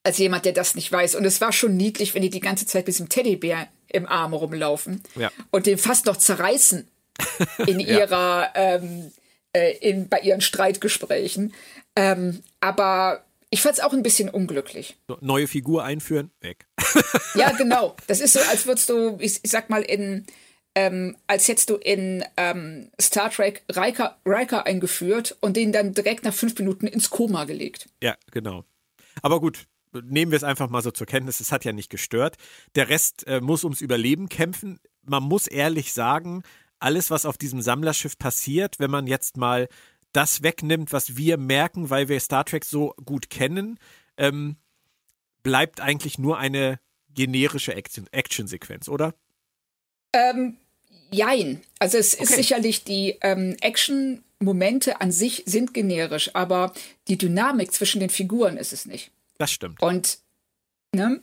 als 0.06 0.20
jemand, 0.20 0.46
der 0.46 0.54
das 0.54 0.76
nicht 0.76 0.92
weiß. 0.92 1.16
Und 1.16 1.26
es 1.26 1.42
war 1.42 1.52
schon 1.52 1.76
niedlich, 1.76 2.14
wenn 2.14 2.22
die 2.22 2.30
die 2.30 2.40
ganze 2.40 2.68
Zeit 2.68 2.86
mit 2.86 2.96
diesem 2.96 3.10
Teddybär 3.10 3.68
im 3.88 4.06
Arm 4.06 4.34
rumlaufen 4.34 5.02
ja. 5.16 5.32
und 5.50 5.66
den 5.66 5.80
fast 5.80 6.06
noch 6.06 6.18
zerreißen 6.18 6.88
in 7.66 7.80
ihrer, 7.80 8.52
ja. 8.54 8.76
ähm, 8.76 9.12
äh, 9.54 9.76
in, 9.78 10.08
bei 10.08 10.20
ihren 10.20 10.42
Streitgesprächen. 10.42 11.54
Ähm, 11.96 12.44
aber 12.60 13.26
ich 13.50 13.62
fand 13.62 13.78
es 13.78 13.84
auch 13.84 13.94
ein 13.94 14.04
bisschen 14.04 14.30
unglücklich. 14.30 14.96
So, 15.08 15.18
neue 15.22 15.48
Figur 15.48 15.84
einführen, 15.84 16.30
weg. 16.40 16.68
ja, 17.34 17.52
genau. 17.58 17.96
Das 18.06 18.22
ist 18.22 18.34
so, 18.34 18.40
als 18.42 18.68
würdest 18.68 18.90
du, 18.90 19.18
ich, 19.20 19.40
ich 19.42 19.50
sag 19.50 19.72
mal, 19.72 19.82
in, 19.82 20.28
ähm, 20.76 21.18
als 21.26 21.48
hättest 21.48 21.72
du 21.72 21.78
in 21.78 22.24
ähm, 22.38 22.92
Star 23.02 23.32
Trek 23.32 23.64
Riker, 23.76 24.20
Riker 24.24 24.68
eingeführt 24.68 25.36
und 25.42 25.58
den 25.58 25.72
dann 25.72 25.96
direkt 25.96 26.26
nach 26.26 26.34
fünf 26.34 26.56
Minuten 26.60 26.86
ins 26.86 27.10
Koma 27.10 27.46
gelegt. 27.46 27.90
Ja, 28.04 28.16
genau. 28.30 28.66
Aber 29.24 29.40
gut, 29.40 29.66
nehmen 30.02 30.32
wir 30.32 30.38
es 30.38 30.44
einfach 30.44 30.70
mal 30.70 30.82
so 30.82 30.92
zur 30.92 31.08
Kenntnis, 31.08 31.40
es 31.40 31.52
hat 31.52 31.66
ja 31.66 31.74
nicht 31.74 31.90
gestört. 31.90 32.38
Der 32.76 32.90
Rest 32.90 33.26
äh, 33.28 33.42
muss 33.42 33.64
ums 33.64 33.82
Überleben 33.82 34.30
kämpfen. 34.30 34.80
Man 35.04 35.24
muss 35.24 35.48
ehrlich 35.48 35.94
sagen, 35.94 36.44
alles, 36.80 37.10
was 37.12 37.26
auf 37.26 37.38
diesem 37.38 37.62
Sammlerschiff 37.62 38.18
passiert, 38.18 38.80
wenn 38.80 38.92
man 38.92 39.08
jetzt 39.08 39.38
mal 39.38 39.68
das 40.12 40.44
wegnimmt, 40.44 40.94
was 40.94 41.18
wir 41.18 41.38
merken, 41.38 41.90
weil 41.90 42.08
wir 42.08 42.20
Star 42.20 42.46
Trek 42.46 42.64
so 42.64 42.94
gut 43.04 43.30
kennen, 43.30 43.78
ähm, 44.18 44.56
bleibt 45.44 45.82
eigentlich 45.82 46.18
nur 46.18 46.38
eine 46.38 46.80
generische 47.14 47.74
Action-Sequenz, 47.74 48.88
oder? 48.88 49.14
Ähm, 50.14 50.58
jein. 51.12 51.62
Also 51.80 51.98
es 51.98 52.14
okay. 52.14 52.24
ist 52.24 52.36
sicherlich 52.36 52.84
die 52.84 53.18
ähm, 53.22 53.56
Action-Momente 53.62 55.02
an 55.02 55.12
sich 55.12 55.44
sind 55.46 55.74
generisch, 55.74 56.34
aber 56.34 56.74
die 57.08 57.18
Dynamik 57.18 57.74
zwischen 57.74 58.00
den 58.00 58.10
Figuren 58.10 58.58
ist 58.58 58.74
es 58.74 58.86
nicht. 58.86 59.12
Das 59.38 59.52
stimmt. 59.52 59.82
Und, 59.82 60.20
ne? 60.94 61.22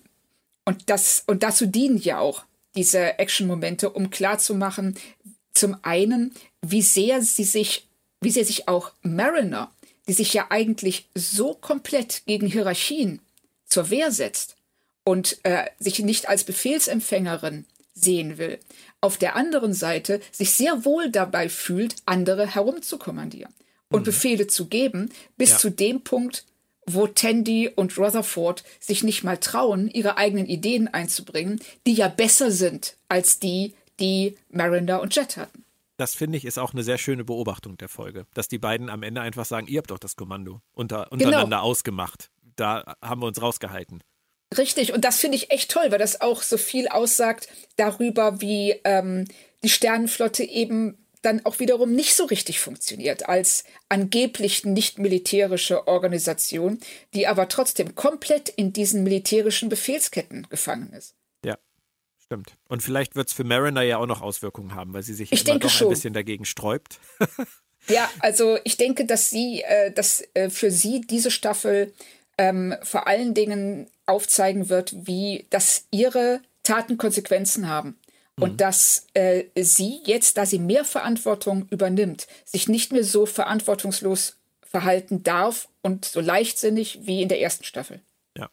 Und 0.64 0.90
das, 0.90 1.24
und 1.26 1.42
dazu 1.42 1.66
dienen 1.66 1.98
ja 1.98 2.18
auch 2.18 2.44
diese 2.74 3.18
Action-Momente, 3.18 3.90
um 3.90 4.10
klarzumachen, 4.10 4.96
zum 5.52 5.76
einen, 5.82 6.32
wie 6.62 6.82
sehr 6.82 7.20
sie 7.22 7.44
sich, 7.44 7.86
wie 8.20 8.30
sehr 8.30 8.44
sich 8.44 8.68
auch 8.68 8.92
Mariner, 9.02 9.70
die 10.08 10.12
sich 10.12 10.32
ja 10.32 10.46
eigentlich 10.50 11.06
so 11.14 11.54
komplett 11.54 12.22
gegen 12.26 12.46
Hierarchien 12.46 13.20
zur 13.66 13.90
Wehr 13.90 14.10
setzt 14.10 14.56
und 15.04 15.38
äh, 15.44 15.66
sich 15.78 15.98
nicht 16.00 16.28
als 16.28 16.44
Befehlsempfängerin 16.44 17.66
sehen 17.94 18.38
will, 18.38 18.58
auf 19.00 19.16
der 19.16 19.36
anderen 19.36 19.74
Seite 19.74 20.20
sich 20.30 20.52
sehr 20.52 20.84
wohl 20.84 21.10
dabei 21.10 21.48
fühlt, 21.48 21.96
andere 22.06 22.46
herumzukommandieren 22.46 23.52
und 23.90 24.00
mhm. 24.00 24.04
Befehle 24.04 24.46
zu 24.46 24.66
geben, 24.66 25.10
bis 25.36 25.50
ja. 25.50 25.58
zu 25.58 25.70
dem 25.70 26.02
Punkt, 26.02 26.44
wo 26.86 27.06
Tandy 27.06 27.68
und 27.68 27.96
Rutherford 27.96 28.64
sich 28.80 29.02
nicht 29.02 29.24
mal 29.24 29.38
trauen, 29.38 29.88
ihre 29.88 30.16
eigenen 30.16 30.46
Ideen 30.46 30.88
einzubringen, 30.88 31.60
die 31.86 31.94
ja 31.94 32.08
besser 32.08 32.50
sind 32.50 32.96
als 33.08 33.38
die, 33.38 33.74
die 34.00 34.36
Mariner 34.50 35.00
und 35.00 35.14
Jet 35.14 35.36
hatten. 35.36 35.64
Das 35.96 36.14
finde 36.14 36.38
ich 36.38 36.44
ist 36.44 36.58
auch 36.58 36.72
eine 36.72 36.82
sehr 36.82 36.98
schöne 36.98 37.24
Beobachtung 37.24 37.76
der 37.76 37.88
Folge, 37.88 38.26
dass 38.34 38.48
die 38.48 38.58
beiden 38.58 38.88
am 38.88 39.02
Ende 39.02 39.20
einfach 39.20 39.44
sagen, 39.44 39.68
ihr 39.68 39.78
habt 39.78 39.90
doch 39.90 39.98
das 39.98 40.16
Kommando 40.16 40.60
unter, 40.72 41.12
untereinander 41.12 41.58
genau. 41.58 41.62
ausgemacht. 41.62 42.30
Da 42.56 42.96
haben 43.00 43.22
wir 43.22 43.26
uns 43.26 43.40
rausgehalten. 43.40 44.02
Richtig, 44.56 44.92
und 44.92 45.04
das 45.04 45.18
finde 45.18 45.36
ich 45.36 45.50
echt 45.50 45.70
toll, 45.70 45.90
weil 45.90 45.98
das 45.98 46.20
auch 46.20 46.42
so 46.42 46.58
viel 46.58 46.88
aussagt 46.88 47.48
darüber, 47.76 48.40
wie 48.40 48.74
ähm, 48.84 49.26
die 49.62 49.68
Sternenflotte 49.68 50.44
eben 50.44 51.01
dann 51.22 51.44
auch 51.46 51.60
wiederum 51.60 51.94
nicht 51.94 52.14
so 52.14 52.24
richtig 52.24 52.60
funktioniert 52.60 53.28
als 53.28 53.64
angeblich 53.88 54.64
nicht 54.64 54.98
militärische 54.98 55.86
Organisation, 55.86 56.80
die 57.14 57.26
aber 57.26 57.48
trotzdem 57.48 57.94
komplett 57.94 58.48
in 58.48 58.72
diesen 58.72 59.04
militärischen 59.04 59.68
Befehlsketten 59.68 60.48
gefangen 60.50 60.92
ist. 60.92 61.14
Ja, 61.44 61.56
stimmt. 62.18 62.56
Und 62.68 62.82
vielleicht 62.82 63.14
wird 63.14 63.28
es 63.28 63.34
für 63.34 63.44
Mariner 63.44 63.82
ja 63.82 63.98
auch 63.98 64.06
noch 64.06 64.20
Auswirkungen 64.20 64.74
haben, 64.74 64.92
weil 64.92 65.04
sie 65.04 65.14
sich 65.14 65.32
ich 65.32 65.46
immer 65.46 65.60
doch 65.60 65.70
schon. 65.70 65.86
ein 65.86 65.90
bisschen 65.90 66.14
dagegen 66.14 66.44
sträubt. 66.44 66.98
ja, 67.88 68.10
also 68.18 68.58
ich 68.64 68.76
denke, 68.76 69.06
dass 69.06 69.30
sie, 69.30 69.62
äh, 69.62 69.92
dass 69.92 70.24
äh, 70.34 70.50
für 70.50 70.72
sie 70.72 71.00
diese 71.02 71.30
Staffel 71.30 71.94
ähm, 72.36 72.74
vor 72.82 73.06
allen 73.06 73.34
Dingen 73.34 73.88
aufzeigen 74.06 74.68
wird, 74.68 75.06
wie 75.06 75.46
dass 75.50 75.86
ihre 75.92 76.40
Taten 76.64 76.96
Konsequenzen 76.96 77.68
haben. 77.68 77.96
Und 78.40 78.52
mhm. 78.52 78.56
dass 78.56 79.06
äh, 79.14 79.44
sie 79.56 80.00
jetzt, 80.04 80.36
da 80.36 80.46
sie 80.46 80.58
mehr 80.58 80.84
Verantwortung 80.84 81.66
übernimmt, 81.70 82.26
sich 82.44 82.68
nicht 82.68 82.92
mehr 82.92 83.04
so 83.04 83.26
verantwortungslos 83.26 84.38
verhalten 84.62 85.22
darf 85.22 85.68
und 85.82 86.06
so 86.06 86.20
leichtsinnig 86.20 87.00
wie 87.02 87.20
in 87.20 87.28
der 87.28 87.40
ersten 87.40 87.64
Staffel. 87.64 88.00
Ja. 88.38 88.48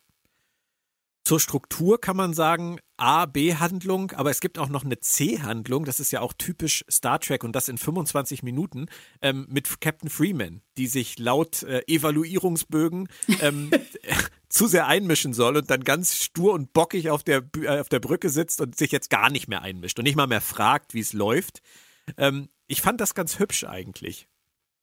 Zur 1.24 1.40
Struktur 1.40 2.02
kann 2.02 2.18
man 2.18 2.34
sagen, 2.34 2.80
A-B-Handlung, 2.98 4.12
aber 4.12 4.30
es 4.30 4.42
gibt 4.42 4.60
auch 4.60 4.68
noch 4.68 4.84
eine 4.84 5.00
C-Handlung, 5.00 5.86
das 5.86 6.02
ist 6.02 6.12
ja 6.12 6.20
auch 6.20 6.34
typisch 6.34 6.84
Star 6.92 7.22
Trek 7.22 7.46
und 7.46 7.56
das 7.56 7.70
in 7.70 7.78
25 7.78 8.44
Minuten 8.44 8.88
ähm, 9.22 9.48
mit 9.50 9.80
Captain 9.80 10.10
Freeman, 10.10 10.62
die 10.78 10.88
sich 10.88 11.18
laut 11.18 11.64
äh, 11.64 11.82
Evaluierungsbögen 11.88 13.08
ähm, 13.42 13.72
zu 14.50 14.68
sehr 14.68 14.88
einmischen 14.88 15.34
soll 15.34 15.58
und 15.58 15.70
dann 15.70 15.84
ganz 15.84 16.16
stur 16.16 16.54
und 16.54 16.74
bockig 16.74 17.10
auf 17.10 17.24
der, 17.24 17.44
äh, 17.62 17.80
auf 17.80 17.90
der 17.90 18.00
Brücke 18.00 18.30
sitzt 18.30 18.60
und 18.62 18.76
sich 18.76 18.92
jetzt 18.92 19.10
gar 19.10 19.30
nicht 19.30 19.48
mehr 19.48 19.62
einmischt 19.62 19.98
und 20.00 20.04
nicht 20.04 20.16
mal 20.16 20.28
mehr 20.28 20.42
fragt, 20.42 20.94
wie 20.94 21.00
es 21.00 21.14
läuft. 21.14 21.62
Ähm, 22.18 22.50
ich 22.68 22.82
fand 22.82 23.00
das 23.00 23.16
ganz 23.16 23.40
hübsch 23.40 23.64
eigentlich. 23.64 24.28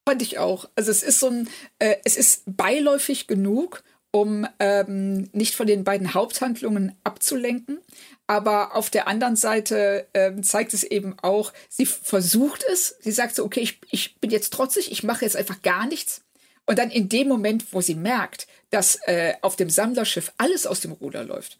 Fand 0.08 0.22
ich 0.22 0.38
auch. 0.38 0.68
Also 0.76 0.90
es 0.90 1.02
ist 1.02 1.18
so 1.18 1.28
ein, 1.28 1.48
äh, 1.80 1.96
es 2.04 2.16
ist 2.16 2.44
beiläufig 2.46 3.26
genug, 3.26 3.82
um 4.12 4.46
ähm, 4.60 5.28
nicht 5.32 5.54
von 5.54 5.66
den 5.66 5.84
beiden 5.84 6.14
Haupthandlungen 6.14 6.96
abzulenken. 7.02 7.80
Aber 8.28 8.74
auf 8.74 8.88
der 8.88 9.08
anderen 9.08 9.36
Seite 9.36 10.06
ähm, 10.14 10.42
zeigt 10.42 10.74
es 10.74 10.84
eben 10.84 11.16
auch, 11.20 11.52
sie 11.68 11.86
versucht 11.86 12.64
es. 12.72 12.96
Sie 13.00 13.12
sagt 13.12 13.34
so, 13.34 13.44
okay, 13.44 13.60
ich, 13.60 13.80
ich 13.90 14.20
bin 14.20 14.30
jetzt 14.30 14.52
trotzig, 14.52 14.90
ich 14.90 15.02
mache 15.02 15.24
jetzt 15.24 15.36
einfach 15.36 15.60
gar 15.62 15.86
nichts. 15.86 16.22
Und 16.66 16.78
dann 16.78 16.90
in 16.90 17.08
dem 17.08 17.28
Moment, 17.28 17.72
wo 17.72 17.80
sie 17.80 17.94
merkt, 17.94 18.46
dass 18.70 18.96
äh, 19.06 19.34
auf 19.42 19.56
dem 19.56 19.70
Sammlerschiff 19.70 20.32
alles 20.38 20.66
aus 20.66 20.80
dem 20.80 20.92
Ruder 20.92 21.24
läuft, 21.24 21.58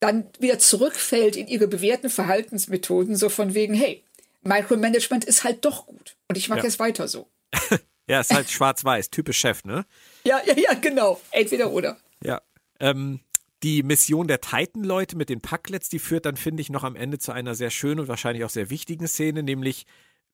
dann 0.00 0.28
wieder 0.38 0.58
zurückfällt 0.58 1.36
in 1.36 1.46
ihre 1.46 1.68
bewährten 1.68 2.10
Verhaltensmethoden, 2.10 3.16
so 3.16 3.28
von 3.28 3.54
wegen, 3.54 3.74
hey, 3.74 4.02
Micromanagement 4.42 5.24
ist 5.24 5.44
halt 5.44 5.64
doch 5.64 5.86
gut 5.86 6.16
und 6.28 6.36
ich 6.36 6.48
mache 6.48 6.60
ja. 6.60 6.66
es 6.66 6.78
weiter 6.78 7.08
so. 7.08 7.28
ja, 8.08 8.20
ist 8.20 8.34
halt 8.34 8.50
schwarz-weiß, 8.50 9.10
typisch 9.10 9.38
Chef, 9.38 9.64
ne? 9.64 9.86
Ja, 10.24 10.40
ja, 10.44 10.56
ja, 10.56 10.74
genau. 10.74 11.20
Entweder 11.30 11.70
oder. 11.70 11.96
Ja. 12.22 12.42
Ähm, 12.80 13.20
die 13.62 13.84
Mission 13.84 14.26
der 14.26 14.40
Titan-Leute 14.40 15.16
mit 15.16 15.28
den 15.28 15.40
Packlets, 15.40 15.88
die 15.88 16.00
führt 16.00 16.26
dann, 16.26 16.36
finde 16.36 16.62
ich, 16.62 16.70
noch 16.70 16.82
am 16.82 16.96
Ende 16.96 17.18
zu 17.18 17.30
einer 17.30 17.54
sehr 17.54 17.70
schönen 17.70 18.00
und 18.00 18.08
wahrscheinlich 18.08 18.44
auch 18.44 18.50
sehr 18.50 18.70
wichtigen 18.70 19.06
Szene, 19.06 19.44
nämlich 19.44 19.86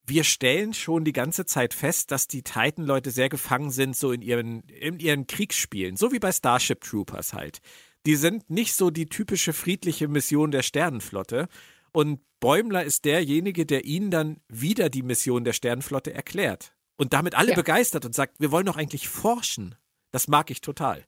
wir 0.09 0.25
stellen 0.25 0.75
schon 0.75 1.05
die 1.05 1.13
ganze 1.13 1.47
Zeit 1.47 1.75
fest, 1.75 2.11
dass 2.11 2.27
die 2.27 2.43
Titan-Leute 2.43 3.11
sehr 3.11 3.29
gefangen 3.29 3.71
sind, 3.71 3.97
so 3.97 4.13
in 4.13 4.23
ihren, 4.23 4.63
in 4.65 4.99
ihren 4.99 5.27
Kriegsspielen, 5.27 5.97
so 5.97 6.13
wie 6.13 6.19
bei 6.19 6.33
Starship 6.33 6.81
Troopers 6.81 7.33
halt. 7.33 7.61
Die 8.07 8.17
sind 8.17 8.49
nicht 8.49 8.75
so 8.75 8.91
die 8.91 9.07
typische 9.07 9.53
friedliche 9.53 10.09
Mission 10.09 10.51
der 10.51 10.63
Sternenflotte. 10.63 11.49
Und 11.93 12.21
Bäumler 12.41 12.85
ist 12.85 13.05
derjenige, 13.05 13.67
der 13.67 13.85
ihnen 13.85 14.11
dann 14.11 14.41
wieder 14.49 14.89
die 14.89 15.03
Mission 15.03 15.45
der 15.45 15.53
Sternenflotte 15.53 16.15
erklärt. 16.15 16.73
Und 16.97 17.13
damit 17.13 17.35
alle 17.35 17.51
ja. 17.51 17.57
begeistert 17.57 18.05
und 18.05 18.15
sagt, 18.15 18.41
wir 18.41 18.51
wollen 18.51 18.67
doch 18.67 18.77
eigentlich 18.77 19.09
forschen. 19.09 19.75
Das 20.11 20.29
mag 20.29 20.51
ich 20.51 20.61
total. 20.61 21.05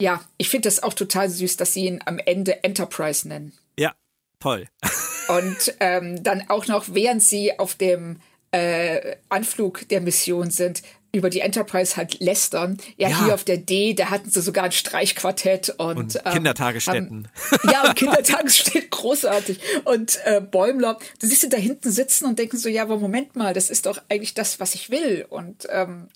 Ja, 0.00 0.24
ich 0.36 0.48
finde 0.48 0.66
das 0.66 0.82
auch 0.82 0.94
total 0.94 1.30
süß, 1.30 1.56
dass 1.56 1.74
sie 1.74 1.86
ihn 1.86 2.00
am 2.04 2.18
Ende 2.18 2.64
Enterprise 2.64 3.28
nennen. 3.28 3.52
Ja, 3.78 3.94
toll. 4.40 4.66
und 5.28 5.74
ähm, 5.80 6.22
dann 6.22 6.48
auch 6.48 6.66
noch, 6.66 6.94
während 6.94 7.22
sie 7.22 7.58
auf 7.58 7.76
dem 7.76 8.20
äh, 8.52 9.16
Anflug 9.28 9.88
der 9.88 10.00
Mission 10.00 10.50
sind, 10.50 10.82
über 11.12 11.28
die 11.28 11.40
Enterprise 11.40 11.96
halt 11.96 12.20
lästern. 12.20 12.78
Ja, 12.96 13.08
ja, 13.08 13.24
hier 13.24 13.34
auf 13.34 13.44
der 13.44 13.58
D, 13.58 13.92
da 13.94 14.10
hatten 14.10 14.30
sie 14.30 14.40
sogar 14.40 14.64
ein 14.64 14.72
Streichquartett 14.72 15.74
und, 15.78 15.96
und 15.96 16.20
ähm, 16.24 16.32
Kindertagesstätten. 16.32 17.28
Haben, 17.50 17.70
ja, 17.70 17.88
und 17.88 17.96
Kindertagesstätten, 17.96 18.90
großartig. 18.90 19.60
Und 19.84 20.18
äh, 20.24 20.40
Bäumler, 20.40 20.98
du 21.20 21.26
siehst 21.26 21.42
sie 21.42 21.48
da 21.50 21.58
hinten 21.58 21.90
sitzen 21.90 22.24
und 22.24 22.38
denken 22.38 22.56
so, 22.56 22.68
ja, 22.68 22.82
aber 22.82 22.98
Moment 22.98 23.36
mal, 23.36 23.52
das 23.52 23.68
ist 23.68 23.86
doch 23.86 24.00
eigentlich 24.08 24.34
das, 24.34 24.58
was 24.58 24.74
ich 24.74 24.90
will. 24.90 25.26
Und, 25.28 25.66
ähm, 25.70 26.08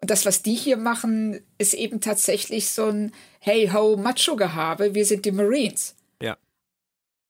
und 0.00 0.10
das, 0.10 0.24
was 0.24 0.42
die 0.42 0.54
hier 0.54 0.76
machen, 0.76 1.40
ist 1.58 1.74
eben 1.74 2.00
tatsächlich 2.00 2.70
so 2.70 2.86
ein 2.86 3.12
Hey 3.40 3.70
ho 3.72 3.96
Macho-Gehabe, 3.96 4.94
wir 4.94 5.04
sind 5.04 5.24
die 5.24 5.32
Marines. 5.32 5.96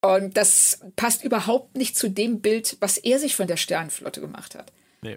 Und 0.04 0.36
das 0.36 0.80
passt 0.96 1.24
überhaupt 1.24 1.78
nicht 1.78 1.96
zu 1.96 2.10
dem 2.10 2.42
Bild, 2.42 2.76
was 2.80 2.98
er 2.98 3.18
sich 3.18 3.34
von 3.34 3.46
der 3.46 3.56
Sternenflotte 3.56 4.20
gemacht 4.20 4.54
hat. 4.54 4.70
Nee. 5.00 5.16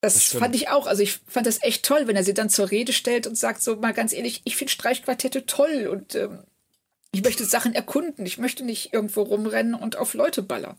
Das, 0.00 0.14
das 0.14 0.28
fand 0.28 0.56
ich 0.56 0.70
auch. 0.70 0.86
Also 0.86 1.02
ich 1.02 1.20
fand 1.26 1.46
das 1.46 1.62
echt 1.62 1.84
toll, 1.84 2.06
wenn 2.06 2.16
er 2.16 2.24
sie 2.24 2.32
dann 2.32 2.48
zur 2.48 2.70
Rede 2.70 2.94
stellt 2.94 3.26
und 3.26 3.36
sagt 3.36 3.62
so 3.62 3.76
mal 3.76 3.92
ganz 3.92 4.14
ehrlich, 4.14 4.40
ich 4.44 4.56
finde 4.56 4.72
Streichquartette 4.72 5.44
toll 5.44 5.88
und 5.88 6.14
ähm, 6.14 6.42
ich 7.12 7.22
möchte 7.22 7.44
Sachen 7.44 7.74
erkunden. 7.74 8.24
Ich 8.24 8.38
möchte 8.38 8.64
nicht 8.64 8.94
irgendwo 8.94 9.20
rumrennen 9.20 9.74
und 9.74 9.96
auf 9.96 10.14
Leute 10.14 10.42
ballern. 10.42 10.78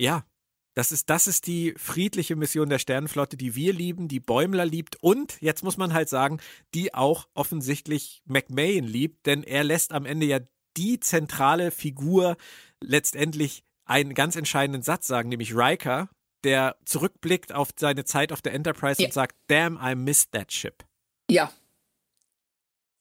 Ja, 0.00 0.24
das 0.72 0.92
ist, 0.92 1.10
das 1.10 1.26
ist 1.26 1.46
die 1.46 1.74
friedliche 1.76 2.36
Mission 2.36 2.70
der 2.70 2.78
Sternenflotte, 2.78 3.36
die 3.36 3.54
wir 3.54 3.74
lieben, 3.74 4.08
die 4.08 4.20
Bäumler 4.20 4.64
liebt 4.64 4.96
und, 5.02 5.36
jetzt 5.42 5.62
muss 5.62 5.76
man 5.76 5.92
halt 5.92 6.08
sagen, 6.08 6.40
die 6.72 6.94
auch 6.94 7.28
offensichtlich 7.34 8.22
McMahon 8.24 8.84
liebt, 8.84 9.26
denn 9.26 9.42
er 9.42 9.62
lässt 9.62 9.92
am 9.92 10.06
Ende 10.06 10.24
ja 10.24 10.38
die 10.76 11.00
zentrale 11.00 11.70
Figur 11.70 12.36
letztendlich 12.80 13.62
einen 13.84 14.14
ganz 14.14 14.36
entscheidenden 14.36 14.82
Satz 14.82 15.06
sagen, 15.06 15.28
nämlich 15.28 15.54
Riker, 15.54 16.08
der 16.44 16.76
zurückblickt 16.84 17.52
auf 17.52 17.70
seine 17.76 18.04
Zeit 18.04 18.32
auf 18.32 18.40
der 18.40 18.54
Enterprise 18.54 19.00
ja. 19.00 19.08
und 19.08 19.12
sagt, 19.12 19.36
damn, 19.48 19.78
I 19.82 19.94
missed 19.94 20.32
that 20.32 20.52
ship. 20.52 20.84
Ja. 21.30 21.52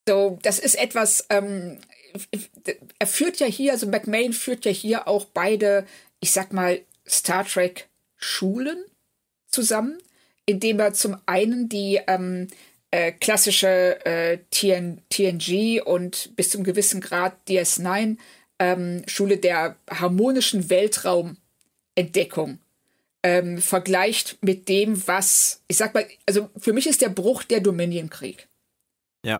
So, 0.07 0.39
das 0.41 0.59
ist 0.59 0.75
etwas, 0.75 1.25
ähm, 1.29 1.79
er 2.97 3.07
führt 3.07 3.39
ja 3.39 3.47
hier, 3.47 3.73
also 3.73 3.87
McMahon 3.87 4.33
führt 4.33 4.65
ja 4.65 4.71
hier 4.71 5.07
auch 5.07 5.25
beide, 5.25 5.85
ich 6.19 6.31
sag 6.31 6.51
mal, 6.51 6.81
Star 7.07 7.45
Trek 7.45 7.87
Schulen 8.17 8.83
zusammen, 9.47 9.99
indem 10.45 10.79
er 10.79 10.93
zum 10.93 11.17
einen 11.25 11.69
die 11.69 12.01
ähm, 12.07 12.47
äh, 12.91 13.11
klassische 13.11 14.03
äh, 14.05 14.39
TN, 14.51 15.01
TNG 15.09 15.81
und 15.83 16.35
bis 16.35 16.49
zum 16.49 16.63
gewissen 16.63 17.01
Grad 17.01 17.35
DS9 17.47 18.17
ähm, 18.59 19.03
Schule 19.07 19.37
der 19.37 19.75
harmonischen 19.89 20.69
Weltraumentdeckung 20.69 22.59
ähm, 23.23 23.59
vergleicht 23.59 24.37
mit 24.41 24.69
dem, 24.69 25.07
was, 25.07 25.61
ich 25.67 25.77
sag 25.77 25.93
mal, 25.93 26.05
also 26.25 26.49
für 26.57 26.73
mich 26.73 26.87
ist 26.87 27.01
der 27.01 27.09
Bruch 27.09 27.43
der 27.43 27.59
Dominion-Krieg. 27.59 28.47
Ja. 29.25 29.39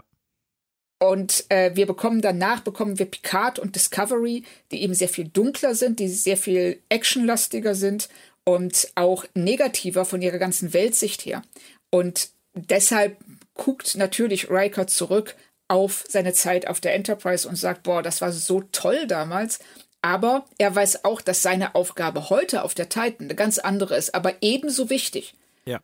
Und 1.02 1.46
äh, 1.50 1.76
wir 1.76 1.86
bekommen 1.86 2.22
danach, 2.22 2.60
bekommen 2.60 3.00
wir 3.00 3.06
Picard 3.06 3.58
und 3.58 3.76
Discovery, 3.76 4.44
die 4.72 4.82
eben 4.84 4.94
sehr 4.94 5.08
viel 5.08 5.30
dunkler 5.30 5.74
sind, 5.74 6.00
die 6.00 6.10
sehr 6.10 6.36
viel 6.36 6.82
actionlastiger 6.90 7.74
sind 7.74 8.10
und 8.44 8.92
auch 8.96 9.26
negativer 9.34 10.04
von 10.04 10.22
ihrer 10.22 10.40
ganzen 10.40 10.74
Weltsicht 10.74 11.26
her. 11.26 11.42
Und 11.90 12.32
deshalb 12.54 13.18
guckt 13.60 13.96
natürlich 13.96 14.50
Riker 14.50 14.88
zurück 14.88 15.36
auf 15.68 16.06
seine 16.08 16.34
Zeit 16.34 16.66
auf 16.68 16.80
der 16.80 16.96
Enterprise 16.96 17.48
und 17.48 17.58
sagt, 17.58 17.84
boah, 17.84 18.02
das 18.02 18.22
war 18.22 18.32
so 18.32 18.62
toll 18.72 19.06
damals. 19.06 19.60
Aber 20.02 20.46
er 20.58 20.74
weiß 20.74 21.04
auch, 21.04 21.20
dass 21.20 21.42
seine 21.42 21.76
Aufgabe 21.76 22.30
heute 22.30 22.64
auf 22.64 22.74
der 22.74 22.88
Titan 22.88 23.26
eine 23.26 23.36
ganz 23.36 23.60
andere 23.60 23.98
ist, 23.98 24.16
aber 24.16 24.42
ebenso 24.42 24.90
wichtig. 24.90 25.36
Ja. 25.66 25.82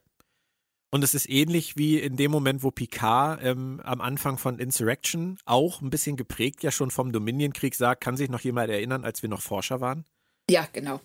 Und 0.90 1.04
es 1.04 1.14
ist 1.14 1.30
ähnlich 1.30 1.76
wie 1.76 2.00
in 2.00 2.16
dem 2.16 2.32
Moment, 2.32 2.64
wo 2.64 2.72
Picard 2.72 3.44
ähm, 3.44 3.82
am 3.84 4.00
Anfang 4.00 4.38
von 4.38 4.58
Insurrection 4.58 5.38
auch 5.44 5.82
ein 5.82 5.90
bisschen 5.90 6.16
geprägt 6.16 6.64
ja 6.64 6.72
schon 6.72 6.92
vom 6.92 7.12
Dominion-Krieg 7.12 7.76
sagt, 7.76 8.02
kann 8.02 8.16
sich 8.16 8.30
noch 8.30 8.40
jemand 8.40 8.70
erinnern, 8.70 9.04
als 9.04 9.22
wir 9.22 9.28
noch 9.28 9.42
Forscher 9.42 9.82
waren? 9.82 10.06
Ja, 10.50 10.66
genau. 10.72 11.02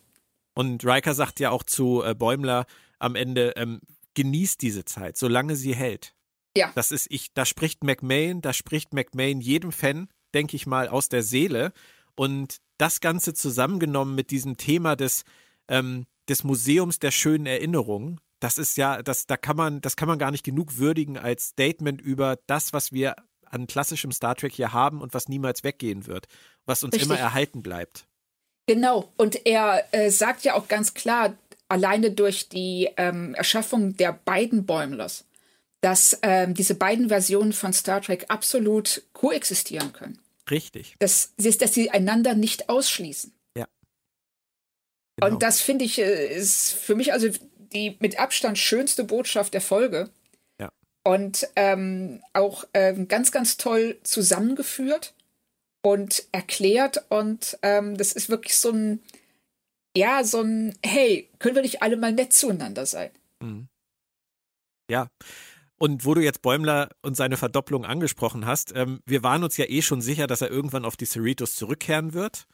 Und 0.55 0.85
Riker 0.85 1.15
sagt 1.15 1.41
ja 1.41 1.51
auch 1.51 1.65
zu 1.65 2.05
äh, 2.05 2.15
Bäumler 2.15 2.67
am 3.01 3.17
Ende, 3.17 3.55
ähm, 3.57 3.81
genießt 4.15 4.63
diese 4.63 4.85
Zeit, 4.85 5.17
solange 5.17 5.57
sie 5.57 5.75
hält. 5.75 6.15
Ja. 6.57 6.73
Das 6.75 6.91
ist, 6.91 7.07
ich, 7.11 7.33
da 7.33 7.45
spricht 7.45 7.85
McMahon, 7.85 8.41
da 8.41 8.53
spricht 8.53 8.93
McMahon 8.93 9.41
jedem 9.41 9.73
Fan, 9.73 10.09
denke 10.35 10.57
ich 10.57 10.67
mal, 10.67 10.89
aus 10.89 11.09
der 11.09 11.23
Seele. 11.23 11.73
Und 12.15 12.59
das 12.79 13.01
Ganze 13.01 13.35
zusammengenommen 13.35 14.15
mit 14.15 14.31
diesem 14.31 14.57
Thema 14.57 14.97
des, 14.97 15.25
ähm, 15.69 16.07
des 16.29 16.45
Museums 16.45 16.99
der 16.99 17.11
schönen 17.11 17.47
Erinnerungen, 17.47 18.21
das 18.41 18.57
ist 18.57 18.77
ja, 18.77 19.03
das, 19.03 19.27
da 19.27 19.37
kann 19.37 19.57
man, 19.57 19.81
das 19.81 19.97
kann 19.97 20.09
man 20.09 20.19
gar 20.19 20.31
nicht 20.31 20.45
genug 20.45 20.79
würdigen 20.79 21.19
als 21.19 21.49
Statement 21.49 22.01
über 22.01 22.39
das, 22.47 22.73
was 22.73 22.91
wir 22.91 23.17
an 23.45 23.67
klassischem 23.67 24.13
Star 24.13 24.35
Trek 24.35 24.53
hier 24.53 24.73
haben 24.73 25.03
und 25.03 25.13
was 25.13 25.29
niemals 25.29 25.63
weggehen 25.63 26.07
wird, 26.07 26.27
was 26.65 26.83
uns 26.83 26.95
Richtig. 26.95 27.11
immer 27.11 27.19
erhalten 27.19 27.63
bleibt. 27.63 28.07
Genau, 28.67 29.13
und 29.17 29.47
er 29.47 29.85
äh, 29.93 30.11
sagt 30.11 30.45
ja 30.45 30.55
auch 30.55 30.69
ganz 30.69 30.95
klar, 30.95 31.35
alleine 31.69 32.13
durch 32.13 32.49
die 32.49 32.89
ähm, 32.97 33.35
Erschaffung 33.35 33.97
der 33.97 34.13
beiden 34.13 34.65
Bäumlers, 34.65 35.25
dass 35.81 36.19
ähm, 36.23 36.55
diese 36.55 36.75
beiden 36.75 37.09
Versionen 37.09 37.53
von 37.53 37.73
Star 37.73 38.03
Trek 38.03 38.27
absolut 38.29 39.03
koexistieren 39.13 39.93
können. 39.93 40.19
Richtig. 40.51 40.97
Dass, 40.99 41.33
dass 41.37 41.75
sie 41.75 41.91
einander 41.91 42.35
nicht 42.35 42.69
ausschließen. 42.69 43.33
Ja. 43.57 43.67
Genau. 45.17 45.33
Und 45.33 45.43
das 45.43 45.61
finde 45.61 45.85
ich, 45.85 45.99
äh, 45.99 46.35
ist 46.35 46.73
für 46.73 46.95
mich 46.95 47.13
also 47.13 47.29
die 47.73 47.97
mit 48.01 48.19
Abstand 48.19 48.59
schönste 48.59 49.05
Botschaft 49.05 49.55
der 49.55 49.61
Folge. 49.61 50.11
Ja. 50.59 50.71
Und 51.05 51.49
ähm, 51.57 52.23
auch 52.33 52.65
ähm, 52.75 53.09
ganz, 53.09 53.33
ganz 53.33 53.57
toll 53.57 53.99
zusammengeführt 54.03 55.15
und 55.83 56.25
erklärt. 56.33 57.05
Und 57.09 57.59
ähm, 57.63 57.97
das 57.97 58.13
ist 58.13 58.29
wirklich 58.29 58.59
so 58.59 58.71
ein, 58.71 59.01
ja, 59.97 60.25
so 60.25 60.41
ein, 60.41 60.77
hey, 60.85 61.29
können 61.39 61.55
wir 61.55 61.63
nicht 61.63 61.83
alle 61.83 61.97
mal 61.97 62.13
nett 62.13 62.33
zueinander 62.33 62.87
sein? 62.87 63.11
Mhm. 63.41 63.69
Ja. 64.91 65.09
Und 65.83 66.05
wo 66.05 66.13
du 66.13 66.21
jetzt 66.21 66.43
Bäumler 66.43 66.91
und 67.01 67.17
seine 67.17 67.39
Verdopplung 67.39 67.87
angesprochen 67.87 68.45
hast, 68.45 68.77
ähm, 68.77 69.01
wir 69.07 69.23
waren 69.23 69.43
uns 69.43 69.57
ja 69.57 69.65
eh 69.67 69.81
schon 69.81 70.03
sicher, 70.03 70.27
dass 70.27 70.43
er 70.43 70.51
irgendwann 70.51 70.85
auf 70.85 70.99
die 70.99 71.07
Cerritos 71.07 71.55
zurückkehren 71.55 72.13
wird. 72.13 72.47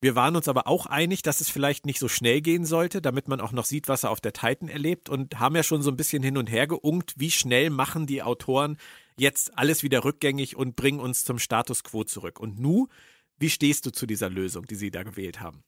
Wir 0.00 0.16
waren 0.16 0.36
uns 0.36 0.48
aber 0.48 0.66
auch 0.66 0.86
einig, 0.86 1.20
dass 1.20 1.42
es 1.42 1.50
vielleicht 1.50 1.84
nicht 1.84 1.98
so 1.98 2.08
schnell 2.08 2.40
gehen 2.40 2.64
sollte, 2.64 3.02
damit 3.02 3.28
man 3.28 3.42
auch 3.42 3.52
noch 3.52 3.66
sieht, 3.66 3.88
was 3.88 4.04
er 4.04 4.10
auf 4.10 4.22
der 4.22 4.32
Titan 4.32 4.68
erlebt 4.68 5.10
und 5.10 5.38
haben 5.38 5.54
ja 5.54 5.62
schon 5.62 5.82
so 5.82 5.90
ein 5.90 5.98
bisschen 5.98 6.22
hin 6.22 6.38
und 6.38 6.50
her 6.50 6.66
geunkt, 6.66 7.12
wie 7.18 7.30
schnell 7.30 7.68
machen 7.68 8.06
die 8.06 8.22
Autoren 8.22 8.78
jetzt 9.18 9.56
alles 9.58 9.82
wieder 9.82 10.02
rückgängig 10.02 10.56
und 10.56 10.74
bringen 10.74 10.98
uns 10.98 11.26
zum 11.26 11.38
Status 11.38 11.84
quo 11.84 12.04
zurück. 12.04 12.40
Und 12.40 12.58
nu, 12.58 12.88
wie 13.36 13.50
stehst 13.50 13.84
du 13.84 13.90
zu 13.90 14.06
dieser 14.06 14.30
Lösung, 14.30 14.64
die 14.66 14.76
sie 14.76 14.90
da 14.90 15.02
gewählt 15.02 15.40
haben? 15.40 15.62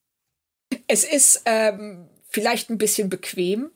Es 0.87 1.03
ist 1.03 1.43
ähm, 1.45 2.09
vielleicht 2.27 2.71
ein 2.71 2.79
bisschen 2.79 3.09
bequem, 3.09 3.69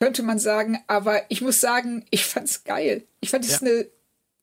könnte 0.00 0.22
man 0.22 0.38
sagen. 0.38 0.78
Aber 0.86 1.22
ich 1.28 1.40
muss 1.40 1.60
sagen, 1.60 2.04
ich 2.10 2.24
fand's 2.24 2.64
geil. 2.64 3.04
Ich 3.20 3.30
fand 3.30 3.44
es 3.44 3.60
ja. 3.60 3.68
eine 3.68 3.86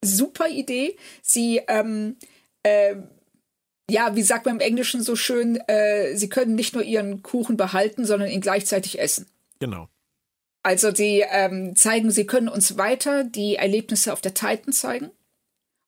super 0.03 0.47
Idee. 0.49 0.97
Sie, 1.21 1.61
ähm, 1.67 2.17
äh, 2.63 2.95
ja, 3.89 4.15
wie 4.15 4.23
sagt 4.23 4.45
man 4.45 4.55
im 4.55 4.61
Englischen 4.61 5.03
so 5.03 5.15
schön, 5.15 5.57
äh, 5.67 6.15
sie 6.15 6.29
können 6.29 6.55
nicht 6.55 6.73
nur 6.73 6.83
ihren 6.83 7.23
Kuchen 7.23 7.57
behalten, 7.57 8.05
sondern 8.05 8.29
ihn 8.29 8.41
gleichzeitig 8.41 8.99
essen. 8.99 9.27
Genau. 9.59 9.89
Also 10.63 10.93
sie 10.93 11.23
ähm, 11.29 11.75
zeigen, 11.75 12.09
sie 12.09 12.25
können 12.25 12.47
uns 12.47 12.77
weiter 12.77 13.23
die 13.23 13.55
Erlebnisse 13.55 14.11
auf 14.11 14.21
der 14.21 14.33
Titan 14.33 14.73
zeigen. 14.73 15.11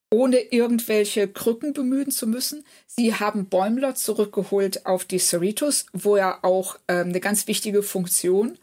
ohne 0.10 0.40
irgendwelche 0.40 1.28
Krücken 1.28 1.74
bemühen 1.74 2.12
zu 2.12 2.28
müssen. 2.28 2.64
Sie 2.86 3.14
haben 3.16 3.50
Bäumler 3.50 3.96
zurückgeholt 3.96 4.86
auf 4.86 5.04
die 5.06 5.20
Cerritos, 5.20 5.86
wo 5.94 6.16
er 6.16 6.46
auch 6.46 6.78
ähm, 6.88 7.10
eine 7.10 7.20
ganz 7.20 7.48
wichtige 7.48 7.84
Funktion, 7.84 8.58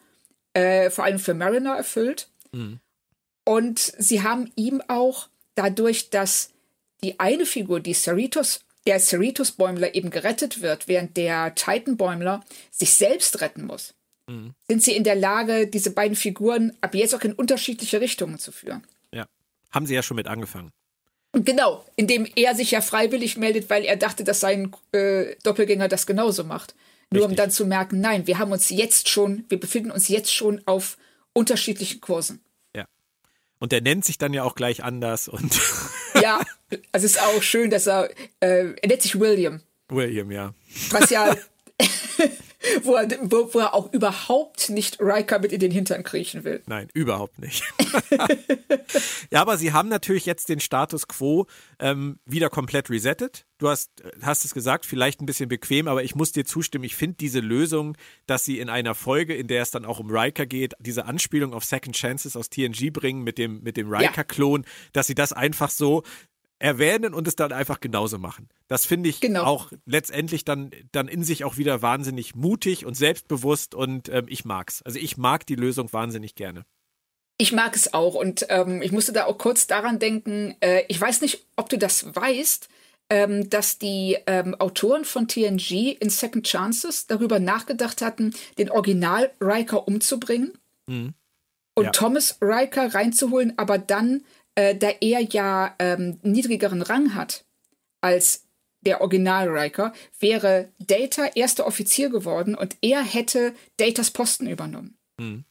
äh, 0.55 0.91
vor 0.91 1.05
allem 1.05 1.19
für 1.19 1.35
Mariner, 1.35 1.77
erfüllt. 1.77 2.29
Mhm. 2.53 2.81
Und 3.45 3.79
sie 3.79 4.23
haben 4.23 4.51
ihm 4.57 4.83
auch 4.89 5.29
dadurch, 5.55 6.11
dass 6.11 6.51
die 7.03 7.21
eine 7.21 7.45
Figur, 7.45 7.81
die 7.81 7.93
Cerritos, 7.93 8.61
der 8.87 8.99
Cerritos-Bäumler 8.99 9.95
eben 9.95 10.11
gerettet 10.11 10.63
wird, 10.63 10.89
während 10.89 11.17
der 11.17 11.55
Titan-Bäumler 11.55 12.45
sich 12.71 12.95
selbst 12.95 13.41
retten 13.41 13.65
muss, 13.65 13.95
mhm. 14.27 14.55
sind 14.69 14.83
sie 14.83 14.97
in 14.97 15.05
der 15.05 15.15
Lage, 15.15 15.67
diese 15.67 15.91
beiden 15.91 16.17
Figuren 16.17 16.77
ab 16.81 16.95
jetzt 16.95 17.15
auch 17.15 17.23
in 17.23 17.33
unterschiedliche 17.33 18.01
Richtungen 18.01 18.39
zu 18.39 18.53
führen. 18.53 18.85
Ja, 19.13 19.27
haben 19.71 19.87
sie 19.87 19.95
ja 19.95 20.03
schon 20.03 20.17
mit 20.17 20.27
angefangen. 20.27 20.71
Genau, 21.33 21.85
indem 21.97 22.29
er 22.37 22.55
sich 22.55 22.71
ja 22.71 22.81
freiwillig 22.81 23.37
meldet, 23.37 23.69
weil 23.69 23.85
er 23.85 23.97
dachte, 23.97 24.23
dass 24.23 24.41
sein 24.41 24.73
äh, 24.93 25.35
Doppelgänger 25.43 25.89
das 25.89 26.07
genauso 26.07 26.45
macht. 26.45 26.75
Nur 27.11 27.23
Richtig. 27.23 27.31
um 27.31 27.37
dann 27.37 27.51
zu 27.51 27.67
merken, 27.67 28.01
nein, 28.01 28.27
wir 28.27 28.39
haben 28.39 28.53
uns 28.53 28.71
jetzt 28.71 29.09
schon, 29.09 29.45
wir 29.49 29.61
befinden 29.61 29.91
uns 29.91 30.09
jetzt 30.09 30.33
schon 30.33 30.63
auf 30.67 30.97
unterschiedlichen 31.33 32.01
Kursen. 32.01 32.41
Ja. 32.75 32.87
Und 33.59 33.73
der 33.73 33.81
nennt 33.81 34.05
sich 34.05 34.19
dann 34.19 34.33
ja 34.33 34.43
auch 34.43 34.55
gleich 34.55 34.83
anders 34.83 35.29
und. 35.29 35.61
ja, 36.23 36.41
also 36.93 37.07
es 37.07 37.17
ist 37.17 37.23
auch 37.23 37.43
schön, 37.43 37.71
dass 37.71 37.87
er, 37.87 38.11
äh, 38.41 38.75
er 38.81 38.89
nennt 38.89 39.03
sich 39.03 39.19
William. 39.19 39.61
William, 39.89 40.31
ja. 40.31 40.55
Was 40.91 41.11
ja 41.11 41.37
wo, 42.83 42.95
er, 42.95 43.09
wo, 43.23 43.53
wo, 43.53 43.59
er 43.59 43.75
auch 43.75 43.93
überhaupt 43.93 44.71
nicht 44.71 44.99
Riker 45.01 45.39
mit 45.39 45.53
in 45.53 45.61
den 45.61 45.71
Hintern 45.71 46.03
kriechen 46.03 46.45
will. 46.45 46.63
Nein, 46.67 46.89
überhaupt 46.95 47.39
nicht. 47.39 47.63
ja, 49.31 49.41
aber 49.41 49.57
sie 49.57 49.73
haben 49.73 49.89
natürlich 49.89 50.27
jetzt 50.27 50.49
den 50.49 50.61
Status 50.61 51.09
quo 51.09 51.47
ähm, 51.79 52.19
wieder 52.25 52.51
komplett 52.51 52.91
resettet. 52.91 53.47
Du 53.59 53.69
hast, 53.69 53.91
hast 54.23 54.45
es 54.45 54.53
gesagt, 54.53 54.85
vielleicht 54.85 55.21
ein 55.21 55.27
bisschen 55.27 55.49
bequem, 55.49 55.89
aber 55.89 56.03
ich 56.03 56.15
muss 56.15 56.33
dir 56.33 56.45
zustimmen. 56.45 56.85
Ich 56.85 56.97
finde 56.97 57.17
diese 57.17 57.41
Lösung, 57.41 57.97
dass 58.27 58.45
sie 58.45 58.59
in 58.59 58.69
einer 58.69 58.95
Folge, 58.95 59.35
in 59.35 59.47
der 59.47 59.63
es 59.63 59.71
dann 59.71 59.85
auch 59.85 60.01
um 60.01 60.11
Riker 60.11 60.47
geht, 60.47 60.75
diese 60.81 61.07
Anspielung 61.07 61.55
auf 61.55 61.65
Second 61.65 61.95
Chances 61.95 62.37
aus 62.37 62.51
TNG 62.51 62.93
bringen 62.93 63.23
mit 63.23 63.39
dem, 63.39 63.63
mit 63.63 63.77
dem 63.77 63.93
Riker-Klon, 63.93 64.63
ja. 64.63 64.69
dass 64.93 65.07
sie 65.07 65.15
das 65.15 65.33
einfach 65.33 65.71
so 65.71 66.03
erwähnen 66.65 67.13
und 67.13 67.29
es 67.29 67.37
dann 67.37 67.53
einfach 67.53 67.79
genauso 67.79 68.19
machen. 68.19 68.49
Das 68.69 68.87
finde 68.87 69.11
ich 69.11 69.21
genau. 69.21 69.45
auch 69.45 69.71
letztendlich 69.85 70.47
dann, 70.47 70.71
dann 70.93 71.09
in 71.09 71.23
sich 71.23 71.45
auch 71.45 71.59
wieder 71.59 71.83
wahnsinnig 71.83 72.35
mutig 72.35 72.87
und 72.87 72.95
selbstbewusst 72.95 73.75
und 73.75 74.09
ähm, 74.09 74.25
ich 74.29 74.47
mag's. 74.47 74.81
Also 74.83 74.99
ich 74.99 75.19
mag 75.19 75.47
die 75.47 75.57
Lösung 75.57 75.93
wahnsinnig 75.93 76.35
gerne. 76.35 76.65
Ich 77.37 77.53
mag 77.53 77.77
es 77.77 77.93
auch 77.93 78.15
und 78.15 78.47
ähm, 78.49 78.81
ich 78.81 78.93
musste 78.93 79.13
da 79.13 79.27
auch 79.27 79.37
kurz 79.37 79.67
daran 79.67 79.99
denken, 79.99 80.57
äh, 80.61 80.85
ich 80.89 80.99
weiß 80.99 81.21
nicht, 81.21 81.47
ob 81.57 81.69
du 81.69 81.77
das 81.77 82.15
weißt, 82.15 82.69
ähm, 83.11 83.51
dass 83.51 83.77
die 83.79 84.17
ähm, 84.27 84.55
Autoren 84.55 85.05
von 85.05 85.29
TNG 85.29 85.99
in 86.01 86.09
Second 86.09 86.47
Chances 86.47 87.07
darüber 87.07 87.41
nachgedacht 87.41 88.01
hatten, 88.01 88.35
den 88.57 88.71
Original 88.71 89.31
Riker 89.39 89.87
umzubringen 89.87 90.57
mhm. 90.87 91.13
und 91.75 91.85
ja. 91.85 91.91
Thomas 91.91 92.39
Riker 92.41 92.95
reinzuholen, 92.95 93.53
aber 93.59 93.77
dann 93.77 94.25
äh, 94.55 94.77
da 94.77 94.91
er 95.01 95.21
ja 95.21 95.75
ähm, 95.79 96.19
niedrigeren 96.23 96.83
Rang 96.83 97.15
hat 97.15 97.45
als 98.01 98.47
der 98.81 99.01
Original 99.01 99.49
Riker, 99.49 99.93
wäre 100.21 100.73
Data 100.79 101.27
erster 101.35 101.67
Offizier 101.67 102.11
geworden 102.11 102.55
und 102.55 102.77
er 102.83 103.03
hätte 103.03 103.55
Datas 103.79 104.11
Posten 104.11 104.47
übernommen. 104.47 104.99
Mhm. 105.19 105.45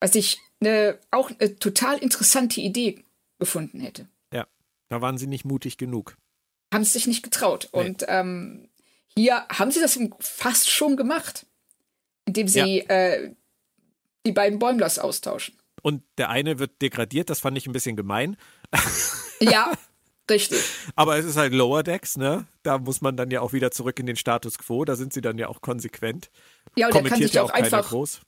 Was 0.00 0.14
ich 0.14 0.38
ne, 0.60 0.98
auch 1.10 1.30
eine 1.38 1.56
total 1.56 1.98
interessante 1.98 2.60
Idee 2.60 3.02
gefunden 3.38 3.80
hätte. 3.80 4.08
Ja, 4.32 4.46
da 4.88 5.00
waren 5.00 5.18
sie 5.18 5.26
nicht 5.26 5.44
mutig 5.44 5.76
genug. 5.76 6.16
Haben 6.72 6.84
sie 6.84 6.92
sich 6.92 7.06
nicht 7.06 7.22
getraut. 7.22 7.68
Nee. 7.72 7.80
Und 7.80 8.04
ähm, 8.08 8.68
hier 9.14 9.46
haben 9.48 9.72
sie 9.72 9.80
das 9.80 9.98
fast 10.20 10.70
schon 10.70 10.96
gemacht, 10.96 11.46
indem 12.26 12.46
sie 12.46 12.78
ja. 12.78 12.84
äh, 12.84 13.34
die 14.24 14.32
beiden 14.32 14.58
Bäumlers 14.58 14.98
austauschen 14.98 15.59
und 15.82 16.02
der 16.18 16.30
eine 16.30 16.58
wird 16.58 16.82
degradiert, 16.82 17.30
das 17.30 17.40
fand 17.40 17.56
ich 17.56 17.66
ein 17.66 17.72
bisschen 17.72 17.96
gemein. 17.96 18.36
Ja, 19.40 19.72
richtig. 20.30 20.60
Aber 20.96 21.16
es 21.16 21.24
ist 21.24 21.36
halt 21.36 21.52
Lower 21.52 21.82
Decks, 21.82 22.16
ne? 22.16 22.46
Da 22.62 22.78
muss 22.78 23.00
man 23.00 23.16
dann 23.16 23.30
ja 23.30 23.40
auch 23.40 23.52
wieder 23.52 23.70
zurück 23.70 23.98
in 23.98 24.06
den 24.06 24.16
Status 24.16 24.58
quo, 24.58 24.84
da 24.84 24.96
sind 24.96 25.12
sie 25.12 25.20
dann 25.20 25.38
ja 25.38 25.48
auch 25.48 25.60
konsequent. 25.60 26.30
Ja, 26.76 26.88
und 26.88 26.94
er 26.94 27.02
kann 27.02 27.20
sich 27.20 27.32
ja 27.32 27.42
auch 27.42 27.50
einfach 27.50 27.88
groß. 27.88 28.20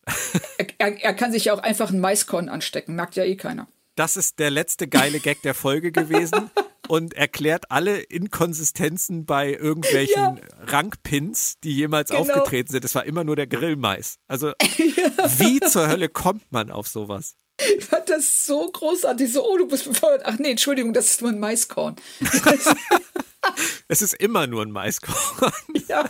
Er, 0.79 1.01
er, 1.01 1.15
kann 1.15 1.33
sich 1.33 1.45
ja 1.47 1.55
auch 1.55 1.61
einfach 1.61 1.91
ein 1.91 2.01
Maiskorn 2.01 2.49
anstecken, 2.49 2.95
merkt 2.95 3.15
ja 3.17 3.25
eh 3.25 3.37
keiner. 3.37 3.69
Das 3.95 4.17
ist 4.17 4.39
der 4.39 4.51
letzte 4.51 4.89
geile 4.89 5.21
Gag 5.21 5.43
der 5.43 5.55
Folge 5.55 5.93
gewesen 5.93 6.51
und 6.89 7.15
erklärt 7.15 7.71
alle 7.71 8.01
Inkonsistenzen 8.01 9.27
bei 9.27 9.53
irgendwelchen 9.53 10.37
ja. 10.37 10.37
Rankpins, 10.65 11.59
die 11.63 11.75
jemals 11.75 12.11
genau. 12.11 12.23
aufgetreten 12.23 12.73
sind. 12.73 12.85
Es 12.85 12.95
war 12.95 13.05
immer 13.05 13.25
nur 13.25 13.37
der 13.37 13.47
Grillmais. 13.47 14.19
Also, 14.29 14.49
ja. 14.49 14.55
wie 15.39 15.61
zur 15.61 15.89
Hölle 15.89 16.09
kommt 16.09 16.51
man 16.51 16.71
auf 16.71 16.89
sowas? 16.89 17.37
Ich 17.79 17.85
fand 17.85 18.09
das 18.09 18.47
so 18.47 18.71
großartig. 18.71 19.33
So, 19.33 19.45
oh, 19.45 19.57
du 19.57 19.67
bist 19.67 19.85
befeuert. 19.85 20.23
Ach 20.25 20.39
nee, 20.39 20.51
Entschuldigung, 20.51 20.93
das 20.93 21.11
ist 21.11 21.23
nur 21.23 21.31
ein 21.31 21.41
Maiskorn. 21.41 21.97
es 23.89 24.03
ist 24.03 24.15
immer 24.15 24.47
nur 24.47 24.63
ein 24.63 24.71
Maiskorn. 24.71 25.53
Ja. 25.89 26.09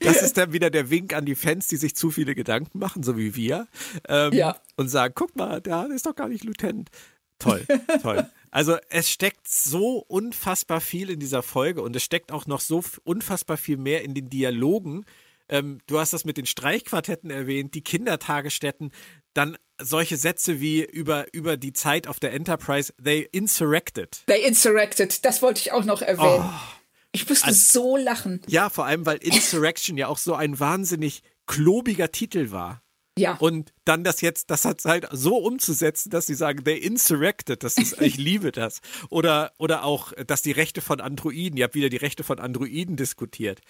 Das 0.00 0.22
ist 0.22 0.36
dann 0.36 0.52
wieder 0.52 0.70
der 0.70 0.88
Wink 0.90 1.12
an 1.12 1.24
die 1.24 1.34
Fans, 1.34 1.66
die 1.66 1.76
sich 1.76 1.96
zu 1.96 2.10
viele 2.10 2.36
Gedanken 2.36 2.78
machen, 2.78 3.02
so 3.02 3.16
wie 3.16 3.34
wir. 3.34 3.66
Ähm, 4.06 4.32
ja. 4.32 4.56
Und 4.76 4.88
sagen, 4.88 5.14
guck 5.16 5.34
mal, 5.34 5.60
der 5.60 5.88
ist 5.92 6.06
doch 6.06 6.14
gar 6.14 6.28
nicht 6.28 6.44
Lieutenant. 6.44 6.90
Toll, 7.38 7.66
toll. 8.02 8.30
Also 8.50 8.76
es 8.88 9.10
steckt 9.10 9.48
so 9.48 10.04
unfassbar 10.06 10.80
viel 10.80 11.10
in 11.10 11.20
dieser 11.20 11.42
Folge 11.42 11.82
und 11.82 11.94
es 11.96 12.04
steckt 12.04 12.32
auch 12.32 12.46
noch 12.46 12.60
so 12.60 12.82
unfassbar 13.04 13.56
viel 13.56 13.76
mehr 13.76 14.02
in 14.04 14.14
den 14.14 14.28
Dialogen. 14.28 15.04
Ähm, 15.48 15.78
du 15.86 15.98
hast 15.98 16.12
das 16.12 16.24
mit 16.24 16.36
den 16.36 16.46
Streichquartetten 16.46 17.30
erwähnt, 17.30 17.74
die 17.74 17.82
Kindertagesstätten, 17.82 18.92
dann 19.34 19.56
solche 19.80 20.16
Sätze 20.16 20.60
wie 20.60 20.84
über, 20.84 21.26
über 21.32 21.56
die 21.56 21.72
Zeit 21.72 22.06
auf 22.06 22.20
der 22.20 22.32
Enterprise, 22.32 22.92
they 23.02 23.28
insurrected. 23.32 24.22
They 24.26 24.44
insurrected, 24.44 25.24
das 25.24 25.42
wollte 25.42 25.60
ich 25.60 25.72
auch 25.72 25.84
noch 25.84 26.02
erwähnen. 26.02 26.44
Oh, 26.44 26.78
ich 27.12 27.28
musste 27.28 27.46
also, 27.46 27.80
so 27.80 27.96
lachen. 27.96 28.42
Ja, 28.46 28.70
vor 28.70 28.86
allem, 28.86 29.06
weil 29.06 29.18
Insurrection 29.18 29.96
ja 29.96 30.08
auch 30.08 30.18
so 30.18 30.34
ein 30.34 30.58
wahnsinnig 30.60 31.22
klobiger 31.46 32.12
Titel 32.12 32.50
war. 32.50 32.82
Ja. 33.18 33.34
Und 33.34 33.72
dann 33.84 34.04
das 34.04 34.20
jetzt, 34.20 34.50
das 34.50 34.64
hat 34.64 34.84
halt 34.84 35.08
so 35.10 35.38
umzusetzen, 35.38 36.10
dass 36.10 36.26
sie 36.26 36.34
sagen, 36.34 36.62
they 36.62 36.78
insurrected, 36.78 37.64
das 37.64 37.76
ist, 37.76 38.00
ich 38.00 38.16
liebe 38.16 38.52
das. 38.52 38.80
Oder, 39.10 39.52
oder 39.58 39.82
auch, 39.84 40.12
dass 40.26 40.42
die 40.42 40.52
Rechte 40.52 40.80
von 40.80 41.00
Androiden, 41.00 41.56
ihr 41.56 41.64
habt 41.64 41.74
wieder 41.74 41.88
die 41.88 41.96
Rechte 41.96 42.22
von 42.22 42.38
Androiden 42.38 42.96
diskutiert. 42.96 43.60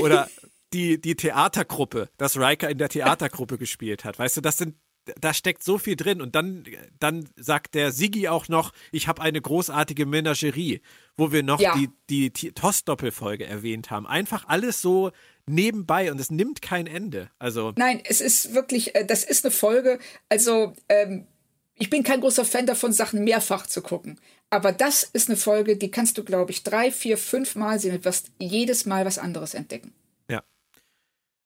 Oder 0.00 0.30
die, 0.72 1.00
die 1.00 1.14
Theatergruppe, 1.14 2.08
dass 2.16 2.36
Riker 2.36 2.70
in 2.70 2.78
der 2.78 2.88
Theatergruppe 2.88 3.58
gespielt 3.58 4.04
hat. 4.04 4.18
Weißt 4.18 4.36
du, 4.36 4.40
das 4.40 4.58
sind, 4.58 4.76
da 5.20 5.34
steckt 5.34 5.62
so 5.62 5.78
viel 5.78 5.96
drin. 5.96 6.20
Und 6.20 6.34
dann, 6.34 6.64
dann 6.98 7.28
sagt 7.36 7.74
der 7.74 7.92
Sigi 7.92 8.28
auch 8.28 8.48
noch, 8.48 8.72
ich 8.92 9.08
habe 9.08 9.22
eine 9.22 9.40
großartige 9.40 10.06
Menagerie, 10.06 10.80
wo 11.16 11.32
wir 11.32 11.42
noch 11.42 11.60
ja. 11.60 11.74
die, 11.76 11.90
die, 12.10 12.32
die 12.32 12.52
TOS-Doppelfolge 12.52 13.46
erwähnt 13.46 13.90
haben. 13.90 14.06
Einfach 14.06 14.48
alles 14.48 14.80
so 14.80 15.12
nebenbei 15.46 16.10
und 16.10 16.20
es 16.20 16.30
nimmt 16.30 16.62
kein 16.62 16.86
Ende. 16.86 17.30
Also 17.38 17.72
Nein, 17.76 18.00
es 18.04 18.20
ist 18.20 18.54
wirklich, 18.54 18.94
äh, 18.94 19.04
das 19.04 19.24
ist 19.24 19.44
eine 19.44 19.52
Folge, 19.52 19.98
also 20.28 20.74
ähm, 20.88 21.26
ich 21.76 21.90
bin 21.90 22.02
kein 22.02 22.20
großer 22.20 22.44
Fan 22.44 22.66
davon, 22.66 22.92
Sachen 22.92 23.24
mehrfach 23.24 23.66
zu 23.66 23.82
gucken. 23.82 24.20
Aber 24.50 24.72
das 24.72 25.02
ist 25.02 25.28
eine 25.28 25.36
Folge, 25.36 25.76
die 25.76 25.90
kannst 25.90 26.16
du, 26.16 26.24
glaube 26.24 26.52
ich, 26.52 26.62
drei, 26.62 26.92
vier, 26.92 27.18
fünf 27.18 27.56
Mal 27.56 27.80
sehen 27.80 27.96
und 27.96 28.04
wirst 28.04 28.30
jedes 28.38 28.86
Mal 28.86 29.04
was 29.04 29.18
anderes 29.18 29.54
entdecken. 29.54 29.92
Ja. 30.30 30.44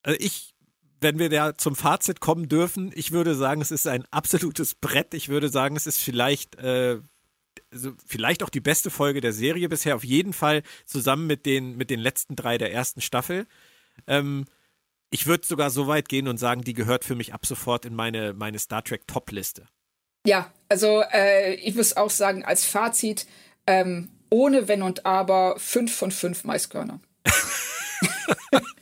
Also 0.03 0.19
ich, 0.21 0.53
wenn 1.01 1.19
wir 1.19 1.29
da 1.29 1.57
zum 1.57 1.75
Fazit 1.75 2.19
kommen 2.19 2.47
dürfen, 2.49 2.91
ich 2.95 3.11
würde 3.11 3.35
sagen, 3.35 3.61
es 3.61 3.71
ist 3.71 3.87
ein 3.87 4.05
absolutes 4.11 4.75
Brett. 4.75 5.13
Ich 5.13 5.29
würde 5.29 5.49
sagen, 5.49 5.75
es 5.75 5.87
ist 5.87 5.99
vielleicht, 5.99 6.55
äh, 6.55 6.99
also 7.71 7.93
vielleicht 8.05 8.43
auch 8.43 8.49
die 8.49 8.59
beste 8.59 8.89
Folge 8.89 9.21
der 9.21 9.33
Serie 9.33 9.69
bisher. 9.69 9.95
Auf 9.95 10.03
jeden 10.03 10.33
Fall 10.33 10.63
zusammen 10.85 11.27
mit 11.27 11.45
den, 11.45 11.77
mit 11.77 11.89
den 11.89 11.99
letzten 11.99 12.35
drei 12.35 12.57
der 12.57 12.73
ersten 12.73 13.01
Staffel. 13.01 13.47
Ähm, 14.07 14.45
ich 15.11 15.25
würde 15.25 15.45
sogar 15.45 15.69
so 15.69 15.87
weit 15.87 16.09
gehen 16.09 16.27
und 16.27 16.37
sagen, 16.37 16.61
die 16.61 16.73
gehört 16.73 17.03
für 17.03 17.15
mich 17.15 17.33
ab 17.33 17.45
sofort 17.45 17.85
in 17.85 17.95
meine, 17.95 18.33
meine 18.33 18.59
Star 18.59 18.83
Trek 18.83 19.07
Top-Liste. 19.07 19.67
Ja, 20.25 20.53
also 20.67 21.01
äh, 21.11 21.55
ich 21.55 21.75
muss 21.75 21.97
auch 21.97 22.09
sagen, 22.09 22.43
als 22.43 22.65
Fazit, 22.65 23.25
ähm, 23.65 24.09
ohne 24.29 24.67
Wenn 24.67 24.83
und 24.83 25.05
Aber, 25.05 25.55
fünf 25.57 25.95
von 25.95 26.11
fünf 26.11 26.43
Maiskörner. 26.43 26.99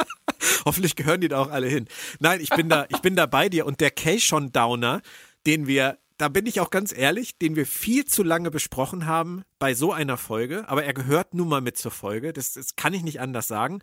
Hoffentlich 0.68 0.96
gehören 0.96 1.22
die 1.22 1.30
da 1.30 1.40
auch 1.40 1.50
alle 1.50 1.68
hin. 1.68 1.88
Nein, 2.20 2.42
ich 2.42 2.50
bin 2.50 2.68
da, 2.68 2.86
ich 2.90 3.00
bin 3.00 3.16
da 3.16 3.26
bei 3.26 3.48
dir. 3.48 3.66
Und 3.66 3.80
der 3.80 3.90
Kayshon 3.90 4.52
Downer, 4.52 5.02
den 5.46 5.66
wir 5.66 5.98
da 6.18 6.30
bin 6.30 6.48
ich 6.48 6.60
auch 6.60 6.72
ganz 6.72 6.92
ehrlich, 6.98 7.38
den 7.38 7.56
wir 7.56 7.66
viel 7.66 8.06
zu 8.06 8.24
lange 8.24 8.50
besprochen 8.50 9.06
haben 9.06 9.44
bei 9.60 9.76
so 9.76 9.94
einer 9.94 10.18
Folge, 10.18 10.68
aber 10.68 10.84
er 10.84 10.94
gehört 10.94 11.36
nun 11.36 11.48
mal 11.48 11.62
mit 11.62 11.78
zur 11.78 11.92
Folge, 11.92 12.34
das, 12.34 12.54
das 12.54 12.76
kann 12.76 12.94
ich 12.94 13.04
nicht 13.04 13.22
anders 13.22 13.48
sagen. 13.48 13.82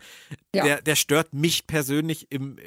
Ja. 0.53 0.65
Der, 0.65 0.81
der 0.81 0.95
stört 0.95 1.33
mich 1.33 1.65
persönlich 1.65 2.31
im, 2.31 2.57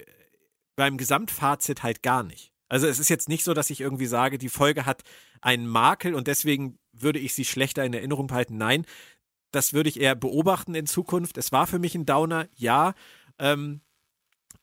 beim 0.74 0.96
Gesamtfazit 0.96 1.82
halt 1.82 2.02
gar 2.02 2.22
nicht. 2.22 2.50
Also 2.68 2.86
es 2.86 2.98
ist 2.98 3.10
jetzt 3.10 3.28
nicht 3.28 3.44
so, 3.44 3.52
dass 3.52 3.70
ich 3.70 3.80
irgendwie 3.80 4.06
sage, 4.06 4.38
die 4.38 4.48
Folge 4.48 4.86
hat 4.86 5.02
einen 5.42 5.66
Makel 5.66 6.14
und 6.14 6.26
deswegen 6.28 6.78
würde 6.92 7.18
ich 7.18 7.34
sie 7.34 7.44
schlechter 7.44 7.84
in 7.84 7.92
Erinnerung 7.92 8.26
behalten. 8.26 8.56
Nein, 8.56 8.86
das 9.52 9.72
würde 9.72 9.88
ich 9.88 10.00
eher 10.00 10.14
beobachten 10.14 10.74
in 10.74 10.86
Zukunft. 10.86 11.38
Es 11.38 11.52
war 11.52 11.66
für 11.66 11.78
mich 11.78 11.94
ein 11.94 12.06
Downer, 12.06 12.48
ja. 12.54 12.94
Ähm, 13.38 13.80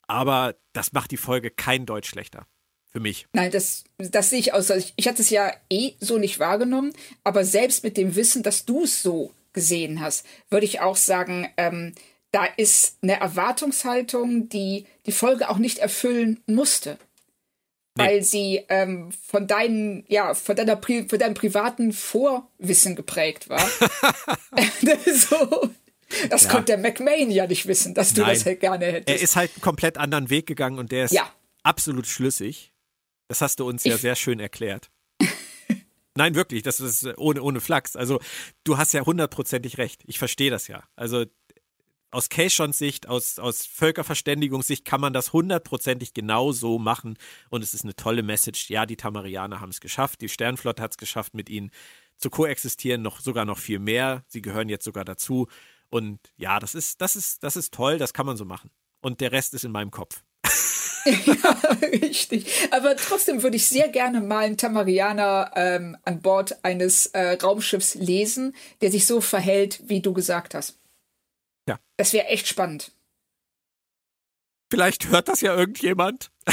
aber 0.06 0.56
das 0.72 0.92
macht 0.92 1.10
die 1.10 1.16
Folge 1.16 1.50
kein 1.50 1.86
Deutsch 1.86 2.08
schlechter. 2.08 2.46
Für 2.92 3.00
mich. 3.00 3.26
Nein, 3.34 3.50
das, 3.50 3.84
das 3.98 4.30
sehe 4.30 4.38
ich 4.38 4.54
aus. 4.54 4.70
Ich, 4.70 4.94
ich 4.96 5.06
hatte 5.06 5.20
es 5.20 5.28
ja 5.28 5.52
eh 5.68 5.92
so 6.00 6.16
nicht 6.16 6.38
wahrgenommen, 6.38 6.94
aber 7.24 7.44
selbst 7.44 7.84
mit 7.84 7.98
dem 7.98 8.16
Wissen, 8.16 8.42
dass 8.42 8.64
du 8.64 8.84
es 8.84 9.02
so 9.02 9.32
gesehen 9.52 10.00
hast, 10.00 10.24
würde 10.48 10.64
ich 10.64 10.80
auch 10.80 10.96
sagen, 10.96 11.46
ähm, 11.58 11.94
da 12.30 12.44
ist 12.44 12.98
eine 13.02 13.20
Erwartungshaltung, 13.20 14.48
die 14.48 14.86
die 15.04 15.12
Folge 15.12 15.48
auch 15.50 15.58
nicht 15.58 15.78
erfüllen 15.78 16.40
musste. 16.46 16.98
Nee. 17.98 18.04
Weil 18.04 18.22
sie 18.22 18.64
ähm, 18.68 19.10
von 19.12 19.46
deinen, 19.46 20.04
ja, 20.08 20.34
von 20.34 20.54
deiner 20.56 20.76
Pri 20.76 21.08
von 21.08 21.18
deinem 21.18 21.34
privaten 21.34 21.92
Vorwissen 21.92 22.94
geprägt 22.94 23.48
war. 23.48 23.60
so. 25.14 25.70
Das 26.30 26.44
ja. 26.44 26.50
konnte 26.50 26.66
der 26.66 26.78
McMahon 26.78 27.30
ja 27.30 27.46
nicht 27.46 27.66
wissen, 27.66 27.94
dass 27.94 28.14
du 28.14 28.22
Nein. 28.22 28.34
das 28.34 28.46
halt 28.46 28.60
gerne 28.60 28.86
hättest. 28.86 29.08
Er 29.08 29.20
ist 29.20 29.36
halt 29.36 29.50
einen 29.54 29.62
komplett 29.62 29.98
anderen 29.98 30.30
Weg 30.30 30.46
gegangen 30.46 30.78
und 30.78 30.92
der 30.92 31.06
ist 31.06 31.12
ja. 31.12 31.30
absolut 31.62 32.06
schlüssig. 32.06 32.72
Das 33.28 33.40
hast 33.40 33.60
du 33.60 33.66
uns 33.66 33.84
ich 33.84 33.90
ja 33.90 33.98
sehr 33.98 34.14
schön 34.14 34.38
erklärt. 34.38 34.90
Nein, 36.14 36.34
wirklich, 36.34 36.62
das 36.62 36.80
ist 36.80 37.06
ohne, 37.18 37.42
ohne 37.42 37.60
Flachs. 37.60 37.96
Also, 37.96 38.20
du 38.64 38.78
hast 38.78 38.94
ja 38.94 39.04
hundertprozentig 39.04 39.78
recht. 39.78 40.02
Ich 40.06 40.18
verstehe 40.18 40.50
das 40.50 40.68
ja. 40.68 40.84
Also, 40.94 41.26
aus 42.12 42.28
Keishons 42.28 42.78
Sicht, 42.78 43.08
aus, 43.08 43.38
aus 43.38 43.66
Völkerverständigungssicht 43.66 44.84
kann 44.84 45.00
man 45.00 45.12
das 45.12 45.32
hundertprozentig 45.32 46.14
genau 46.14 46.52
so 46.52 46.78
machen. 46.78 47.18
Und 47.50 47.62
es 47.62 47.74
ist 47.74 47.84
eine 47.84 47.96
tolle 47.96 48.22
Message. 48.22 48.70
Ja, 48.70 48.86
die 48.86 48.96
Tamarianer 48.96 49.60
haben 49.60 49.70
es 49.70 49.80
geschafft. 49.80 50.20
Die 50.20 50.28
Sternflotte 50.28 50.82
hat 50.82 50.92
es 50.92 50.96
geschafft, 50.96 51.34
mit 51.34 51.50
ihnen 51.50 51.70
zu 52.16 52.30
koexistieren. 52.30 53.02
Noch, 53.02 53.20
sogar 53.20 53.44
noch 53.44 53.58
viel 53.58 53.80
mehr. 53.80 54.24
Sie 54.28 54.40
gehören 54.40 54.68
jetzt 54.68 54.84
sogar 54.84 55.04
dazu. 55.04 55.48
Und 55.90 56.18
ja, 56.36 56.58
das 56.58 56.74
ist, 56.74 57.00
das 57.00 57.16
ist, 57.16 57.42
das 57.42 57.56
ist 57.56 57.72
toll. 57.72 57.98
Das 57.98 58.12
kann 58.12 58.26
man 58.26 58.36
so 58.36 58.44
machen. 58.44 58.70
Und 59.00 59.20
der 59.20 59.32
Rest 59.32 59.54
ist 59.54 59.64
in 59.64 59.72
meinem 59.72 59.90
Kopf. 59.90 60.22
ja, 61.04 61.50
richtig. 61.82 62.46
Aber 62.70 62.96
trotzdem 62.96 63.42
würde 63.42 63.56
ich 63.56 63.66
sehr 63.68 63.88
gerne 63.88 64.20
mal 64.20 64.44
einen 64.44 64.56
Tamarianer 64.56 65.52
ähm, 65.54 65.96
an 66.04 66.20
Bord 66.20 66.64
eines 66.64 67.06
äh, 67.06 67.38
Raumschiffs 67.40 67.94
lesen, 67.94 68.54
der 68.80 68.90
sich 68.90 69.06
so 69.06 69.20
verhält, 69.20 69.80
wie 69.86 70.00
du 70.00 70.12
gesagt 70.12 70.54
hast. 70.54 70.78
Ja. 71.68 71.78
Das 71.96 72.12
wäre 72.12 72.26
echt 72.26 72.48
spannend. 72.48 72.92
Vielleicht 74.70 75.08
hört 75.08 75.28
das 75.28 75.40
ja 75.40 75.54
irgendjemand. 75.54 76.32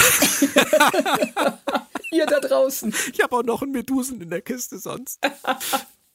Ihr 2.12 2.28
da 2.28 2.40
draußen. 2.40 2.94
Ich 3.12 3.22
habe 3.24 3.38
auch 3.38 3.44
noch 3.44 3.64
einen 3.64 3.72
Medusen 3.72 4.22
in 4.22 4.30
der 4.30 4.44
Kiste 4.44 4.78
sonst. 4.78 5.20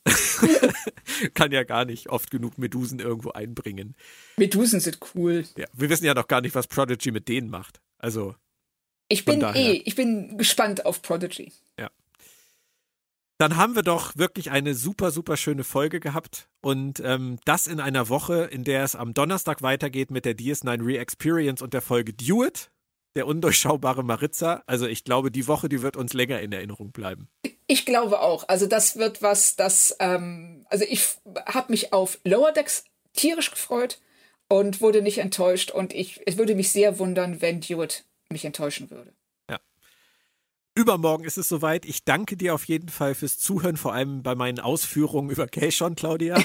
Kann 1.35 1.53
ja 1.53 1.65
gar 1.65 1.85
nicht 1.85 2.09
oft 2.09 2.31
genug 2.31 2.59
Medusen 2.59 3.01
irgendwo 3.01 3.31
einbringen. 3.31 3.97
Medusen 4.37 4.81
sind 4.81 4.99
cool. 5.15 5.45
Ja, 5.57 5.67
wir 5.73 5.89
wissen 5.89 6.05
ja 6.05 6.15
noch 6.15 6.29
gar 6.29 6.41
nicht, 6.41 6.55
was 6.55 6.67
Prodigy 6.67 7.11
mit 7.11 7.29
denen 7.29 7.51
macht. 7.51 7.81
Also. 7.99 8.35
Ich 9.09 9.25
bin 9.25 9.41
eh, 9.43 9.83
ich 9.85 9.95
bin 9.95 10.37
gespannt 10.37 10.85
auf 10.85 11.01
Prodigy. 11.01 11.53
Ja. 11.79 11.91
Dann 13.39 13.57
haben 13.57 13.77
wir 13.77 13.83
doch 13.83 14.17
wirklich 14.17 14.51
eine 14.51 14.75
super, 14.75 15.11
super 15.13 15.37
schöne 15.37 15.65
Folge 15.65 16.01
gehabt. 16.01 16.49
Und 16.61 17.01
ähm, 17.01 17.39
das 17.45 17.69
in 17.69 17.81
einer 17.81 18.09
Woche, 18.09 18.45
in 18.45 18.65
der 18.65 18.83
es 18.83 18.97
am 18.97 19.15
Donnerstag 19.15 19.63
weitergeht 19.63 20.11
mit 20.11 20.25
der 20.25 20.37
DS9 20.37 20.85
Re-Experience 20.85 21.63
und 21.63 21.73
der 21.73 21.81
Folge 21.81 22.13
Dewitt, 22.13 22.71
der 23.19 23.27
undurchschaubare 23.27 24.05
Maritza. 24.05 24.62
Also 24.66 24.87
ich 24.87 25.05
glaube, 25.05 25.31
die 25.31 25.47
Woche, 25.49 25.69
die 25.69 25.83
wird 25.83 25.97
uns 25.97 26.14
länger 26.14 26.41
in 26.41 26.53
Erinnerung 26.53 26.93
bleiben. 26.93 27.29
Ich 27.66 27.85
glaube 27.85 28.21
auch. 28.21 28.49
Also 28.49 28.66
das 28.66 28.97
wird 28.97 29.21
was, 29.21 29.57
das, 29.57 29.97
ähm, 29.99 30.64
also 30.71 30.85
ich 30.89 31.07
habe 31.47 31.73
mich 31.73 31.93
auf 31.93 32.19
Lower 32.25 32.53
Decks 32.53 32.85
tierisch 33.12 33.51
gefreut 33.51 34.01
und 34.49 34.81
wurde 34.81 35.03
nicht 35.03 35.19
enttäuscht. 35.19 35.73
Und 35.73 35.93
ich, 35.93 36.21
es 36.27 36.39
würde 36.39 36.55
mich 36.55 36.71
sehr 36.71 36.99
wundern, 36.99 37.43
wenn 37.43 37.61
Dewitt 37.61 38.05
mich 38.31 38.45
enttäuschen 38.45 38.91
würde. 38.91 39.12
Übermorgen 40.79 41.24
ist 41.24 41.39
es 41.39 41.49
soweit. 41.49 41.85
Ich 41.87 42.05
danke 42.05 42.37
dir 42.37 42.55
auf 42.55 42.66
jeden 42.66 42.89
Fall 42.89 43.16
fürs 43.16 43.37
Zuhören, 43.37 43.76
vor 43.76 43.95
allem 43.95 44.22
bei 44.22 44.37
meinen 44.37 44.61
Ausführungen 44.61 45.29
über 45.29 45.49
Keishon, 45.49 45.97
Claudia. 45.97 46.37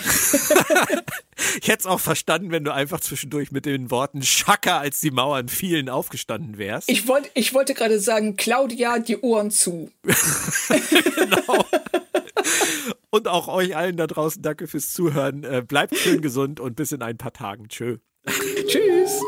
ich 1.61 1.67
hätte 1.67 1.81
es 1.81 1.85
auch 1.85 1.99
verstanden, 1.99 2.49
wenn 2.49 2.63
du 2.63 2.73
einfach 2.73 2.99
zwischendurch 2.99 3.51
mit 3.51 3.67
den 3.67 3.91
Worten 3.91 4.23
Schaka, 4.23 4.79
als 4.79 5.01
die 5.01 5.11
Mauern 5.11 5.49
fielen, 5.49 5.87
aufgestanden 5.87 6.57
wärst. 6.57 6.89
Ich, 6.89 7.07
wollt, 7.07 7.29
ich 7.35 7.53
wollte 7.53 7.75
gerade 7.75 7.99
sagen, 7.99 8.35
Claudia, 8.35 8.97
die 8.97 9.19
Ohren 9.19 9.51
zu. 9.51 9.91
genau. 10.01 11.65
Und 13.11 13.27
auch 13.27 13.47
euch 13.47 13.75
allen 13.75 13.97
da 13.97 14.07
draußen 14.07 14.41
danke 14.41 14.67
fürs 14.67 14.93
Zuhören. 14.93 15.43
Äh, 15.43 15.61
bleibt 15.61 15.95
schön 15.95 16.21
gesund 16.21 16.59
und 16.59 16.75
bis 16.75 16.91
in 16.91 17.03
ein 17.03 17.19
paar 17.19 17.33
Tagen. 17.33 17.67
Tschö. 17.67 17.97
Tschüss. 18.65 19.21